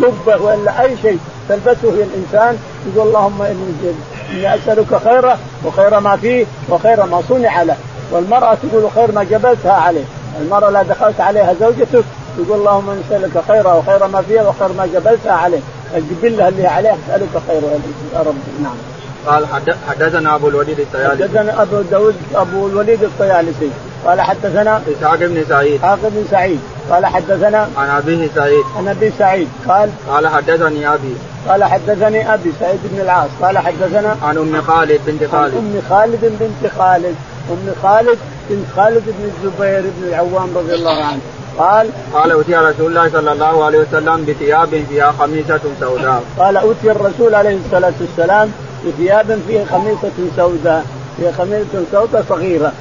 جبه 0.01 0.33
آه، 0.33 0.41
وإلا 0.41 0.81
أي 0.83 0.97
شيء. 1.01 1.19
تلبسه 1.49 1.89
الإنسان 1.89 2.57
يقول 2.95 3.07
اللهم 3.07 3.41
إني 3.41 4.55
أسألك 4.55 5.01
خيره 5.03 5.37
وخير 5.65 5.99
ما 5.99 6.15
فيه 6.17 6.45
وخير 6.69 7.05
ما 7.05 7.21
صنع 7.29 7.63
له. 7.63 7.75
والمرأة 8.11 8.57
تقول 8.63 8.91
خير 8.95 9.11
ما 9.11 9.23
جبلتها 9.23 9.73
عليه. 9.73 10.03
المرأة 10.41 10.69
لا 10.69 10.83
دخلت 10.83 11.21
عليها 11.21 11.53
زوجتك 11.59 12.03
يقول 12.39 12.59
اللهم 12.59 12.99
نسالك 13.05 13.43
خيرها 13.47 13.73
وخير 13.73 14.07
ما 14.07 14.21
فيها 14.21 14.47
وخير 14.49 14.67
ما 14.77 14.85
جبلتها 14.93 15.31
عليه. 15.33 15.59
الجبله 15.95 16.47
اللي 16.47 16.67
عليها 16.67 16.97
أسألك 17.07 17.29
خيرها 17.47 17.71
يا 18.13 18.19
رب. 18.19 18.35
نعم. 18.63 18.96
قال 19.25 19.45
حدثنا 19.89 20.35
أبو 20.35 20.47
الوليد 20.49 20.79
الطيالسي. 20.79 21.23
حدثنا 21.23 21.61
أبو 21.61 21.81
داود 21.81 22.15
أبو 22.35 22.67
الوليد 22.67 23.03
الطيالسي. 23.03 23.69
قال 24.05 24.21
حدثنا 24.21 24.81
إسحاق 24.91 25.19
بن 25.19 25.43
سعيد. 25.49 25.75
إسحاق 25.75 25.99
بن 26.03 26.25
سعيد. 26.31 26.59
قال 26.89 27.05
حدثنا 27.05 27.69
عن 27.77 27.89
أبيه 27.89 28.29
سعيد. 28.35 28.63
عن 28.77 28.87
أبي 28.87 29.11
سعيد. 29.19 29.47
قال 29.67 29.89
قال 30.09 30.27
حدثني 30.27 30.93
أبي. 30.93 31.15
قال 31.47 31.63
حدثني 31.63 32.33
أبي 32.33 32.53
سعيد 32.59 32.79
بن 32.83 33.01
العاص. 33.01 33.29
قال 33.41 33.57
حدثنا 33.57 34.15
عن 34.23 34.37
أم 34.37 34.61
خالد 34.61 35.01
بنت 35.07 35.31
خالد. 35.31 35.53
عن 35.53 35.59
أم 35.59 35.81
خالد 35.89 36.21
بنت 36.39 36.71
خالد. 36.77 37.15
أم 37.51 37.73
خالد 37.83 38.17
بنت 38.49 38.65
خالد 38.75 39.03
بن 39.05 39.31
الزبير 39.31 39.81
بن 39.81 40.07
العوام 40.07 40.49
رضي 40.55 40.75
الله 40.75 41.03
عنه. 41.03 41.19
قال 41.57 41.89
قال 42.13 42.31
أوتي 42.31 42.55
رسول 42.55 42.87
الله 42.87 43.09
صلى 43.09 43.31
الله 43.31 43.65
عليه 43.65 43.79
وسلم 43.79 44.25
بثياب 44.25 44.83
فيها 44.89 45.11
خميسة 45.19 45.59
سوداء. 45.79 46.23
قال 46.39 46.57
أوتي 46.57 46.91
الرسول 46.91 47.35
عليه 47.35 47.57
الصلاة 47.65 47.93
والسلام 48.01 48.51
بثياب 48.85 49.39
فيها 49.47 49.65
خميسة 49.65 50.11
سوداء. 50.37 50.85
فيها 51.17 51.31
خميسة 51.31 51.83
سوداء 51.91 52.23
صغيرة. 52.29 52.71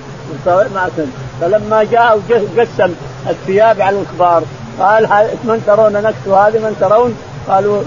فلما 1.40 1.84
جاء 1.84 2.20
قسم 2.58 2.94
الثياب 3.30 3.80
على 3.80 4.00
الكبار 4.00 4.42
قال 4.80 5.08
من 5.44 5.62
ترون 5.66 5.92
نكس 5.92 6.28
هذه؟ 6.28 6.58
من 6.58 6.76
ترون؟ 6.80 7.14
قالوا 7.48 7.82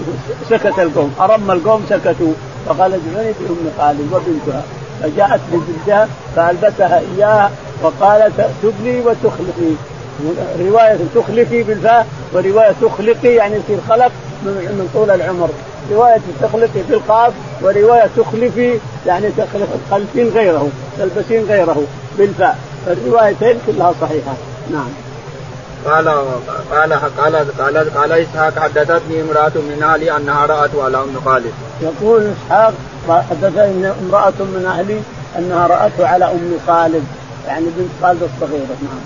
سكت 0.50 0.78
القوم. 0.78 1.14
أرم 1.20 1.50
القوم 1.50 1.86
سكتوا. 1.88 2.32
فقال 2.66 2.92
ادعوني 2.94 3.32
بأم 3.40 3.70
خالد 3.78 4.12
وبنتها. 4.12 4.62
فجاءت 5.02 5.40
بجدها 5.52 6.08
فألبسها 6.36 7.00
إياها 7.16 7.50
وقالت 7.82 8.50
تبلي 8.62 9.00
وتخلقي. 9.00 9.72
رواية 10.60 10.98
تخلفي 11.14 11.62
بالفاء 11.62 12.06
ورواية 12.32 12.74
تخلقي 12.82 13.34
يعني 13.34 13.56
يصير 13.56 13.78
خلق. 13.88 14.12
من 14.44 14.90
طول 14.94 15.10
العمر. 15.10 15.48
رواية 15.92 16.20
تخلقي 16.42 16.82
بالقاف 16.88 17.32
ورواية 17.62 18.06
تخلفي 18.16 18.78
يعني 19.06 19.28
تخلفين 19.90 20.28
غيره 20.28 20.68
تلبسين 20.98 21.44
غيره 21.44 21.82
بالفاء. 22.18 22.58
الروايتين 22.86 23.58
كلها 23.66 23.94
صحيحة. 24.00 24.34
نعم. 24.72 24.88
قال 25.86 26.08
قال 26.70 26.92
قال 26.92 27.46
قال 27.58 27.94
قال 27.96 28.12
إسحاق 28.12 28.58
حدثتني 28.58 29.20
امرأة 29.22 29.52
من 29.54 29.82
أهلي 29.82 30.16
أنها 30.16 30.46
رأت 30.46 30.70
على 30.76 30.96
أم 30.96 31.20
خالد. 31.24 31.52
يقول 31.82 32.32
إسحاق 32.32 32.74
حدثني 33.08 33.90
امرأة 34.06 34.38
من 34.38 34.64
أهلي 34.66 35.00
أنها 35.38 35.66
راته 35.66 36.06
على 36.06 36.24
أم 36.24 36.58
خالد 36.66 37.04
يعني 37.46 37.64
بنت 37.64 37.88
خالد 38.02 38.22
الصغيرة. 38.22 38.76
نعم. 38.82 39.00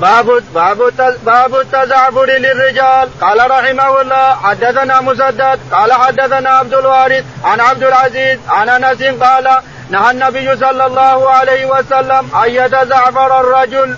باب 0.00 0.42
باب 0.54 0.78
باب 1.26 1.54
التزعبر 1.54 2.26
للرجال. 2.26 3.08
قال 3.20 3.50
رحمه 3.50 4.00
الله 4.00 4.34
حدثنا 4.34 5.00
مسدد. 5.00 5.58
قال 5.72 5.92
حدثنا 5.92 6.50
عبد 6.50 6.74
الوارث 6.74 7.24
عن 7.44 7.60
عبد 7.60 7.82
العزيز 7.82 8.38
عن 8.48 8.68
أنس 8.68 9.02
قال 9.02 9.48
نهى 9.90 10.10
النبي 10.10 10.56
صلى 10.56 10.86
الله 10.86 11.30
عليه 11.30 11.66
وسلم 11.66 12.36
أن 12.44 12.50
يتزعفر 12.50 13.40
الرجل. 13.40 13.96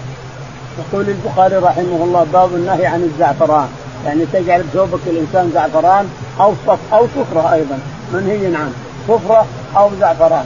يقول 0.79 1.09
البخاري 1.09 1.57
رحمه 1.57 2.05
الله 2.05 2.27
باب 2.33 2.55
النهي 2.55 2.87
عن 2.87 3.03
الزعفران. 3.03 3.69
يعني 4.07 4.27
تجعل 4.33 4.65
ثوبك 4.73 5.01
الانسان 5.07 5.51
زعفران 5.55 6.11
أو 6.41 6.55
صف 6.67 6.79
أو 6.93 7.07
صفرة 7.17 7.53
أيضا. 7.53 7.79
منهي 8.13 8.57
عنه 8.57 8.73
صفرة 9.09 9.47
أو 9.77 9.91
زعفران. 10.01 10.45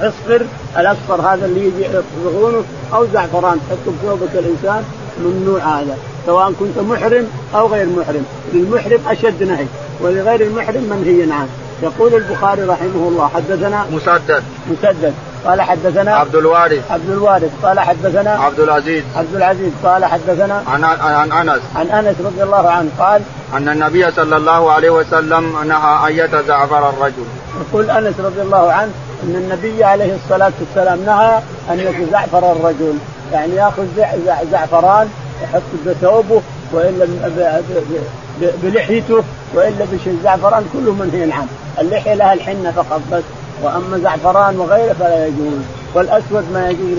أصفر 0.00 0.46
الأصفر 0.78 1.20
هذا 1.20 1.46
اللي 1.46 1.66
يجي 1.66 1.84
يصبغونه 1.84 2.62
أو 2.94 3.06
زعفران. 3.06 3.58
تحطه 3.58 3.92
في 4.00 4.06
ثوبك 4.06 4.30
الإنسان 4.34 4.84
ممنوع 5.24 5.60
هذا. 5.60 5.98
سواء 6.26 6.52
كنت 6.52 6.78
محرم 6.78 7.26
أو 7.54 7.66
غير 7.66 7.86
محرم. 7.86 8.24
للمحرم 8.52 9.00
أشد 9.08 9.42
نهي 9.42 9.66
ولغير 10.00 10.40
المحرم 10.40 10.82
منهي 10.82 11.32
عنه 11.32 11.48
يقول 11.82 12.14
البخاري 12.14 12.62
رحمه 12.62 13.08
الله 13.08 13.28
حدثنا 13.28 13.86
مسدد. 13.92 14.42
مسدد. 14.70 15.14
قال 15.46 15.62
حدثنا 15.62 16.16
عبد 16.16 16.36
الوارث. 16.36 16.90
عبد 16.90 17.10
الوارث. 17.10 17.50
قال 17.62 17.80
حدثنا 17.80 18.30
عبد 18.30 18.60
العزيز. 18.60 19.04
عبد 19.16 19.34
العزيز. 19.34 19.72
قال 19.84 20.04
حدثنا 20.04 20.62
عن 20.66 20.84
عن 20.84 21.32
أنس. 21.32 21.60
عن 21.76 21.86
أنس 21.86 22.16
رضي 22.24 22.42
الله 22.42 22.70
عنه 22.70 22.90
قال 22.98 23.22
أن 23.54 23.68
النبي 23.68 24.10
صلى 24.10 24.36
الله 24.36 24.72
عليه 24.72 24.90
وسلم 24.90 25.68
نهى 25.68 26.08
أن 26.08 26.24
يتزعفر 26.24 26.88
الرجل. 26.88 27.24
يقول 27.60 27.90
أنس 27.90 28.14
رضي 28.20 28.42
الله 28.42 28.72
عنه 28.72 28.90
أن 29.22 29.34
النبي 29.36 29.84
عليه 29.84 30.14
الصلاة 30.14 30.52
والسلام 30.60 31.04
نهى 31.04 31.40
أن 31.70 31.78
يتزعفر 31.80 32.52
الرجل. 32.52 32.94
يعني 33.32 33.54
يأخذ 33.54 33.86
زعفران 34.52 35.08
يحط 35.42 35.62
بثوبه 35.86 36.42
وإلا 36.72 37.06
بلحيته 38.62 39.22
وإلا 39.54 39.84
بشيء. 39.92 40.18
زعفران 40.24 40.64
كله 40.72 40.92
منهي 40.92 41.32
عنه، 41.32 41.46
اللحية 41.80 42.14
لها 42.14 42.32
الحنة 42.32 42.70
فقط 42.76 43.00
بس. 43.12 43.22
وأما 43.62 43.98
زعفران 43.98 44.58
وغيره 44.58 44.92
فلا 44.92 45.26
يجوز، 45.26 45.60
والأسود 45.94 46.52
ما 46.52 46.68
يجوز 46.70 46.98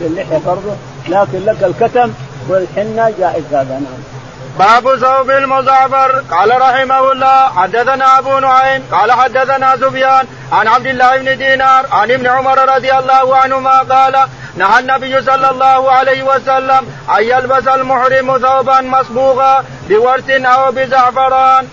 للحية 0.00 0.40
برضه، 0.46 0.76
لكن 1.08 1.44
لك 1.44 1.64
الكتم 1.64 2.12
والحنة 2.48 3.12
جائز 3.18 3.44
هذا 3.52 3.80
نعم. 3.80 4.18
باب 4.58 4.96
ثوب 4.96 5.30
المزعفر 5.30 6.22
قال 6.30 6.60
رحمه 6.60 7.12
الله 7.12 7.48
حدثنا 7.48 8.18
أبو 8.18 8.38
نعيم 8.38 8.82
قال 8.92 9.12
حدثنا 9.12 9.76
سفيان 9.76 10.26
عن 10.52 10.68
عبد 10.68 10.86
الله 10.86 11.18
بن 11.18 11.38
دينار 11.38 11.86
عن 11.92 12.10
ابن 12.10 12.26
عمر 12.26 12.76
رضي 12.76 12.92
الله 12.92 13.36
عنهما 13.36 13.78
قال 13.78 14.16
نهى 14.56 14.78
النبي 14.78 15.22
صلى 15.22 15.50
الله 15.50 15.90
عليه 15.90 16.22
وسلم 16.22 16.86
أن 17.18 17.22
يلبس 17.22 17.68
المحرم 17.68 18.38
ثوبا 18.38 18.80
مصبوغا 18.80 19.64
بورس 19.88 20.30
أو 20.30 20.72
بزعفران. 20.72 21.68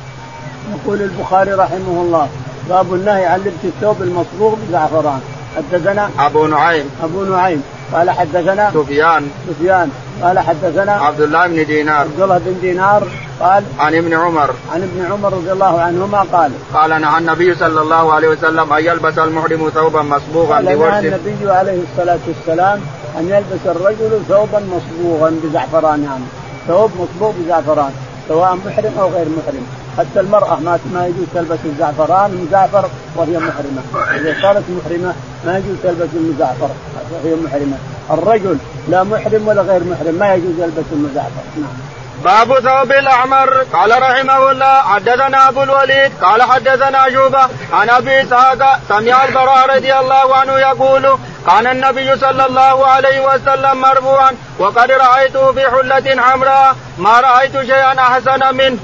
يقول 0.75 1.01
البخاري 1.01 1.51
رحمه 1.53 2.01
الله 2.01 2.29
باب 2.69 2.93
النهي 2.93 3.25
عن 3.25 3.39
لبس 3.39 3.63
الثوب 3.63 4.01
المصبوغ 4.01 4.55
بزعفران. 4.55 5.19
حدثنا 5.57 6.09
أبو 6.19 6.47
نعيم. 6.47 6.89
أبو 7.03 7.23
نعيم. 7.23 7.63
قال 7.93 8.09
حدثنا 8.09 8.71
سفيان. 8.73 9.29
سفيان. 9.49 9.91
قال 10.21 10.39
حدثنا 10.39 10.91
عبد 10.91 11.21
الله 11.21 11.47
بن 11.47 11.65
دينار. 11.65 12.01
عبد 12.01 12.21
الله 12.21 12.37
بن 12.37 12.55
دينار 12.61 13.07
قال 13.39 13.63
عن 13.79 13.95
ابن 13.95 14.13
عمر. 14.13 14.49
عن 14.73 14.81
ابن 14.83 15.11
عمر 15.11 15.33
رضي 15.33 15.51
الله 15.51 15.81
عنهما 15.81 16.19
قال 16.33 16.51
قال 16.73 17.01
نهى 17.01 17.17
النبي 17.17 17.55
صلى 17.55 17.81
الله 17.81 18.13
عليه 18.13 18.27
وسلم 18.27 18.73
أن 18.73 18.83
يلبس 18.85 19.17
المحرم 19.17 19.69
ثوبا 19.69 20.01
مصبوغا 20.01 20.55
قال 20.55 20.65
نهى 20.65 20.99
النبي 20.99 21.51
عليه 21.51 21.79
الصلاة 21.91 22.19
والسلام 22.27 22.81
أن 23.19 23.29
يلبس 23.29 23.75
الرجل 23.75 24.19
ثوبا 24.29 24.59
مصبوغا 24.59 25.39
بزعفران 25.43 26.03
يعني. 26.03 26.25
ثوب 26.67 26.91
مصبوغ 26.99 27.31
بزعفران. 27.39 27.91
سواء 28.27 28.55
محرم 28.65 28.93
أو 28.99 29.09
غير 29.09 29.25
محرم. 29.25 29.65
حتى 29.97 30.19
المرأة 30.19 30.59
ما 30.59 30.79
ما 30.93 31.07
يجوز 31.07 31.25
تلبس 31.33 31.59
الزعفران 31.65 32.31
المزعفر 32.31 32.89
وهي 33.15 33.37
محرمة، 33.37 33.81
إذا 34.15 34.35
صارت 34.41 34.63
محرمة 34.69 35.13
ما 35.45 35.57
يجوز 35.57 35.75
تلبس 35.83 36.09
المزعفر 36.15 36.69
وهي 37.11 37.35
محرمة، 37.35 37.77
الرجل 38.11 38.57
لا 38.89 39.03
محرم 39.03 39.47
ولا 39.47 39.61
غير 39.61 39.83
محرم 39.83 40.15
ما 40.15 40.33
يجوز 40.33 40.59
يلبس 40.59 40.85
المزعفر، 40.91 41.43
نعم. 41.57 41.94
باب 42.25 42.59
ثوب 42.59 42.91
الأحمر. 42.91 43.49
قال 43.73 44.01
رحمه 44.01 44.51
الله 44.51 44.81
حدثنا 44.81 45.49
أبو 45.49 45.63
الوليد 45.63 46.11
قال 46.21 46.43
حدثنا 46.43 47.09
شوبة 47.13 47.43
عن 47.73 47.89
أبي 47.89 48.21
إسحاق 48.23 48.79
سمع 48.89 49.25
البراء 49.25 49.75
رضي 49.75 49.93
الله 49.99 50.35
عنه 50.35 50.53
يقول 50.59 51.17
كان 51.47 51.67
النبي 51.67 52.17
صلى 52.17 52.45
الله 52.45 52.87
عليه 52.87 53.19
وسلم 53.27 53.81
مرفوعا 53.81 54.31
وقد 54.59 54.91
رأيته 54.91 55.51
في 55.51 55.61
حلة 55.69 56.21
حمراء 56.21 56.75
ما 56.97 57.19
رأيت 57.19 57.61
شيئا 57.61 57.99
أحسن 57.99 58.55
منه. 58.57 58.77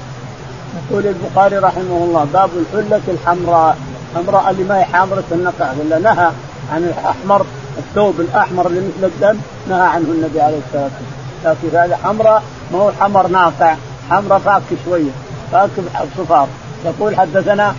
يقول 0.78 1.06
البخاري 1.06 1.58
رحمه 1.58 1.98
الله 2.06 2.24
باب 2.32 2.50
الحلة 2.62 3.02
الحمراء. 3.08 3.76
حمراء 4.14 4.50
اللي 4.50 4.64
ما 4.64 4.78
هي 4.78 4.84
حامرة 4.84 5.24
النقع 5.32 5.66
ولا 5.80 5.98
نهى 5.98 6.30
عن 6.72 6.82
الأحمر 6.92 7.46
الثوب 7.78 8.20
الأحمر 8.20 8.66
اللي 8.66 8.80
مثل 8.80 9.06
الدم 9.06 9.40
نهى 9.68 9.86
عنه 9.94 10.08
النبي 10.16 10.40
عليه 10.40 10.58
الصلاة 10.66 10.82
والسلام. 10.82 11.21
لكن 11.44 11.76
هذا 11.76 11.98
حمراء 12.04 12.42
ما 12.72 12.78
هو 12.78 12.92
حمر 13.00 13.26
ناقع 13.26 13.74
حمراء 14.10 14.38
فاك 14.38 14.62
شوية 14.84 15.10
فاك 15.52 15.70
صفار 16.18 16.48
يقول 16.84 17.16
حدثنا 17.16 17.74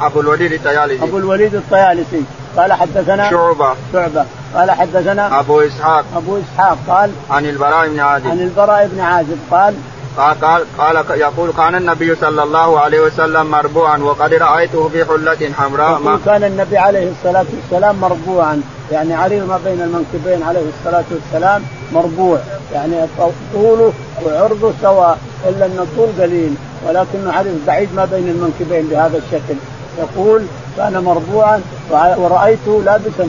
أبو 0.00 0.20
الوليد 0.20 0.52
الطيالسي. 0.52 1.04
أبو 1.04 1.18
الوليد 1.18 1.54
الطيالسي. 1.54 2.22
قال 2.56 2.72
حدثنا 2.72 3.30
شعبة. 3.30 3.74
شعبة. 3.92 4.24
قال 4.54 4.70
حدثنا 4.70 5.40
أبو 5.40 5.60
إسحاق. 5.60 6.04
أبو 6.16 6.38
إسحاق 6.38 6.78
قال 6.88 7.10
عن 7.30 7.46
البراء 7.46 7.88
بن 7.88 8.00
عازب. 8.00 8.26
عن 8.26 8.40
البراء 8.40 8.88
بن 8.92 9.00
عازب 9.00 9.38
قال 9.50 9.74
قال 10.16 10.64
قال 10.78 11.04
يقول 11.10 11.52
كان 11.52 11.74
النبي 11.74 12.14
صلى 12.14 12.42
الله 12.42 12.80
عليه 12.80 13.00
وسلم 13.00 13.46
مربوعا 13.46 13.98
وقد 13.98 14.34
رأيته 14.34 14.88
في 14.88 15.04
حلة 15.04 15.52
حمراء 15.52 15.98
ما 15.98 16.20
كان 16.26 16.44
النبي 16.44 16.78
عليه 16.78 17.10
الصلاة 17.10 17.46
والسلام 17.56 18.00
مربوعا. 18.00 18.62
يعني 18.92 19.14
عريض 19.14 19.48
ما 19.48 19.58
بين 19.64 19.80
المنكبين 19.80 20.42
عليه 20.42 20.64
الصلاة 20.78 21.04
والسلام 21.10 21.62
مربوع. 21.92 22.38
يعني 22.72 23.06
طوله 23.54 23.92
وعرضه 24.26 24.72
سواء 24.82 25.18
إلا 25.48 25.66
أن 25.66 25.78
الطول 25.78 26.22
قليل. 26.22 26.54
ولكنه 26.86 27.32
عريض 27.32 27.60
بعيد 27.66 27.88
ما 27.94 28.04
بين 28.04 28.28
المنكبين 28.28 28.88
بهذا 28.88 29.18
الشكل. 29.18 29.54
يقول 29.98 30.42
كان 30.76 31.04
مربوعا 31.04 31.62
ورأيته 31.90 32.82
لابسا 32.84 33.28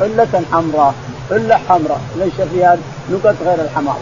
حله 0.00 0.42
حمراء. 0.52 0.94
حلة 1.30 1.60
حمراء 1.68 2.00
ليس 2.16 2.48
فيها 2.52 2.78
نقط 3.10 3.34
غير 3.44 3.60
الحمار 3.64 3.96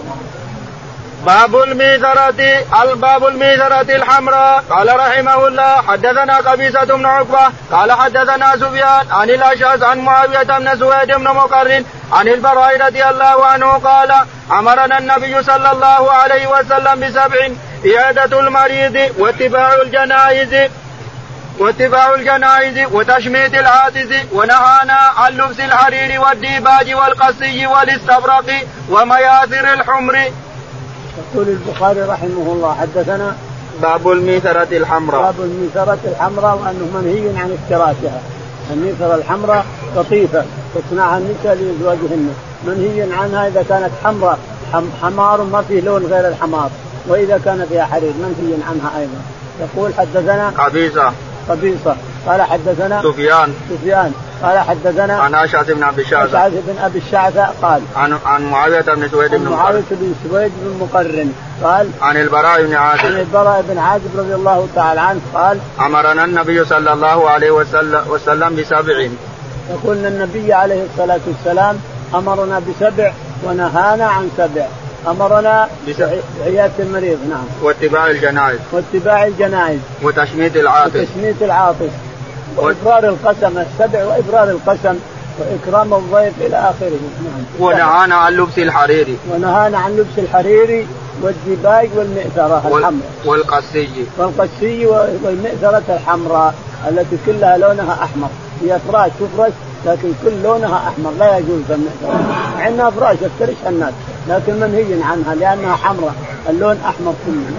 باب 1.27 1.57
الميثرة 1.57 2.65
الباب 2.83 3.27
الميثرة 3.27 3.97
الحمراء. 3.97 4.65
قال 4.71 4.89
رحمه 4.97 5.49
الله 5.49 5.83
حدثنا 5.89 6.37
قبيصة 6.37 6.85
بن 6.85 7.07
عقبة 7.07 7.53
قال 7.73 7.93
حدثنا 7.93 8.57
سفيان 8.57 9.07
عن 9.11 9.31
الأشعث 9.31 9.83
عن 9.83 9.99
معاوية 9.99 10.43
بن 10.43 10.79
سويد 10.79 11.13
بن 11.13 11.25
مقرن 11.25 11.85
عن 12.13 12.29
البراء 12.29 12.87
رضي 12.87 13.05
الله 13.05 13.47
عنه 13.47 13.73
قال 13.73 14.13
أمرنا 14.51 14.99
النبي 14.99 15.43
صلى 15.43 15.73
الله 15.73 16.13
عليه 16.13 16.47
وسلم 16.47 17.01
بسبع 17.01 17.49
عيادة 17.85 18.41
المريض 18.41 19.15
واتباع 19.19 19.75
الجنائز 19.83 20.71
واتباع 21.59 22.15
الجنائز 22.15 22.87
وتشميت 22.93 23.55
العاتز 23.55 24.13
ونهانا 24.33 24.99
عن 25.17 25.33
لبس 25.33 25.61
الحرير 25.61 26.21
والديباج 26.21 26.95
والقسي 26.95 27.67
والاستبرق 27.67 28.49
ومياثر 28.89 29.73
الحمر. 29.73 30.33
يقول 31.19 31.49
البخاري 31.49 32.01
رحمه 32.01 32.53
الله 32.53 32.75
حدثنا 32.75 33.37
باب 33.83 34.09
الميثرة 34.09 34.77
الحمراء. 34.77 35.23
باب 35.23 35.41
الميثرة 35.41 35.99
الحمراء 36.05 36.59
وأنه 36.59 37.01
منهي 37.01 37.39
عن 37.39 37.59
افتراشها 37.63 38.21
الميثرة 38.71 39.15
الحمراء 39.15 39.67
قطيفة 39.97 40.45
تصنعها 40.75 41.19
النساء 41.19 41.55
لأزواجهن 41.55 42.35
منهي 42.67 43.13
عنها 43.13 43.49
إذا 43.49 43.65
كانت 43.69 43.91
حمراء. 44.05 44.39
حمار 45.03 45.43
ما 45.43 45.63
فيه 45.63 45.81
لون 45.81 46.07
غير 46.07 46.29
الحمار. 46.29 46.71
وإذا 47.09 47.41
كان 47.45 47.67
فيها 47.69 47.85
حرير 47.85 48.13
منهي 48.19 48.55
عنها 48.69 48.99
أيضا. 48.99 49.21
يقول 49.61 49.95
حدثنا 49.95 50.49
قبيصة. 50.49 51.13
قبيصة. 51.49 51.97
قال 52.27 52.43
حدثنا 52.43 53.03
سفيان. 53.03 53.55
سفيان. 53.71 54.13
قال 54.43 54.59
حدثنا 54.59 55.15
عن 55.15 55.35
اشعث 55.35 55.71
بن 55.71 55.83
أبي 55.83 56.03
الشعثة 56.03 56.39
اشعث 56.39 56.53
بن 56.53 56.79
أبي 56.79 56.99
الشعثة 56.99 57.49
قال 57.63 57.83
عن 57.97 58.19
عن 58.27 58.43
معاوية 58.51 58.81
بن 58.81 59.09
سويد 59.09 59.35
بن 59.35 59.49
معاوية 59.49 59.83
بن 59.91 60.15
سويد 60.29 60.53
بن 60.63 60.79
مقرن 60.81 61.33
قال 61.63 61.91
عن 62.03 62.17
البراء 62.17 62.63
بن 62.63 62.75
عازب. 62.75 63.07
عن 63.07 63.21
البراء 63.21 63.65
بن 63.69 63.79
عازب 63.79 64.19
رضي 64.19 64.35
الله 64.35 64.69
تعالى 64.75 65.01
عنه 65.01 65.21
قال 65.35 65.59
أمرنا 65.81 66.25
النبي 66.25 66.65
صلى 66.65 66.93
الله 66.93 67.31
عليه 67.31 67.51
وسلم, 67.51 68.05
وسلم 68.09 68.57
بسبع. 68.57 69.09
يقول 69.71 69.97
النبي 70.07 70.53
عليه 70.53 70.85
الصلاة 70.85 71.21
والسلام 71.27 71.81
أمرنا 72.15 72.59
بسبع 72.59 73.13
ونهانا 73.45 74.07
عن 74.07 74.31
سبع. 74.37 74.67
أمرنا 75.09 75.69
بعياده 76.41 76.73
المريض 76.79 77.19
نعم. 77.31 77.45
واتباع 77.63 78.07
الجنائز. 78.07 78.59
واتباع 78.73 79.27
الجنائز. 79.27 79.81
وتشميت 80.03 80.57
العاطس 80.57 80.97
وتشميت 80.97 81.43
العاطس 81.43 81.91
وإبرار 82.57 83.05
القسم 83.09 83.59
السبع 83.59 84.05
وابرار 84.05 84.51
القسم 84.51 84.99
وإكرام 85.39 85.95
الضيف 85.95 86.35
إلى 86.41 86.57
آخره. 86.57 86.99
نعم. 87.25 87.45
ونهانا 87.61 88.15
عن 88.15 88.33
لبس 88.33 88.59
الحريري 88.59 89.19
ونهانا 89.35 89.79
عن 89.79 89.97
لبس 89.97 90.19
الحريري 90.19 90.87
والديباج 91.23 91.89
والمئثره 91.97 92.63
الحمراء. 92.67 92.95
والقسي. 93.25 93.89
والقسي 94.19 94.87
والمئثره 95.25 95.83
الحمراء 95.89 96.55
التي 96.89 97.17
كلها 97.27 97.59
لونها 97.59 97.99
أحمر. 98.03 98.29
هي 98.63 98.79
فراش 98.89 99.11
تفرش 99.21 99.53
لكن 99.87 100.13
كل 100.25 100.43
لونها 100.43 100.77
أحمر 100.89 101.11
لا 101.19 101.39
يجوز 101.39 101.61
المئثره 101.71 102.21
مع 102.57 102.69
انها 102.69 102.91
فراش 102.91 103.17
يفترشها 103.23 103.69
الناس 103.69 103.93
لكن 104.29 104.55
منهي 104.55 105.03
عنها 105.03 105.35
لأنها 105.35 105.77
حمراء. 105.77 106.15
اللون 106.49 106.77
أحمر 106.85 107.15
كله. 107.27 107.51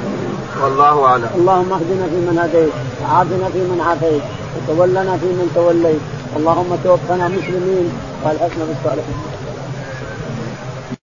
والله 0.63 1.05
أعلم. 1.05 1.29
اللهم 1.35 1.73
اهدنا 1.73 2.05
فيمن 2.09 2.39
هديت 2.43 2.71
وعافنا 3.01 3.49
فيمن 3.53 3.81
عافيت. 3.87 4.21
وتولنا 4.67 5.17
فيمن 5.17 5.51
توليت. 5.55 6.01
اللهم 6.37 6.75
توفنا 6.83 7.27
مسلمين. 7.27 7.91
والحسن 8.25 8.65
بالصالحين. 8.65 9.40